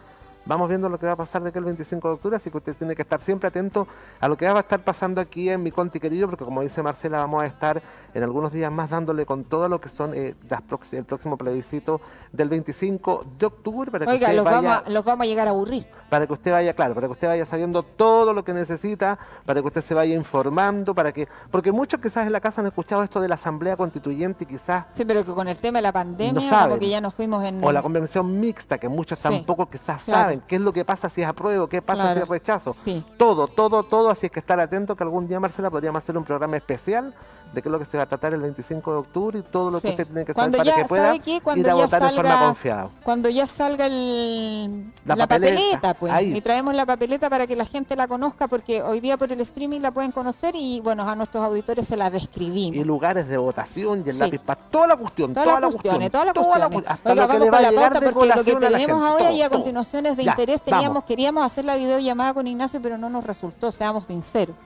vamos 0.48 0.68
viendo 0.68 0.88
lo 0.88 0.98
que 0.98 1.06
va 1.06 1.12
a 1.12 1.16
pasar 1.16 1.42
de 1.42 1.50
aquí 1.50 1.58
el 1.58 1.64
25 1.64 2.08
de 2.08 2.14
octubre, 2.14 2.36
así 2.36 2.50
que 2.50 2.56
usted 2.56 2.74
tiene 2.74 2.96
que 2.96 3.02
estar 3.02 3.20
siempre 3.20 3.48
atento 3.48 3.86
a 4.18 4.26
lo 4.28 4.36
que 4.36 4.46
va 4.46 4.56
a 4.56 4.60
estar 4.60 4.80
pasando 4.80 5.20
aquí 5.20 5.50
en 5.50 5.62
mi 5.62 5.70
Conti 5.70 6.00
querido, 6.00 6.26
porque 6.26 6.44
como 6.44 6.62
dice 6.62 6.82
Marcela, 6.82 7.18
vamos 7.18 7.42
a 7.42 7.46
estar 7.46 7.80
en 8.14 8.22
algunos 8.22 8.50
días 8.50 8.72
más 8.72 8.88
dándole 8.90 9.26
con 9.26 9.44
todo 9.44 9.68
lo 9.68 9.80
que 9.80 9.90
son 9.90 10.14
eh, 10.14 10.34
las 10.48 10.62
el 10.92 11.04
próximo 11.04 11.36
plebiscito 11.36 12.00
del 12.32 12.48
25 12.48 13.26
de 13.38 13.46
octubre 13.46 13.90
para 13.90 14.06
que 14.06 14.12
Oiga, 14.12 14.28
usted 14.28 14.36
los 14.36 14.44
vaya 14.44 14.56
vamos, 14.60 14.82
a, 14.86 14.90
los 14.90 15.04
vamos 15.04 15.24
a 15.24 15.26
llegar 15.28 15.48
a 15.48 15.50
aburrir. 15.50 15.86
para 16.08 16.26
que 16.26 16.32
usted 16.32 16.50
vaya, 16.50 16.72
claro, 16.72 16.94
para 16.94 17.06
que 17.08 17.12
usted 17.12 17.28
vaya 17.28 17.44
sabiendo 17.44 17.82
todo 17.82 18.32
lo 18.32 18.42
que 18.44 18.54
necesita, 18.54 19.18
para 19.44 19.60
que 19.60 19.66
usted 19.66 19.82
se 19.82 19.94
vaya 19.94 20.14
informando, 20.14 20.94
para 20.94 21.12
que, 21.12 21.28
porque 21.50 21.72
muchos 21.72 22.00
quizás 22.00 22.26
en 22.26 22.32
la 22.32 22.40
casa 22.40 22.62
han 22.62 22.66
escuchado 22.66 23.02
esto 23.02 23.20
de 23.20 23.28
la 23.28 23.34
asamblea 23.34 23.76
constituyente 23.76 24.44
y 24.44 24.46
quizás, 24.46 24.86
Sí, 24.94 25.04
pero 25.04 25.24
que 25.24 25.32
con 25.32 25.46
el 25.46 25.58
tema 25.58 25.78
de 25.78 25.82
la 25.82 25.92
pandemia, 25.92 26.32
No 26.32 26.48
saben. 26.48 26.68
como 26.70 26.80
que 26.80 26.88
ya 26.88 27.00
nos 27.00 27.12
fuimos 27.14 27.44
en... 27.44 27.62
o 27.62 27.70
la 27.70 27.82
convención 27.82 28.40
mixta, 28.40 28.78
que 28.78 28.88
muchos 28.88 29.18
Sí, 29.18 29.22
tampoco 29.24 29.68
quizás 29.68 30.04
claro. 30.04 30.22
saben 30.22 30.37
qué 30.46 30.56
es 30.56 30.62
lo 30.62 30.72
que 30.72 30.84
pasa 30.84 31.08
si 31.08 31.22
es 31.22 31.28
apruebo, 31.28 31.68
qué 31.68 31.82
pasa 31.82 32.02
Claro, 32.02 32.20
si 32.20 32.22
es 32.24 32.28
rechazo. 32.28 32.76
Sí. 32.84 33.04
Todo, 33.16 33.48
todo, 33.48 33.82
todo, 33.82 34.10
así 34.10 34.26
es 34.26 34.32
que 34.32 34.40
estar 34.40 34.58
atento 34.60 34.94
que 34.96 35.04
algún 35.04 35.26
día, 35.28 35.40
Marcela, 35.40 35.70
podríamos 35.70 36.02
hacer 36.02 36.16
un 36.16 36.24
programa 36.24 36.56
especial 36.56 37.14
de 37.52 37.62
qué 37.62 37.68
es 37.68 37.72
lo 37.72 37.78
que 37.78 37.86
se 37.86 37.96
va 37.96 38.02
a 38.02 38.06
tratar 38.06 38.34
el 38.34 38.42
25 38.42 38.92
de 38.92 38.98
octubre 38.98 39.38
y 39.38 39.42
todo 39.42 39.70
lo 39.70 39.80
que 39.80 39.88
usted 39.88 40.04
tiene 40.06 40.24
que 40.26 40.34
Cuando 40.34 40.58
saber 40.58 40.66
para 40.70 40.76
ya- 40.76 40.82
que 40.82 40.88
pueda. 40.88 41.40
Cuando 41.42 41.60
ir 41.62 41.70
a 41.70 41.76
ya 41.76 41.82
votar 41.84 42.02
de 42.02 42.08
forma 42.16 42.30
salga- 42.30 42.46
confiada. 42.46 42.88
Cuando 43.02 43.28
ya 43.30 43.46
salga 43.46 43.86
el, 43.86 44.92
La 45.06 45.16
la, 45.16 45.26
papeleta, 45.26 45.60
papeleta, 45.62 45.94
pues, 45.94 46.12
ahí. 46.12 46.36
y 46.36 46.40
traemos 46.42 46.74
la 46.74 46.84
papeleta 46.84 47.30
para 47.30 47.46
que 47.46 47.56
la 47.56 47.64
gente 47.64 47.96
la 47.96 48.06
conozca, 48.06 48.48
porque 48.48 48.82
hoy 48.82 49.00
día 49.00 49.16
por 49.16 49.32
el 49.32 49.40
streaming 49.40 49.80
la 49.80 49.90
pueden 49.92 50.12
conocer 50.12 50.54
y 50.56 50.80
bueno, 50.80 51.08
a 51.08 51.14
nuestros 51.14 51.42
auditores 51.42 51.86
se 51.86 51.96
la 51.96 52.10
describimos. 52.10 52.76
Y 52.76 52.84
lugares 52.84 53.26
de 53.28 53.38
votación 53.38 54.02
y 54.04 54.10
el 54.10 54.16
Sí. 54.16 54.20
lápiz 54.20 54.40
para 54.40 54.60
toda 54.70 54.86
la 54.88 54.96
cuestión, 54.96 55.32
Todas 55.32 55.48
toda, 55.48 55.60
las 55.60 55.70
la 55.70 55.72
cuestiones, 55.80 56.10
cuestión, 56.10 56.10
todas 56.10 56.26
las 56.26 56.34
toda 56.34 56.58
la 56.58 56.68
cuestiones. 56.68 56.86
cu- 56.86 56.92
hasta 56.92 57.10
Oiga, 57.12 57.22
lo 57.22 57.28
que 57.28 57.32
vamos 57.32 57.44
le 57.44 57.50
va 57.50 57.56
con 57.56 57.66
a 57.66 57.70
la 57.70 57.80
pauta 57.80 58.00
porque 58.12 58.28
lo 58.28 58.44
que 58.44 58.54
tenemos 58.56 58.78
gente, 58.78 58.92
ahora 58.92 59.24
todo, 59.24 59.36
y 59.36 59.42
a 59.42 59.48
todo. 59.48 59.58
continuación 59.58 60.06
es 60.06 60.16
de 60.18 60.24
Ya, 60.28 60.32
interés. 60.32 60.60
vamos. 60.64 60.78
Teníamos, 60.78 61.04
queríamos 61.04 61.44
hacer 61.44 61.64
la 61.64 61.76
videollamada 61.76 62.34
con 62.34 62.46
Ignacio, 62.46 62.80
pero 62.80 62.98
no 62.98 63.08
nos 63.10 63.24
resultó, 63.24 63.72
seamos 63.72 64.06
sinceros. 64.06 64.56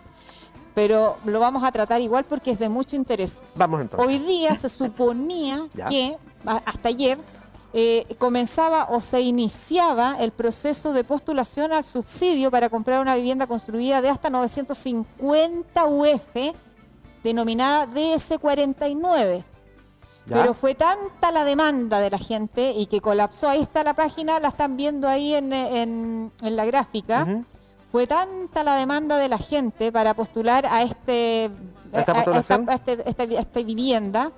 Pero 0.75 1.17
lo 1.25 1.39
vamos 1.41 1.65
a 1.65 1.73
tratar 1.73 2.01
igual 2.01 2.25
porque 2.25 2.53
es 2.53 2.59
de 2.59 2.69
mucho 2.69 2.97
interés. 2.97 3.41
Vamos 3.55 3.81
entonces. 3.81 4.07
Hoy 4.07 4.19
día 4.19 4.57
se 4.57 4.69
suponía 4.69 5.67
que, 5.89 6.17
hasta 6.45 6.89
ayer, 6.89 7.19
eh, 7.75 8.07
comenzaba 8.19 8.89
o 8.91 9.01
se 9.01 9.21
iniciaba 9.21 10.17
el 10.21 10.31
proceso 10.31 10.93
de 10.93 11.05
postulación 11.05 11.73
al 11.73 11.85
subsidio 11.85 12.51
para 12.51 12.69
comprar 12.69 13.01
una 13.01 13.17
vivienda 13.17 13.47
construida 13.47 14.03
de 14.03 14.11
hasta 14.11 14.29
950 14.29 15.87
UF, 15.87 16.55
denominada 17.23 17.87
DS49. 17.87 19.45
¿Ya? 20.27 20.37
Pero 20.37 20.55
fue 20.55 20.75
tanta 20.75 21.33
la 21.33 21.45
demanda 21.45 21.99
de 22.01 22.11
la 22.11 22.19
gente 22.19 22.73
y 22.77 22.87
que 22.87 23.01
colapsó. 23.01 23.49
Ahí 23.49 23.61
está 23.61 23.83
la 23.83 23.95
página, 23.95 24.39
la 24.39 24.49
están 24.49 24.77
viendo 24.77 25.09
ahí 25.09 25.35
en, 25.35 25.53
en- 25.53 26.33
en 26.43 26.57
la 26.57 26.65
gráfica. 26.65 27.27
Fue 27.91 28.07
tanta 28.07 28.63
la 28.63 28.77
demanda 28.77 29.19
de 29.19 29.29
la 29.29 29.39
gente 29.39 29.91
para 29.93 30.15
postular 30.15 30.65
a 30.67 30.83
este 30.83 31.51
¿A 31.93 31.99
esta 32.01 32.13
a- 32.13 32.21
a 32.21 32.25
postulación? 32.25 32.71
a 32.71 32.75
este- 32.75 33.09
esta, 33.09 33.25
esta 33.25 33.61
vivienda 33.63 34.31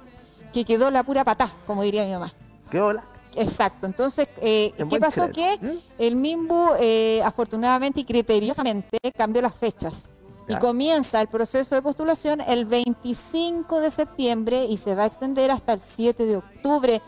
que 0.52 0.64
quedó 0.64 0.90
la 0.90 1.02
pura 1.02 1.22
patá, 1.24 1.52
como 1.66 1.82
diría 1.82 2.04
mi 2.04 2.12
mamá. 2.12 2.32
¿Qué 2.70 2.80
hola? 2.80 3.04
Exacto. 3.36 3.86
Entonces, 3.86 4.28
eh, 4.40 4.72
En 4.78 4.88
¿qué 4.88 4.98
pasó? 5.00 5.28
Que 5.30 5.58
¿Mm? 5.60 5.78
el 5.98 6.16
MIMBU, 6.16 6.70
eh, 6.80 7.20
afortunadamente 7.24 8.00
y 8.00 8.04
criteriosamente, 8.04 8.98
cambió 9.16 9.42
las 9.42 9.54
fechas. 9.54 10.04
Y 10.48 10.56
comienza 10.56 11.20
el 11.20 11.28
proceso 11.28 11.74
de 11.74 11.82
postulación 11.82 12.40
el 12.40 12.66
25 12.66 13.80
de 13.80 13.90
septiembre 13.90 14.64
y 14.66 14.76
se 14.76 14.94
va 14.94 15.04
a 15.04 15.06
extender 15.06 15.50
hasta 15.50 15.72
el 15.74 15.80
7 15.96 16.26
de 16.26 16.36
octubre. 16.36 17.00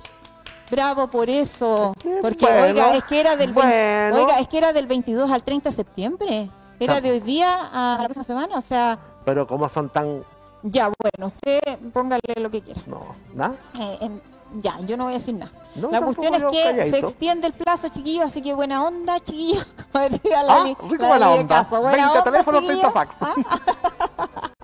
Bravo 0.71 1.09
por 1.09 1.29
eso. 1.31 1.93
Porque, 2.23 2.45
bueno, 2.47 2.63
oiga, 2.65 2.97
es 2.97 3.05
que 3.05 3.21
era 3.21 3.37
del 3.37 3.53
vein- 3.55 4.11
bueno. 4.11 4.25
oiga, 4.25 4.41
es 4.41 4.49
que 4.49 4.59
era 4.59 4.73
del 4.73 4.87
22 4.87 5.31
al 5.31 5.45
30 5.45 5.71
de 5.71 5.77
septiembre. 5.77 6.51
Era 6.81 7.01
de 7.01 7.11
hoy 7.13 7.21
día 7.21 7.71
a 7.73 7.97
la 7.99 8.05
próxima 8.05 8.25
semana. 8.25 8.59
O 8.59 8.63
sea, 8.63 8.99
Pero 9.25 9.47
como 9.47 9.69
son 9.69 9.89
tan... 9.91 10.25
ya, 10.63 10.91
bueno, 11.01 11.27
usted 11.35 11.61
póngale 11.93 12.21
lo 12.37 12.51
que 12.51 12.63
quiera. 12.63 12.83
No. 12.87 13.55
Eh, 13.79 13.99
en- 14.01 14.36
ya, 14.61 14.79
yo 14.81 14.97
no 14.97 15.05
voy 15.05 15.15
a 15.15 15.19
decir 15.19 15.35
nada. 15.35 15.53
No, 15.75 15.91
la 15.91 16.01
cuestión 16.01 16.35
es 16.35 16.43
que 16.51 16.91
se 16.91 16.99
extiende 17.01 17.47
el 17.49 17.53
plazo, 17.53 17.89
chiquillos, 17.89 18.25
así 18.27 18.41
que 18.43 18.55
buena 18.55 18.85
onda, 18.85 19.21
chiquillos. 19.21 19.67
Como 19.93 20.09
decía 20.09 20.41
Ah, 20.41 20.43
Lali, 20.43 20.75
rico 20.89 21.03
Lali 21.05 21.07
buena 21.09 21.31
onda. 21.31 21.55
Caso, 21.63 21.81
buena 21.83 21.97
20 21.97 22.09
onda, 22.19 22.25
teléfonos, 22.25 22.65
30 22.67 22.73
chiquillos. 22.75 22.93
fax. 22.93 23.15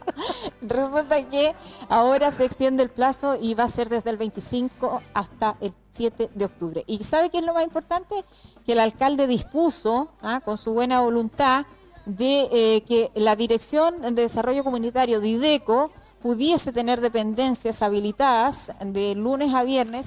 Resulta 0.63 1.23
que 1.29 1.55
ahora 1.89 2.31
se 2.31 2.45
extiende 2.45 2.83
el 2.83 2.89
plazo 2.91 3.37
y 3.41 3.55
va 3.55 3.65
a 3.65 3.69
ser 3.69 3.89
desde 3.89 4.11
el 4.11 4.17
25 4.17 5.03
hasta 5.15 5.57
el 5.61 5.73
7 5.95 6.31
de 6.35 6.45
octubre. 6.45 6.85
¿Y 6.87 7.03
sabe 7.05 7.31
qué 7.31 7.39
es 7.39 7.45
lo 7.45 7.55
más 7.55 7.65
importante? 7.65 8.25
Que 8.65 8.73
el 8.73 8.81
alcalde 8.81 9.27
dispuso, 9.27 10.09
ah, 10.23 10.41
con 10.45 10.57
su 10.57 10.73
buena 10.73 11.01
voluntad, 11.01 11.67
de 12.07 12.49
eh, 12.53 12.83
que 12.87 13.11
la 13.15 13.37
Dirección 13.37 14.01
de 14.01 14.23
Desarrollo 14.23 14.65
Comunitario 14.65 15.21
de 15.21 15.29
IDECO 15.29 15.91
pudiese 16.23 16.73
tener 16.73 17.01
dependencias 17.01 17.83
habilitadas 17.83 18.71
de 18.81 19.15
lunes 19.15 19.53
a 19.55 19.65
viernes 19.65 20.07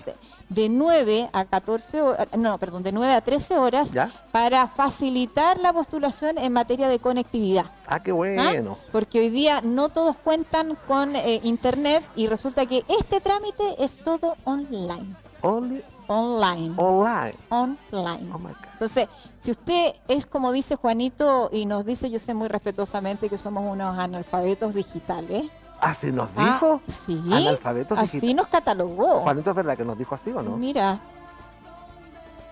de 0.49 0.69
9 0.69 1.29
a 1.33 1.45
14 1.45 2.01
horas, 2.01 2.27
no, 2.37 2.57
perdón, 2.57 2.83
de 2.83 2.91
9 2.91 3.13
a 3.13 3.21
13 3.21 3.57
horas 3.57 3.91
¿Ya? 3.91 4.11
para 4.31 4.67
facilitar 4.67 5.59
la 5.59 5.73
postulación 5.73 6.37
en 6.37 6.53
materia 6.53 6.87
de 6.87 6.99
conectividad. 6.99 7.65
Ah, 7.87 8.01
qué 8.01 8.11
¿Ah? 8.11 8.15
bueno. 8.15 8.77
Porque 8.91 9.19
hoy 9.19 9.29
día 9.29 9.61
no 9.61 9.89
todos 9.89 10.15
cuentan 10.17 10.77
con 10.87 11.15
eh, 11.15 11.41
internet 11.43 12.03
y 12.15 12.27
resulta 12.27 12.65
que 12.65 12.85
este 12.87 13.21
trámite 13.21 13.75
es 13.79 13.97
todo 13.97 14.35
online. 14.45 15.15
Only 15.41 15.83
online. 16.07 16.73
Online. 16.77 17.35
Online. 17.49 18.31
Oh 18.33 18.39
my 18.39 18.49
God. 18.49 18.55
Entonces, 18.73 19.07
si 19.39 19.51
usted 19.51 19.93
es 20.07 20.25
como 20.25 20.51
dice 20.51 20.75
Juanito 20.75 21.49
y 21.51 21.65
nos 21.65 21.85
dice, 21.85 22.09
yo 22.09 22.19
sé 22.19 22.33
muy 22.33 22.47
respetuosamente 22.47 23.29
que 23.29 23.37
somos 23.37 23.63
unos 23.65 23.97
analfabetos 23.97 24.73
digitales. 24.73 25.45
Así 25.85 26.11
nos 26.11 26.29
Ah, 26.35 26.53
dijo. 26.53 26.81
sí. 27.05 27.21
Analfabetos 27.31 27.97
Así 27.99 28.19
digitales. 28.19 28.35
nos 28.35 28.47
catalogó. 28.47 29.21
Juanito, 29.21 29.49
¿es 29.51 29.55
verdad 29.55 29.77
que 29.77 29.85
nos 29.85 29.97
dijo 29.97 30.15
así 30.15 30.31
o 30.31 30.41
no? 30.41 30.57
Mira. 30.57 30.99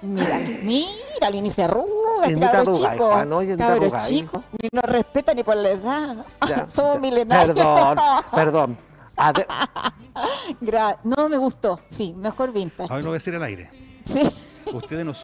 Mira, 0.02 0.38
mira, 0.64 1.30
ni 1.32 1.50
se 1.52 1.64
arruga, 1.64 2.30
Y 2.30 2.40
cabro 2.40 2.74
chico. 2.74 3.12
Juan, 3.12 3.34
oye, 3.34 3.58
cabro 3.58 3.90
chico. 4.08 4.44
Ni 4.62 4.70
nos 4.72 4.84
respeta 4.86 5.34
ni 5.34 5.44
por 5.44 5.56
la 5.56 5.70
edad. 5.70 6.26
Ya, 6.48 6.68
Somos 6.74 6.96
ya. 6.96 7.00
milenarios. 7.00 7.56
Perdón, 7.58 7.98
perdón. 8.34 8.78
Ade- 9.16 9.48
Gra- 10.62 10.98
no 11.04 11.30
me 11.30 11.38
gustó. 11.38 11.80
Sí, 11.92 12.14
mejor 12.18 12.52
vintage. 12.52 12.90
Ahora 12.92 13.02
no 13.04 13.10
voy 13.10 13.16
a 13.16 13.20
decir 13.20 13.36
al 13.36 13.44
aire. 13.44 13.70
Sí, 14.06 14.30
Ustedes 14.74 15.06
no 15.06 15.14
son, 15.14 15.24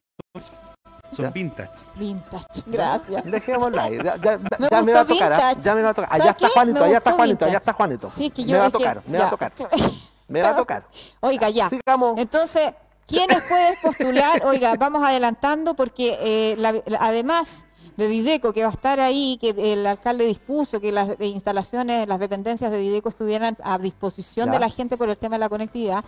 son 1.11 1.25
Ya. 1.25 1.31
vintage. 1.31 1.71
vintage. 1.95 2.63
Gracias. 2.65 3.25
Dejémosla 3.25 3.83
ahí. 3.83 3.97
Ya, 3.97 4.15
ya- 4.15 4.17
ya- 4.17 4.37
Me 4.59 4.67
ya 4.69 4.81
me 4.83 4.93
va 4.93 4.99
a 5.01 5.05
tocar. 5.05 5.33
¿ah? 5.33 5.53
Ya 5.61 5.75
me 5.75 5.81
va 5.81 5.89
a 5.89 5.93
tocar. 5.93 6.09
¿Sabes 6.09 6.21
Allá 6.21 6.31
está? 6.31 6.49
Juanito, 6.49 6.79
Me 6.79 6.85
allá 6.85 6.97
está 6.97 7.11
Juanito, 7.11 7.45
allá 7.45 7.57
está 7.57 7.73
Juanito. 7.73 8.11
Sí, 8.15 8.25
es 8.27 8.33
que 8.33 8.41
me 8.43 8.47
yo 8.49 8.57
va 8.59 8.65
a 8.65 8.67
que- 8.67 8.77
tocar, 8.77 9.01
me 9.07 9.17
va 9.19 9.25
a 9.27 9.29
tocar. 9.29 9.51
Me 10.29 10.43
va 10.43 10.49
a 10.51 10.55
tocar. 10.55 10.83
Oiga, 11.21 11.49
ya. 11.49 11.69
Sigamos. 11.69 12.15
Entonces, 12.19 12.71
¿quiénes 13.07 13.41
pueden 13.41 13.73
postular? 13.81 14.45
Oiga, 14.45 14.75
vamos 14.77 15.03
adelantando 15.03 15.73
porque 15.73 16.17
eh, 16.21 16.55
la- 16.57 16.73
la- 16.85 16.99
además 17.01 17.65
de 17.99 18.07
Dideco, 18.07 18.53
que 18.53 18.63
va 18.63 18.69
a 18.69 18.73
estar 18.73 18.99
ahí, 18.99 19.37
que 19.39 19.49
el 19.73 19.85
alcalde 19.85 20.25
dispuso 20.25 20.81
que 20.81 20.91
las 20.91 21.09
instalaciones, 21.19 22.07
las 22.07 22.19
dependencias 22.19 22.71
de 22.71 22.79
Dideco 22.79 23.09
estuvieran 23.09 23.57
a 23.63 23.77
disposición 23.77 24.47
Ya. 24.47 24.53
de 24.53 24.59
la 24.59 24.69
gente 24.71 24.97
por 24.97 25.09
el 25.09 25.17
tema 25.17 25.35
de 25.35 25.39
la 25.39 25.49
conectividad, 25.49 26.03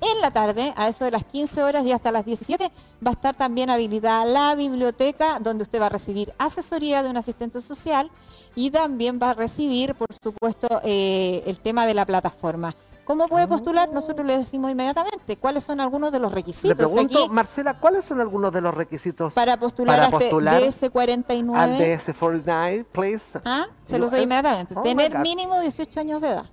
en 0.00 0.20
la 0.20 0.30
tarde, 0.30 0.74
a 0.76 0.88
eso 0.88 1.04
de 1.06 1.10
las 1.10 1.24
15 1.24 1.62
horas 1.62 1.86
y 1.86 1.92
hasta 1.92 2.12
las 2.12 2.26
17, 2.26 2.70
va 3.04 3.10
a 3.10 3.14
estar 3.14 3.34
también 3.34 3.70
habilitada 3.70 4.24
la 4.26 4.54
biblioteca 4.54 5.38
donde 5.40 5.62
usted 5.64 5.80
va 5.80 5.86
a 5.86 5.90
recibir 5.90 6.34
asesoría 6.36 7.02
de 7.02 7.08
un 7.08 7.16
asistente 7.16 7.60
social 7.62 8.10
y 8.54 8.70
también 8.70 9.18
va 9.22 9.30
a 9.30 9.34
recibir, 9.34 9.94
por 9.94 10.08
supuesto, 10.12 10.80
eh, 10.84 11.42
el 11.46 11.58
tema 11.58 11.86
de 11.86 11.94
la 11.94 12.04
plataforma. 12.04 12.74
¿Cómo 13.06 13.28
puede 13.28 13.46
postular? 13.46 13.88
Nosotros 13.92 14.26
le 14.26 14.36
decimos 14.36 14.68
inmediatamente 14.68 15.36
cuáles 15.36 15.62
son 15.62 15.80
algunos 15.80 16.10
de 16.10 16.18
los 16.18 16.30
Le 16.32 16.34
requisitos 16.34 16.76
pregunto, 16.76 17.24
aquí 17.24 17.32
Marcela, 17.32 17.78
¿cuáles 17.78 18.04
son 18.04 18.20
algunos 18.20 18.52
de 18.52 18.60
los 18.60 18.74
requisitos 18.74 19.32
para 19.32 19.56
postular 19.56 19.96
para 19.96 20.08
a 20.08 20.10
postular 20.10 20.60
DS49. 20.60 21.56
al 21.56 21.78
DS49, 21.78 22.84
please? 22.90 23.40
¿Ah? 23.44 23.66
Se 23.84 24.00
los 24.00 24.10
doy 24.10 24.22
inmediatamente. 24.22 24.74
Oh 24.76 24.82
Tener 24.82 25.20
mínimo 25.20 25.60
18 25.60 26.00
años 26.00 26.20
de 26.20 26.28
edad. 26.30 26.46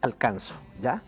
Alcanzo, 0.00 0.54
¿ya? 0.80 1.02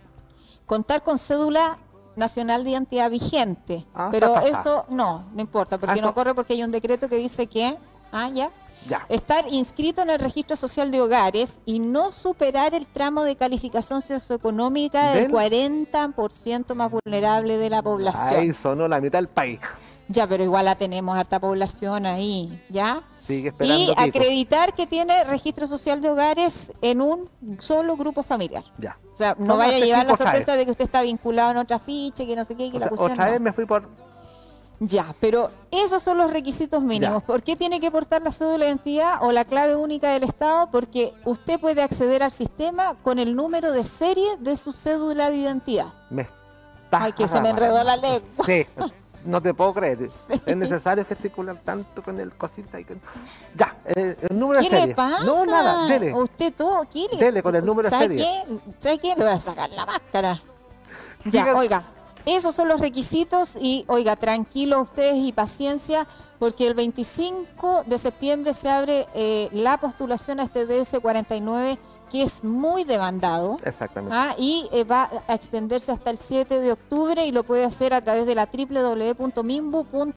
Contar 0.67 1.03
con 1.03 1.19
cédula 1.19 1.79
nacional 2.15 2.63
de 2.63 2.71
identidad 2.71 3.11
vigente. 3.11 3.87
Ah, 3.95 4.09
Pero 4.11 4.39
eso 4.41 4.85
no, 4.91 5.25
no 5.33 5.41
importa, 5.41 5.79
porque 5.79 5.99
Ah, 6.01 6.03
no 6.03 6.13
corre 6.15 6.35
porque 6.35 6.53
hay 6.53 6.63
un 6.63 6.71
decreto 6.71 7.09
que 7.09 7.17
dice 7.17 7.47
que... 7.47 7.79
Ah, 8.13 8.29
ya. 8.29 8.51
Ya. 8.89 9.05
Estar 9.09 9.47
inscrito 9.51 10.03
en 10.03 10.11
el 10.11 10.19
registro 10.19 10.57
social 10.57 10.91
de 10.91 11.01
hogares 11.01 11.59
y 11.65 11.79
no 11.79 12.13
superar 12.13 12.75
el 12.75 12.87
tramo 12.87 13.25
de 13.25 13.37
calificación 13.37 14.01
socioeconómica 14.01 15.13
del 15.13 15.25
Del- 15.25 15.33
40% 15.33 16.75
más 16.75 16.91
vulnerable 16.91 17.57
de 17.59 17.71
la 17.71 17.83
población. 17.83 18.41
Ahí 18.41 18.53
sonó 18.53 18.87
la 18.89 19.01
mitad 19.01 19.19
del 19.19 19.29
país. 19.29 19.61
Ya, 20.09 20.27
pero 20.29 20.45
igual 20.45 20.67
la 20.67 20.77
tenemos 20.77 21.17
harta 21.17 21.41
población 21.41 22.07
ahí, 22.07 22.63
¿ya? 22.69 23.03
Sigue 23.27 23.49
esperando. 23.49 23.83
Y 23.83 23.95
acreditar 23.97 24.73
que 24.75 24.87
tiene 24.87 25.25
registro 25.25 25.67
social 25.67 26.01
de 26.01 26.09
hogares 26.11 26.71
en 26.81 27.01
un 27.01 27.29
solo 27.59 27.97
grupo 27.97 28.23
familiar. 28.23 28.63
Ya. 28.79 28.97
O 29.13 29.17
sea, 29.17 29.31
no 29.31 29.47
¿Cómo 29.47 29.57
vaya 29.57 29.77
a 29.79 29.81
llevar 29.81 30.07
la 30.07 30.17
sabe? 30.17 30.31
sorpresa 30.31 30.57
de 30.57 30.65
que 30.65 30.71
usted 30.71 30.85
está 30.85 31.03
vinculado 31.03 31.51
en 31.51 31.57
otra 31.57 31.81
ficha, 31.81 32.25
que 32.25 32.37
no 32.37 32.45
sé 32.45 32.55
qué, 32.55 32.71
que 32.71 32.77
O 32.77 32.81
la 32.81 32.87
sea, 32.87 32.89
cuestión 32.91 33.13
otra 33.13 33.27
no. 33.27 33.33
vez 33.33 33.41
me 33.41 33.53
fui 33.53 33.67
por. 33.67 33.89
Ya, 34.79 35.15
pero 35.21 35.51
esos 35.71 36.03
son 36.03 36.19
los 36.19 36.31
requisitos 36.31 36.83
mínimos. 36.83 37.23
Ya. 37.23 37.27
¿Por 37.27 37.43
qué 37.43 37.57
tiene 37.57 37.81
que 37.81 37.91
portar 37.91 38.23
la 38.23 38.31
cédula 38.31 38.67
de 38.67 38.71
identidad 38.73 39.19
o 39.23 39.33
la 39.33 39.45
clave 39.45 39.75
única 39.75 40.11
del 40.11 40.25
Estado? 40.25 40.69
Porque 40.71 41.15
usted 41.25 41.59
puede 41.59 41.83
acceder 41.83 42.23
al 42.23 42.31
sistema 42.33 42.95
con 43.03 43.19
el 43.19 43.35
número 43.35 43.73
de 43.73 43.85
serie 43.85 44.37
de 44.39 44.57
su 44.57 44.73
cédula 44.73 45.31
de 45.31 45.37
identidad. 45.37 45.95
Me 46.11 46.23
está 46.23 47.05
Ay, 47.05 47.13
que 47.13 47.27
se 47.27 47.41
me 47.41 47.51
enredó 47.51 47.83
la 47.85 47.97
lengua. 47.97 48.45
Sí, 48.45 48.67
no 49.25 49.41
te 49.41 49.55
puedo 49.55 49.73
creer. 49.73 50.11
Es 50.47 50.57
necesario 50.57 51.05
gesticular 51.07 51.57
tanto 51.65 52.03
con 52.03 52.21
el 52.21 52.35
cosita 52.35 52.79
y 52.79 52.85
con... 52.85 53.01
Ya, 53.55 53.77
eh, 53.87 54.17
el 54.29 54.39
número 54.39 54.61
de 54.61 54.67
¿Qué 54.69 54.71
serie. 54.71 54.87
le 54.89 54.95
pasa? 54.95 55.25
No, 55.25 55.47
nada, 55.47 55.87
dele. 55.87 56.13
Usted 56.15 56.53
todo 56.55 56.85
quiere. 56.85 57.17
Dele 57.17 57.43
con 57.43 57.57
el 57.57 57.65
número 57.65 57.89
de 57.89 57.91
¿Sabe 57.91 58.09
serie. 58.09 58.25
Qué? 58.47 58.73
¿Sabe 58.79 58.99
qué? 58.99 59.09
Le 59.17 59.25
voy 59.25 59.33
a 59.33 59.41
sacar 59.41 59.71
la 59.71 59.87
máscara. 59.87 60.43
Ya, 61.25 61.57
oiga, 61.57 61.85
esos 62.27 62.55
son 62.57 62.69
los 62.69 62.81
requisitos 62.81 63.57
y, 63.59 63.85
oiga, 63.87 64.17
tranquilos 64.17 64.83
ustedes 64.83 65.17
y 65.17 65.33
paciencia, 65.33 66.07
porque 66.41 66.67
el 66.67 66.75
25 66.75 67.85
de 67.87 67.99
septiembre 67.99 68.53
se 68.53 68.69
abre 68.69 69.07
eh, 69.15 69.49
la 69.53 69.79
postulación 69.79 70.41
a 70.41 70.43
este 70.43 70.67
DS49, 70.67 71.79
que 72.11 72.23
es 72.25 72.43
muy 72.45 72.83
demandado. 72.85 73.57
Exactamente. 73.65 74.15
Ah, 74.17 74.35
y 74.39 74.69
eh, 74.73 74.83
va 74.85 75.09
a 75.29 75.35
extenderse 75.35 75.93
hasta 75.93 76.11
el 76.11 76.19
7 76.19 76.61
de 76.61 76.73
octubre 76.73 77.25
y 77.25 77.33
lo 77.33 77.45
puede 77.45 77.65
hacer 77.65 77.95
a 77.95 78.03
través 78.03 78.27
de 78.27 78.35
la 78.35 78.49
www.mimbu.cl. 78.53 80.17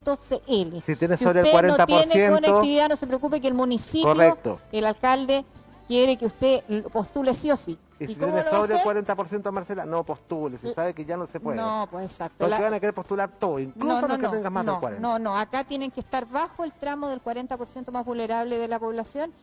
Si 0.83 0.95
tiene 0.95 1.17
Si 1.17 1.23
sobre 1.23 1.41
el 1.41 1.45
usted 1.45 1.67
no 1.67 1.85
tiene 1.85 2.15
40%, 2.15 2.33
conectividad, 2.33 2.89
no 2.89 2.95
se 2.95 3.07
preocupe 3.07 3.39
que 3.39 3.47
el 3.47 3.53
municipio, 3.53 4.13
Correcto. 4.13 4.59
el 4.71 4.85
alcalde, 4.85 5.45
quiere 5.87 6.17
que 6.17 6.25
usted 6.25 6.63
postule 6.91 7.33
sí 7.33 7.51
o 7.51 7.57
sí. 7.57 7.77
Y 7.99 8.07
si 8.07 8.15
cómo 8.15 8.27
tiene 8.33 8.43
lo 8.43 8.43
va 8.45 8.49
a 8.49 8.61
sobre 8.61 8.73
el 8.75 8.79
hacer? 8.79 9.05
40% 9.41 9.51
Marcela, 9.51 9.85
no 9.85 10.03
postule. 10.03 10.57
Si 10.57 10.73
sabe 10.73 10.93
que 10.93 11.03
ya 11.05 11.17
no 11.17 11.25
se 11.25 11.39
puede. 11.39 11.57
No, 11.57 11.87
pues 11.91 12.09
exacto. 12.11 12.35
Porque 12.39 12.51
La- 12.55 12.61
van 12.61 12.73
a 12.73 12.79
querer 12.79 12.93
postular 12.95 13.29
todo, 13.39 13.59
incluso 13.59 13.87
no, 13.87 14.01
no, 14.01 14.07
los 14.07 14.17
que 14.17 14.23
no, 14.23 14.31
tengan 14.31 14.53
más 14.53 14.65
del 14.65 14.75
40%. 14.75 14.99
no, 14.99 15.19
no, 15.19 15.37
acá 15.37 15.63
tienen 15.65 15.91
que 15.91 15.99
estar 15.99 16.25
bajo 16.27 16.63
el 16.63 16.71
tramo 16.71 17.09
del 17.09 17.21
40% 17.21 17.91
más 17.91 18.05
vulnerable 18.05 18.57
de 18.57 18.67
la 18.67 18.79
población. 18.79 19.33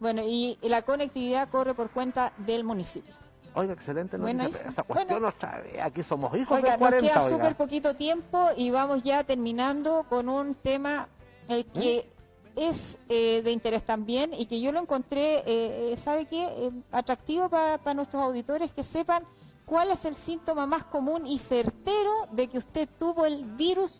Bueno, 0.00 0.22
y 0.24 0.58
la 0.62 0.82
conectividad 0.82 1.48
corre 1.48 1.74
por 1.74 1.90
cuenta 1.90 2.32
del 2.38 2.64
municipio. 2.64 3.14
Oiga, 3.56 3.72
excelente 3.74 4.16
Bueno, 4.16 4.42
noticia. 4.42 4.62
ahí- 4.66 4.68
Esa 4.72 4.82
cuestión 4.82 5.20
bueno. 5.20 5.32
vez. 5.62 5.80
Aquí 5.80 6.02
somos 6.02 6.36
hijos 6.36 6.56
Oiga, 6.56 6.72
del 6.72 6.80
nos 6.80 6.88
40, 6.90 7.08
queda 7.12 7.24
oiga. 7.24 7.36
súper 7.36 7.56
poquito 7.56 7.94
tiempo 7.94 8.48
y 8.56 8.70
vamos 8.70 9.02
ya 9.04 9.22
terminando 9.22 10.04
con 10.08 10.28
un 10.28 10.56
tema 10.56 11.06
el 11.48 11.64
que 11.66 12.10
es 12.56 12.96
eh, 13.08 13.42
de 13.42 13.50
interés 13.50 13.84
también 13.84 14.32
y 14.34 14.46
que 14.46 14.60
yo 14.60 14.72
lo 14.72 14.80
encontré, 14.80 15.38
eh, 15.38 15.44
eh, 15.92 15.96
¿sabe 16.02 16.26
qué? 16.26 16.44
Eh, 16.44 16.70
atractivo 16.92 17.48
para 17.48 17.94
nuestros 17.94 18.22
auditores 18.22 18.70
que 18.72 18.84
sepan 18.84 19.24
cuál 19.66 19.90
es 19.90 20.04
el 20.04 20.14
síntoma 20.16 20.66
más 20.66 20.84
común 20.84 21.26
y 21.26 21.38
certero 21.38 22.28
de 22.32 22.48
que 22.48 22.58
usted 22.58 22.88
tuvo 22.98 23.26
el 23.26 23.44
virus 23.44 23.90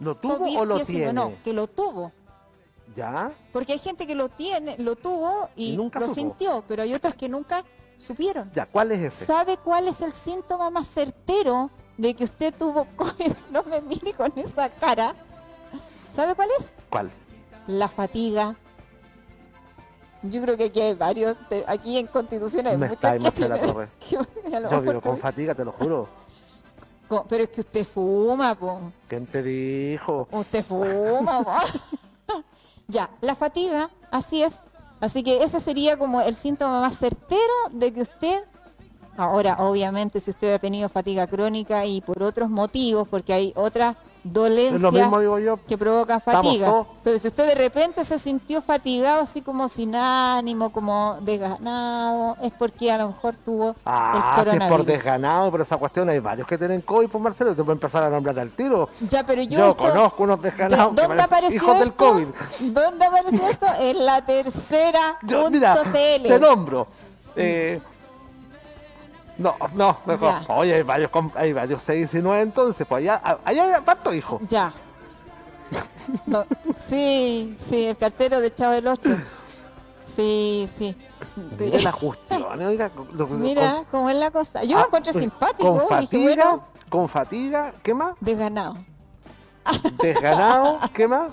¿Lo 0.00 0.16
tuvo 0.16 0.44
o 0.58 0.64
lo 0.64 0.78
COVID-19. 0.80 0.86
tiene? 0.86 1.12
No, 1.12 1.32
que 1.44 1.52
lo 1.52 1.66
tuvo. 1.66 2.12
¿Ya? 2.94 3.32
Porque 3.52 3.72
hay 3.72 3.78
gente 3.78 4.06
que 4.06 4.14
lo 4.14 4.28
tiene, 4.28 4.76
lo 4.78 4.94
tuvo 4.96 5.48
y, 5.56 5.72
Y 5.72 5.76
nunca 5.76 5.98
lo 5.98 6.06
supo. 6.06 6.14
sintió, 6.16 6.64
pero 6.68 6.82
hay 6.82 6.94
otros 6.94 7.14
que 7.14 7.28
nunca 7.28 7.64
supieron. 8.06 8.50
¿Ya? 8.54 8.66
¿Cuál 8.66 8.92
es 8.92 9.00
ese? 9.00 9.26
¿Sabe 9.26 9.56
cuál 9.56 9.88
es 9.88 10.00
el 10.00 10.12
síntoma 10.12 10.70
más 10.70 10.88
certero 10.88 11.70
de 11.96 12.14
que 12.14 12.24
usted 12.24 12.54
tuvo 12.56 12.86
COVID? 12.96 13.32
No 13.50 13.62
me 13.64 13.80
mire 13.80 14.12
con 14.12 14.32
esa 14.36 14.68
cara. 14.68 15.14
¿Sabe 16.14 16.34
cuál 16.34 16.48
es? 16.60 16.66
¿Cuál? 16.90 17.10
La 17.66 17.88
fatiga. 17.88 18.54
Yo 20.22 20.40
creo 20.42 20.56
que 20.56 20.64
aquí 20.64 20.80
hay 20.80 20.94
varios. 20.94 21.36
Aquí 21.66 21.98
en 21.98 22.06
Constitución 22.06 22.66
hay 22.66 22.76
Me 22.76 22.86
muchos 22.88 22.94
está 22.94 23.10
ahí, 23.12 23.18
que 23.18 23.24
Marcela 23.24 23.54
tienen- 23.56 23.72
Torres. 23.74 23.90
que 24.48 24.56
a 24.56 24.60
lo 24.60 24.70
Yo 24.70 24.80
vivo 24.82 25.00
con 25.00 25.18
fatiga, 25.18 25.54
te 25.54 25.64
lo 25.64 25.72
juro. 25.72 26.08
con- 27.08 27.26
Pero 27.28 27.44
es 27.44 27.50
que 27.50 27.60
usted 27.60 27.86
fuma, 27.86 28.54
po. 28.54 28.80
¿Quién 29.08 29.26
te 29.26 29.42
dijo? 29.42 30.26
Usted 30.30 30.64
fuma, 30.64 31.42
po. 31.44 31.52
Ya, 32.86 33.08
la 33.22 33.34
fatiga, 33.34 33.88
así 34.10 34.42
es. 34.42 34.52
Así 35.00 35.22
que 35.22 35.42
ese 35.42 35.58
sería 35.60 35.96
como 35.98 36.20
el 36.20 36.36
síntoma 36.36 36.80
más 36.82 36.98
certero 36.98 37.40
de 37.70 37.92
que 37.94 38.02
usted, 38.02 38.44
ahora 39.16 39.56
obviamente 39.58 40.20
si 40.20 40.30
usted 40.30 40.52
ha 40.54 40.58
tenido 40.58 40.90
fatiga 40.90 41.26
crónica 41.26 41.86
y 41.86 42.02
por 42.02 42.22
otros 42.22 42.50
motivos, 42.50 43.08
porque 43.08 43.32
hay 43.32 43.52
otras 43.56 43.96
Es 44.24 44.30
lo 44.32 44.40
dolencias 44.40 44.92
mismo 44.92 45.20
digo 45.20 45.38
yo. 45.38 45.58
que 45.66 45.76
Estamos 46.18 46.22
fatiga, 46.24 46.84
pero 47.02 47.18
si 47.18 47.28
usted 47.28 47.46
de 47.46 47.54
repente 47.54 48.04
se 48.06 48.18
sintió 48.18 48.62
fatigado 48.62 49.20
así 49.22 49.42
como 49.42 49.68
sin 49.68 49.94
ánimo, 49.94 50.70
como 50.72 51.18
desganado, 51.20 52.36
es 52.42 52.52
porque 52.52 52.90
a 52.90 52.98
lo 52.98 53.08
mejor 53.08 53.34
tuvo 53.44 53.74
Ah, 53.84 54.36
el 54.38 54.50
si 54.50 54.56
es 54.56 54.62
por 54.70 54.84
desganado, 54.84 55.50
pero 55.50 55.62
esa 55.64 55.76
cuestión 55.76 56.08
hay 56.08 56.18
varios 56.20 56.46
que 56.48 56.56
tienen 56.56 56.80
COVID, 56.80 57.08
pues 57.08 57.22
Marcelo, 57.22 57.50
te 57.50 57.56
puedo 57.62 57.72
empezar 57.72 58.02
a 58.02 58.08
nombrar 58.10 58.38
al 58.38 58.50
tiro. 58.52 58.88
Ya, 59.08 59.24
pero 59.26 59.42
yo, 59.42 59.58
Yo, 59.58 59.70
esto- 59.70 59.76
conozco 59.88 60.22
unos 60.22 60.40
desganados 60.42 60.94
¿Dónde 60.94 61.22
apareció 61.22 61.56
hijos 61.56 61.78
del 61.78 61.88
esto? 61.88 62.04
COVID. 62.06 62.26
¿Dónde 62.60 63.04
apareció 63.04 63.48
esto? 63.48 63.66
En 63.78 64.06
la 64.06 64.24
tercera 64.24 65.18
Yo, 65.22 65.50
mira, 65.50 65.76
te 65.92 66.38
nombro. 66.40 66.86
Eh, 67.36 67.80
no, 69.38 69.56
no. 69.74 69.98
Ya. 70.20 70.44
Oye, 70.48 70.74
hay 70.74 70.82
varios, 70.82 71.10
hay 71.34 71.52
varios 71.52 71.82
6 71.82 72.14
y 72.14 72.18
9 72.18 72.42
entonces, 72.42 72.86
pues 72.86 73.00
allá, 73.02 73.20
allá 73.44 73.76
hay 73.76 73.82
parto 73.82 74.12
hijo. 74.14 74.40
Ya. 74.48 74.72
No, 76.26 76.44
sí, 76.86 77.56
sí, 77.68 77.86
el 77.86 77.96
cartero 77.96 78.40
de 78.40 78.54
Chavo 78.54 78.72
del 78.74 78.86
Ocho. 78.86 79.10
Sí, 80.14 80.68
sí. 80.78 80.96
sí. 80.98 81.56
Mire 81.58 81.82
la 81.82 81.92
cuestión, 81.92 82.62
oiga. 82.62 82.90
lo- 83.12 83.26
Mira 83.26 83.74
con- 83.76 83.84
cómo 83.86 84.10
es 84.10 84.16
la 84.16 84.30
cosa. 84.30 84.62
Yo 84.62 84.76
ah, 84.76 84.80
lo 84.82 84.86
encontré 84.86 85.12
simpático. 85.12 85.62
Con 85.68 85.74
dije, 85.74 85.88
fatiga, 85.88 86.22
bueno, 86.44 86.64
con 86.88 87.08
fatiga, 87.08 87.72
¿qué 87.82 87.94
más? 87.94 88.14
desganado. 88.20 88.76
desganado, 90.02 90.78
¿qué 90.92 91.08
más? 91.08 91.32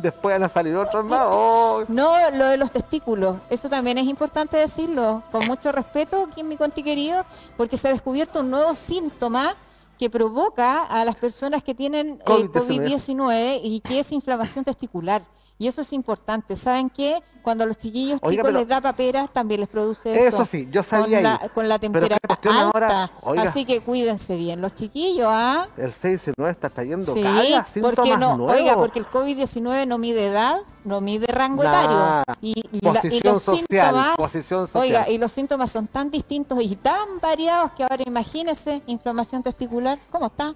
Después 0.00 0.34
van 0.34 0.44
a 0.44 0.48
salir 0.48 0.76
otros 0.76 1.04
más. 1.04 1.26
Oh, 1.28 1.84
No, 1.88 2.30
lo 2.30 2.46
de 2.46 2.56
los 2.56 2.70
testículos, 2.70 3.36
eso 3.50 3.68
también 3.68 3.98
es 3.98 4.06
importante 4.06 4.56
decirlo, 4.56 5.22
con 5.30 5.46
mucho 5.46 5.72
respeto 5.72 6.28
aquí 6.30 6.40
en 6.40 6.48
mi 6.48 6.56
conti 6.56 6.82
querido, 6.82 7.24
porque 7.56 7.76
se 7.76 7.88
ha 7.88 7.92
descubierto 7.92 8.40
un 8.40 8.50
nuevo 8.50 8.74
síntoma 8.74 9.54
que 9.98 10.08
provoca 10.08 10.82
a 10.84 11.04
las 11.04 11.16
personas 11.16 11.62
que 11.62 11.74
tienen 11.74 12.20
eh, 12.20 12.24
COVID-19. 12.24 12.52
COVID-19 12.52 13.60
y 13.62 13.80
que 13.80 14.00
es 14.00 14.10
inflamación 14.12 14.64
testicular. 14.64 15.22
Y 15.60 15.68
eso 15.68 15.82
es 15.82 15.92
importante. 15.92 16.56
¿Saben 16.56 16.88
qué? 16.90 17.22
Cuando 17.42 17.64
a 17.64 17.66
los 17.66 17.76
chiquillos 17.78 18.18
Oiga, 18.22 18.42
chicos 18.42 18.52
les 18.54 18.66
da 18.66 18.80
paperas, 18.80 19.30
también 19.32 19.60
les 19.60 19.68
produce 19.68 20.10
eso. 20.26 20.36
Eso 20.36 20.44
sí, 20.46 20.66
yo 20.70 20.82
con 20.82 20.88
sabía 20.90 21.20
la, 21.20 21.38
con 21.54 21.68
la 21.68 21.78
Pero 21.78 21.92
qué 21.92 22.08
temperatura 22.08 22.24
alta. 22.26 22.62
ahora, 22.62 23.10
oiga. 23.22 23.42
Así 23.44 23.64
que 23.66 23.80
cuídense 23.82 24.36
bien. 24.36 24.60
Los 24.62 24.74
chiquillos, 24.74 25.26
¿ah? 25.28 25.68
el 25.76 25.92
619 25.92 26.50
está 26.52 26.70
trayendo 26.70 27.12
Sí, 27.14 27.22
síntomas 27.22 27.94
porque 27.94 28.16
no, 28.16 28.36
nuevos. 28.38 28.56
oiga, 28.56 28.76
porque 28.76 28.98
el 29.00 29.06
COVID-19 29.06 29.86
no 29.86 29.98
mide 29.98 30.26
edad, 30.28 30.60
no 30.84 31.00
mide 31.02 31.26
rango 31.28 31.62
Nah, 31.62 32.22
etario. 32.22 32.36
Y, 32.40 32.54
la- 32.80 33.02
los 33.30 33.42
social, 33.42 33.66
síntomas, 33.68 34.16
posición 34.16 34.66
social. 34.66 34.82
oiga, 34.82 35.08
y 35.10 35.18
los 35.18 35.30
síntomas 35.30 35.70
son 35.70 35.86
tan 35.88 36.10
distintos 36.10 36.58
y 36.62 36.74
tan 36.76 37.20
variados 37.20 37.70
que 37.72 37.82
ahora 37.82 38.02
imagínese 38.06 38.82
inflamación 38.86 39.42
testicular, 39.42 39.98
¿cómo 40.10 40.26
está? 40.26 40.54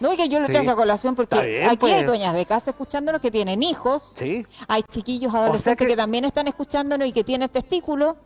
No, 0.00 0.10
oiga, 0.10 0.26
yo 0.26 0.40
lo 0.40 0.46
Sí. 0.46 0.52
traigo 0.52 0.72
a 0.72 0.76
colación 0.76 1.14
porque 1.14 1.40
bien, 1.40 1.62
aquí 1.64 1.70
hay 1.70 1.76
pues. 1.76 2.06
dueñas 2.06 2.34
de 2.34 2.44
casa 2.46 2.70
escuchándonos 2.70 3.20
que 3.20 3.30
tienen 3.30 3.62
hijos, 3.62 4.12
Sí, 4.18 4.44
hay 4.68 4.82
chiquillos 4.82 5.32
adolescentes 5.34 5.76
que- 5.86 5.92
que... 5.92 5.96
también 5.96 6.24
están 6.24 6.48
escuchándonos 6.48 7.06
y 7.08 7.12
que 7.12 7.22
tienen 7.24 7.48
testículos, 7.48 8.16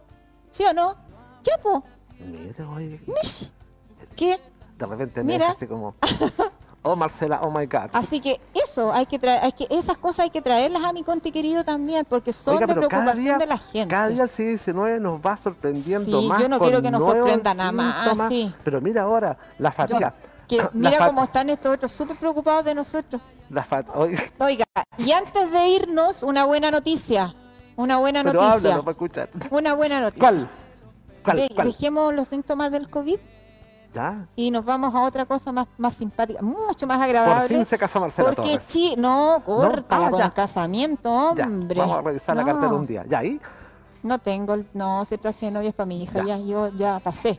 ¿sí 0.51 0.65
o 0.65 0.73
no? 0.73 0.97
Chapo, 1.43 1.85
mire, 2.19 2.63
oye, 2.65 3.01
mish. 3.07 3.51
¿Qué? 4.17 4.39
de 4.79 4.87
repente 4.87 5.23
me 5.25 5.33
Mira. 5.35 5.51
así 5.51 5.67
como, 5.67 5.95
oh 6.83 6.95
Marcela, 6.97 7.41
oh 7.43 7.51
my 7.51 7.67
God. 7.67 7.91
Así 7.93 8.21
que 8.21 8.41
eso, 8.55 8.93
hay 8.93 9.07
que 9.07 9.19
traer, 9.19 9.45
hay 9.45 9.53
que, 9.53 9.67
esas 9.71 9.97
cosas 9.99 10.21
hay 10.21 10.31
que 10.31 10.41
traerlas 10.41 10.85
a 10.85 10.93
mi 10.93 11.03
conti 11.03 11.33
querido 11.33 11.65
también, 11.65 12.07
porque 12.09 12.33
son 12.33 12.55
Oiga, 12.55 12.67
de 12.67 12.75
preocupación 12.75 13.17
día, 13.25 13.39
de 13.39 13.47
la 13.47 13.59
gente. 13.59 13.89
cada 13.93 14.09
día 14.09 14.23
el 14.23 14.31
C19 14.31 15.01
nos 15.01 15.21
va 15.21 15.37
sorprendiendo 15.37 16.21
Sí, 16.21 16.29
más. 16.29 16.41
yo 16.41 16.49
no 16.49 16.59
quiero 16.61 16.81
que 16.81 16.91
nos 16.91 17.03
sorprenda 17.05 17.55
nada 17.55 17.73
más, 17.73 18.03
síntomas. 18.05 18.29
sí. 18.31 18.55
Pero 18.65 18.81
mira 18.81 19.03
ahora, 19.03 19.37
la 19.59 19.71
fatiga. 19.73 20.15
Que 20.49 20.57
La 20.57 20.71
mira 20.73 21.07
cómo 21.07 21.25
están 21.25 21.51
estos 21.51 21.75
otros 21.75 21.93
súper 21.93 22.17
preocupados 22.17 22.65
de 22.65 22.75
nosotros. 22.75 23.21
La 23.51 23.65
fat- 23.65 23.89
oiga, 24.39 24.65
y 24.99 25.13
antes 25.13 25.51
de 25.53 25.69
irnos, 25.69 26.23
una 26.23 26.45
buena 26.45 26.71
noticia. 26.71 27.35
Una 27.77 27.99
buena 27.99 28.23
pero 28.25 28.35
noticia. 28.41 28.55
háblalo 28.57 28.83
para 28.85 28.93
escuchar. 28.93 29.29
Una 29.51 29.75
buena 29.75 30.01
noticia. 30.01 30.21
¿Cuál? 30.21 30.51
¿Cuál? 31.23 31.37
De- 31.37 31.49
¿Cuál? 31.55 31.67
Dejemos 31.69 32.15
los 32.15 32.29
síntomas 32.29 32.73
del 32.73 32.89
COVID 32.91 33.19
Ya. 33.95 34.27
y 34.37 34.51
nos 34.51 34.65
vamos 34.65 34.95
a 34.95 35.03
otra 35.03 35.27
cosa 35.27 35.53
más, 35.53 35.69
más 35.79 35.95
simpática, 35.95 36.43
mucho 36.43 36.87
más 36.87 36.99
Por 36.99 37.05
agradable. 37.07 37.49
fin 37.57 37.65
se 37.67 37.79
casó 37.79 38.01
Marcela 38.01 38.33
porque 38.33 38.59
Torres. 38.59 38.97
no, 38.99 39.43
córtala 39.47 40.07
Ah, 40.07 40.11
con 40.11 40.21
el 40.23 40.33
casamiento, 40.33 41.35
Ya, 41.37 41.45
hombre. 41.45 41.79
vamos 41.79 41.99
a 41.99 42.03
revisar 42.03 42.37
la 42.37 42.43
No. 42.43 42.49
cartera 42.49 42.73
un 42.73 42.87
día. 42.87 43.05
Ya, 43.09 43.19
ahí. 43.19 43.41
No 44.03 44.19
tengo, 44.19 44.57
no, 44.75 45.03
ese 45.03 45.19
traje 45.19 45.47
de 45.47 45.53
novia 45.53 45.69
es 45.71 45.75
para 45.75 45.87
mi 45.87 46.03
hija, 46.03 46.19
Ya. 46.25 46.37
ya, 46.37 46.39
yo 46.39 46.69
ya 46.69 46.99
pasé. 47.01 47.39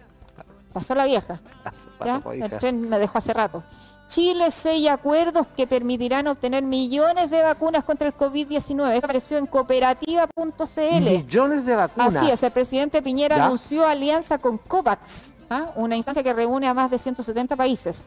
Pasó 0.74 0.93
la 0.95 1.05
vieja, 1.05 1.39
Paso, 1.63 1.89
paso, 1.97 2.32
el 2.32 2.49
tren 2.59 2.88
me 2.89 2.99
dejó 2.99 3.17
hace 3.17 3.34
rato. 3.34 3.63
Chile 4.07 4.49
sella 4.51 4.93
acuerdos 4.93 5.45
que 5.55 5.67
permitirán 5.67 6.28
obtener 6.28 6.63
millones 6.63 7.30
de 7.30 7.43
vacunas 7.43 7.84
contra 7.84 8.07
el 8.07 8.15
COVID-19. 8.15 8.93
Esto 8.93 9.05
apareció 9.05 9.38
en 9.38 9.45
cooperativa.cl. 9.45 11.01
Millones 11.01 11.65
de 11.65 11.76
vacunas. 11.76 12.15
Así 12.15 12.32
es, 12.32 12.41
el 12.43 12.51
presidente 12.51 13.01
Piñera 13.01 13.38
Ya. 13.38 13.45
anunció 13.45 13.86
alianza 13.86 14.38
con 14.39 14.57
COVAX, 14.57 14.99
¿ah? 15.49 15.72
una 15.76 15.95
instancia 15.95 16.24
que 16.24 16.34
reúne 16.34 16.67
a 16.67 16.74
más 16.74 16.89
de 16.89 16.97
170 16.97 17.55
países, 17.55 18.01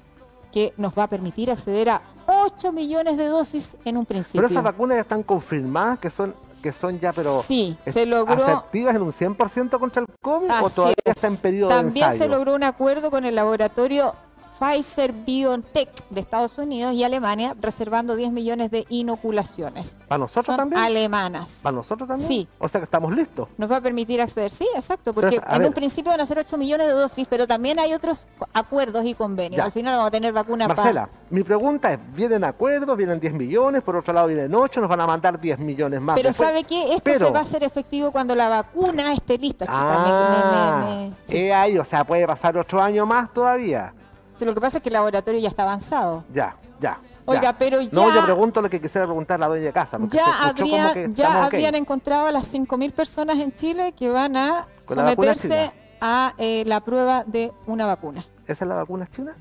que 0.53 0.73
nos 0.77 0.93
va 0.97 1.05
a 1.05 1.07
permitir 1.09 1.51
acceder 1.51 1.91
a 1.91 2.03
8 2.27 2.73
millones 2.73 3.17
de 3.17 3.27
dosis 3.27 3.69
en 3.85 3.97
un 3.97 4.05
principio. 4.07 4.41
Pero 4.41 4.49
esas 4.53 4.63
vacunas 4.65 4.97
ya 4.97 5.03
están 5.03 5.23
confirmadas 5.23 5.99
que 5.99 6.11
son 6.11 6.35
que 6.63 6.73
son 6.73 6.99
ya, 7.01 7.13
pero 7.13 7.45
Sí, 7.47 7.77
se 7.87 8.07
logró- 8.07 8.43
efectivas 8.43 8.95
en 8.97 9.03
un 9.03 9.13
100% 9.13 9.79
contra 9.79 10.01
el 10.03 10.09
COVID 10.23 10.49
o 10.63 10.71
todavía 10.71 10.95
es. 11.05 11.15
está 11.17 11.27
en 11.27 11.37
periodo 11.37 11.69
También 11.71 12.07
de 12.07 12.19
se 12.19 12.25
ensayo. 12.25 12.31
logró 12.37 12.55
un 12.55 12.63
acuerdo 12.65 13.11
con 13.11 13.25
el 13.25 13.35
laboratorio 13.35 14.15
Pfizer 14.67 15.13
BioNTech 15.13 15.89
de 16.11 16.21
Estados 16.21 16.57
Unidos 16.57 16.95
y 16.95 17.03
Alemania, 17.03 17.57
reservando 17.61 18.15
10 18.15 18.31
millones 18.31 18.71
de 18.71 18.87
inoculaciones. 18.91 19.97
¿Para 20.07 20.21
nosotros 20.21 20.47
Son 20.47 20.57
también? 20.57 20.81
alemanas. 20.81 21.51
¿Para 21.63 21.75
nosotros 21.75 22.09
también? 22.09 22.29
Sí. 22.29 22.49
O 22.61 22.69
sea 22.69 22.81
que 22.81 22.85
estamos 22.85 23.13
listos. 23.13 23.49
Nos 23.59 23.69
va 23.69 23.79
a 23.79 23.81
permitir 23.81 24.23
acceder, 24.23 24.53
sí, 24.53 24.65
exacto, 24.77 25.13
porque 25.13 25.41
en 25.45 25.59
ver. 25.59 25.67
un 25.67 25.75
principio 25.75 26.13
van 26.13 26.21
a 26.21 26.27
ser 26.27 26.39
8 26.39 26.57
millones 26.59 26.87
de 26.87 26.93
dosis, 26.93 27.27
pero 27.29 27.49
también 27.49 27.81
hay 27.81 27.93
otros 27.93 28.29
acuerdos 28.53 29.05
y 29.05 29.15
convenios. 29.15 29.57
Ya. 29.59 29.65
Al 29.65 29.73
final 29.73 29.95
vamos 29.97 30.09
a 30.09 30.11
tener 30.13 30.33
vacuna 30.33 30.69
para... 30.69 30.81
Marcela, 30.81 31.09
mi 31.31 31.43
pregunta 31.43 31.93
es, 31.95 31.99
vienen 32.15 32.45
acuerdos, 32.45 32.97
vienen 32.97 33.19
10 33.19 33.33
millones, 33.33 33.83
por 33.83 33.97
otro 33.97 34.13
lado 34.15 34.29
vienen 34.29 34.55
8, 34.55 34.81
nos 34.81 34.89
van 34.89 35.01
a 35.01 35.07
mandar 35.09 35.41
10 35.41 35.59
millones 35.59 36.01
más. 36.01 36.15
Pero 36.15 36.29
después. 36.29 36.49
¿sabe 36.49 36.63
qué? 36.63 36.83
Esto 36.91 37.03
Pero- 37.03 37.27
se 37.27 37.33
va 37.33 37.41
a 37.41 37.43
hacer 37.43 37.65
efectivo 37.65 38.13
cuando 38.13 38.37
la 38.37 38.49
vacuna 38.49 39.13
esté 39.13 39.39
lista. 39.39 39.65
chica. 39.65 39.77
Me- 39.77 39.91
Ah, 40.13 40.85
me- 40.87 40.95
me- 40.95 41.09
me- 41.09 41.17
sí. 41.27 41.37
eh, 41.37 41.53
ahí, 41.53 41.77
o 41.79 41.85
sea, 41.85 42.05
puede 42.05 42.25
pasar 42.29 42.57
otro 42.57 42.81
año 42.81 43.05
más 43.07 43.33
todavía. 43.33 43.93
Lo 44.45 44.55
que 44.55 44.61
pasa 44.61 44.79
es 44.79 44.83
que 44.83 44.89
el 44.89 44.95
laboratorio 44.95 45.41
ya 45.41 45.49
está 45.49 45.63
avanzado. 45.63 46.25
Ya, 46.33 46.55
ya. 46.81 46.99
Oiga, 47.25 47.43
ya. 47.43 47.53
pero 47.59 47.79
No, 47.93 48.09
ya- 48.09 48.15
yo 48.17 48.25
pregunto 48.25 48.61
lo 48.63 48.69
que 48.69 48.81
quisiera 48.81 49.07
preguntar 49.07 49.39
la 49.39 49.47
dueña 49.49 49.67
de 49.67 49.73
casa. 49.73 49.99
porque 49.99 50.17
Ya, 50.17 50.43
habría, 50.49 50.93
que 50.93 51.11
ya 51.15 51.25
estamos 51.27 51.47
ok. 51.49 51.55
habían 51.55 51.75
encontrado 51.77 52.27
a 52.27 52.33
las 52.33 52.47
5.000 52.53 52.93
personas 52.93 53.39
en 53.39 53.55
Chile 53.55 53.93
que 53.93 54.09
van 54.11 54.37
a 54.37 54.67
someterse 54.89 55.73
a 56.01 56.35
eh, 56.39 56.65
la 56.67 56.81
prueba 56.81 57.23
de 57.25 57.53
una 57.67 57.87
vacuna. 57.87 58.27
¿Esa 58.47 58.65
es 58.65 58.69
la 58.69 58.75
vacuna 58.75 59.07
china? 59.15 59.37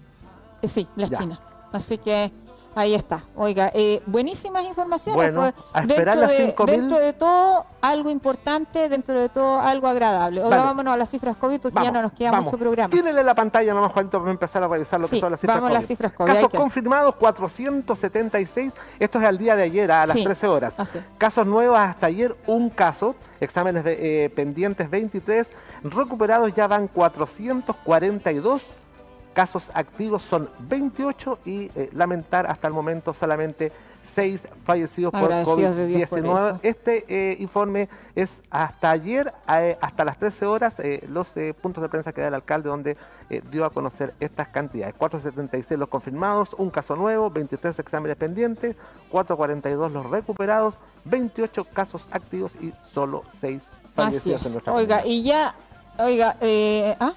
Eh, 0.61 0.67
sí, 0.67 0.87
la 0.95 1.07
Ya. 1.07 1.17
China. 1.17 1.39
Así 1.71 1.97
que 1.97 2.31
ahí 2.75 2.93
está. 2.95 3.23
Oiga, 3.35 3.71
eh, 3.73 4.01
buenísimas 4.05 4.63
informaciones. 4.63 5.15
Bueno, 5.15 5.41
pues, 5.41 5.53
a 5.73 5.81
esperar 5.81 6.17
dentro, 6.17 6.21
las 6.21 6.29
de, 6.29 6.55
5.000. 6.55 6.65
dentro 6.71 6.99
de 6.99 7.13
todo, 7.13 7.65
algo 7.81 8.09
importante, 8.09 8.89
dentro 8.89 9.19
de 9.19 9.29
todo, 9.29 9.59
algo 9.59 9.87
agradable. 9.87 10.41
Oiga, 10.43 10.57
Vale. 10.57 10.67
vámonos 10.67 10.93
a 10.93 10.97
las 10.97 11.09
cifras 11.09 11.35
COVID 11.37 11.59
porque 11.61 11.83
ya 11.83 11.91
no 11.91 12.01
nos 12.01 12.13
queda 12.13 12.31
vamos. 12.31 12.45
mucho 12.45 12.57
programa. 12.57 12.89
Tírele 12.89 13.23
la 13.23 13.35
pantalla 13.35 13.73
nomás, 13.73 13.91
Juanito, 13.91 14.19
para 14.19 14.31
empezar 14.31 14.63
a 14.63 14.67
revisar 14.67 14.99
lo 14.99 15.07
que 15.07 15.19
son 15.19 15.31
las 15.31 15.39
cifras 15.39 15.57
vamos 15.57 15.67
a 15.67 15.71
COVID. 15.71 15.79
las 15.81 15.87
cifras 15.87 16.11
COVID, 16.13 16.33
Casos 16.33 16.49
que- 16.49 16.57
confirmados, 16.57 17.15
476. 17.15 18.71
Esto 18.99 19.19
es 19.19 19.25
al 19.25 19.37
día 19.37 19.55
de 19.55 19.63
ayer, 19.63 19.91
a 19.91 20.05
las 20.05 20.15
Sí, 20.17 20.23
13 20.23 20.47
horas. 20.47 20.73
así. 20.77 20.99
Casos 21.17 21.45
nuevos 21.47 21.77
hasta 21.77 22.07
ayer, 22.07 22.35
un 22.47 22.69
caso. 22.69 23.15
Exámenes 23.39 23.83
eh, 23.85 24.31
pendientes, 24.35 24.89
23. 24.89 25.47
Recuperados 25.83 26.53
ya 26.53 26.67
van 26.67 26.87
442. 26.87 28.61
Casos 29.33 29.69
activos 29.73 30.21
son 30.23 30.49
28 30.59 31.39
y 31.45 31.71
eh, 31.75 31.89
lamentar 31.93 32.47
hasta 32.47 32.67
el 32.67 32.73
momento 32.73 33.13
solamente 33.13 33.71
6 34.03 34.47
fallecidos 34.65 35.11
por 35.11 35.31
Agradecidos 35.31 35.75
de 35.77 35.87
Dios 35.87 36.09
por 36.09 36.19
COVID-19. 36.19 36.47
eso. 36.49 36.59
Este 36.63 37.05
eh, 37.07 37.37
informe 37.39 37.87
es 38.13 38.29
hasta 38.49 38.91
ayer, 38.91 39.33
eh, 39.47 39.77
hasta 39.79 40.03
las 40.03 40.17
13 40.17 40.45
horas, 40.47 40.75
los 41.07 41.29
puntos 41.61 41.81
de 41.81 41.87
prensa 41.87 42.11
que 42.11 42.19
da 42.21 42.27
el 42.27 42.33
alcalde 42.33 42.67
donde 42.69 42.97
dio 43.49 43.63
a 43.63 43.69
conocer 43.69 44.13
estas 44.19 44.49
cantidades. 44.49 44.95
476 44.95 45.79
los 45.79 45.87
confirmados, 45.87 46.53
un 46.57 46.69
caso 46.69 46.95
nuevo, 46.97 47.29
23 47.29 47.79
exámenes 47.79 48.17
pendientes, 48.17 48.75
442 49.09 49.91
los 49.93 50.09
recuperados, 50.09 50.75
28 51.05 51.65
casos 51.65 52.09
activos 52.11 52.55
y 52.61 52.73
solo 52.91 53.23
6 53.39 53.61
Así 53.63 53.93
fallecidos 53.95 54.41
en 54.41 54.47
es. 54.47 54.53
nuestra 54.53 54.73
Oiga, 54.73 54.97
comunidad. 55.01 55.05
y 55.05 55.23
ya, 55.23 55.55
oiga, 55.99 56.35
¿ah? 56.99 57.13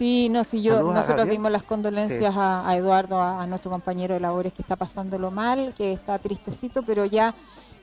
Sí, 0.00 0.30
no, 0.30 0.44
sí, 0.44 0.62
yo, 0.62 0.76
Saludos 0.76 0.94
nosotros 0.94 1.28
dimos 1.28 1.52
las 1.52 1.62
condolencias 1.62 2.34
a, 2.34 2.66
a 2.66 2.74
Eduardo, 2.74 3.20
a, 3.20 3.42
a 3.42 3.46
nuestro 3.46 3.70
compañero 3.70 4.14
de 4.14 4.20
labores 4.20 4.54
que 4.54 4.62
está 4.62 4.74
pasándolo 4.74 5.30
mal, 5.30 5.74
que 5.76 5.92
está 5.92 6.18
tristecito, 6.18 6.82
pero 6.82 7.04
ya 7.04 7.34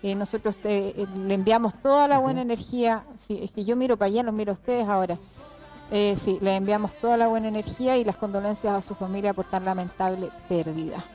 eh, 0.02 0.16
nosotros 0.16 0.56
te- 0.56 1.00
eh, 1.00 1.08
le 1.16 1.36
enviamos 1.36 1.76
toda 1.80 2.08
la 2.08 2.18
buena 2.18 2.42
energía. 2.42 3.04
Sí, 3.28 3.40
es 3.44 3.52
que 3.52 3.64
yo 3.66 3.76
miro 3.76 3.98
para 3.98 4.08
allá, 4.08 4.24
los 4.24 4.34
miro 4.34 4.52
a 4.52 4.54
ustedes 4.54 4.88
ahora. 4.90 5.20
Eh, 5.92 6.16
sí, 6.20 6.40
le 6.42 6.56
enviamos 6.56 6.92
toda 7.00 7.18
la 7.18 7.28
buena 7.28 7.50
energía 7.50 7.98
y 7.98 8.04
las 8.04 8.16
condolencias 8.16 8.74
a 8.74 8.82
su 8.82 8.96
familia 8.96 9.36
por 9.36 9.46
tan 9.46 9.64
lamentable 9.64 10.32
pérdida. 10.50 11.06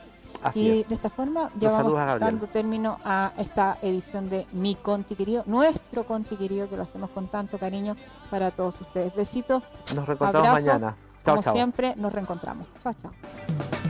Así 0.43 0.59
y 0.61 0.79
es. 0.81 0.89
de 0.89 0.95
esta 0.95 1.09
forma 1.09 1.49
ya 1.59 1.69
Los 1.69 1.77
vamos 1.83 1.99
a 1.99 2.19
dando 2.19 2.47
término 2.47 2.97
a 3.05 3.31
esta 3.37 3.77
edición 3.81 4.29
de 4.29 4.45
Mi 4.51 4.75
Conti 4.75 5.15
Querido, 5.15 5.43
nuestro 5.45 6.05
Conti 6.05 6.35
Querido, 6.35 6.69
que 6.69 6.77
lo 6.77 6.83
hacemos 6.83 7.09
con 7.11 7.27
tanto 7.27 7.57
cariño 7.57 7.95
para 8.29 8.51
todos 8.51 8.79
ustedes. 8.81 9.15
Besitos, 9.15 9.63
Nos 9.95 10.05
reencontramos 10.07 10.49
abrazo. 10.49 10.65
mañana. 10.67 10.95
Chao, 11.25 11.35
como 11.35 11.43
chao. 11.43 11.53
siempre, 11.53 11.95
nos 11.95 12.11
reencontramos. 12.13 12.67
Chao, 12.81 12.93
chao. 13.01 13.11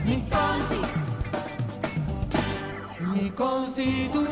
Mi 0.04 0.22
conti, 0.22 0.80
mi 3.20 3.30
constitución. 3.30 4.24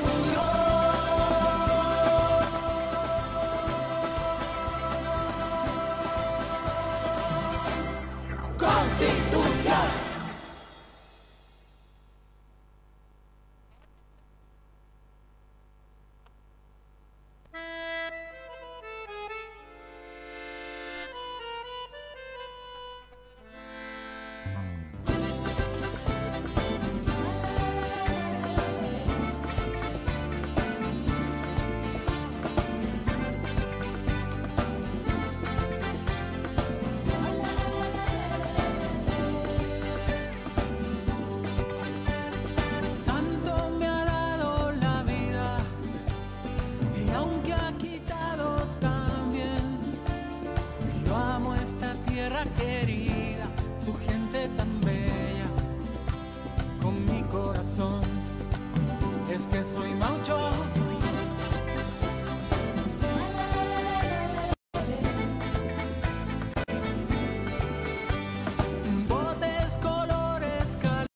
Constitución. 8.59 10.02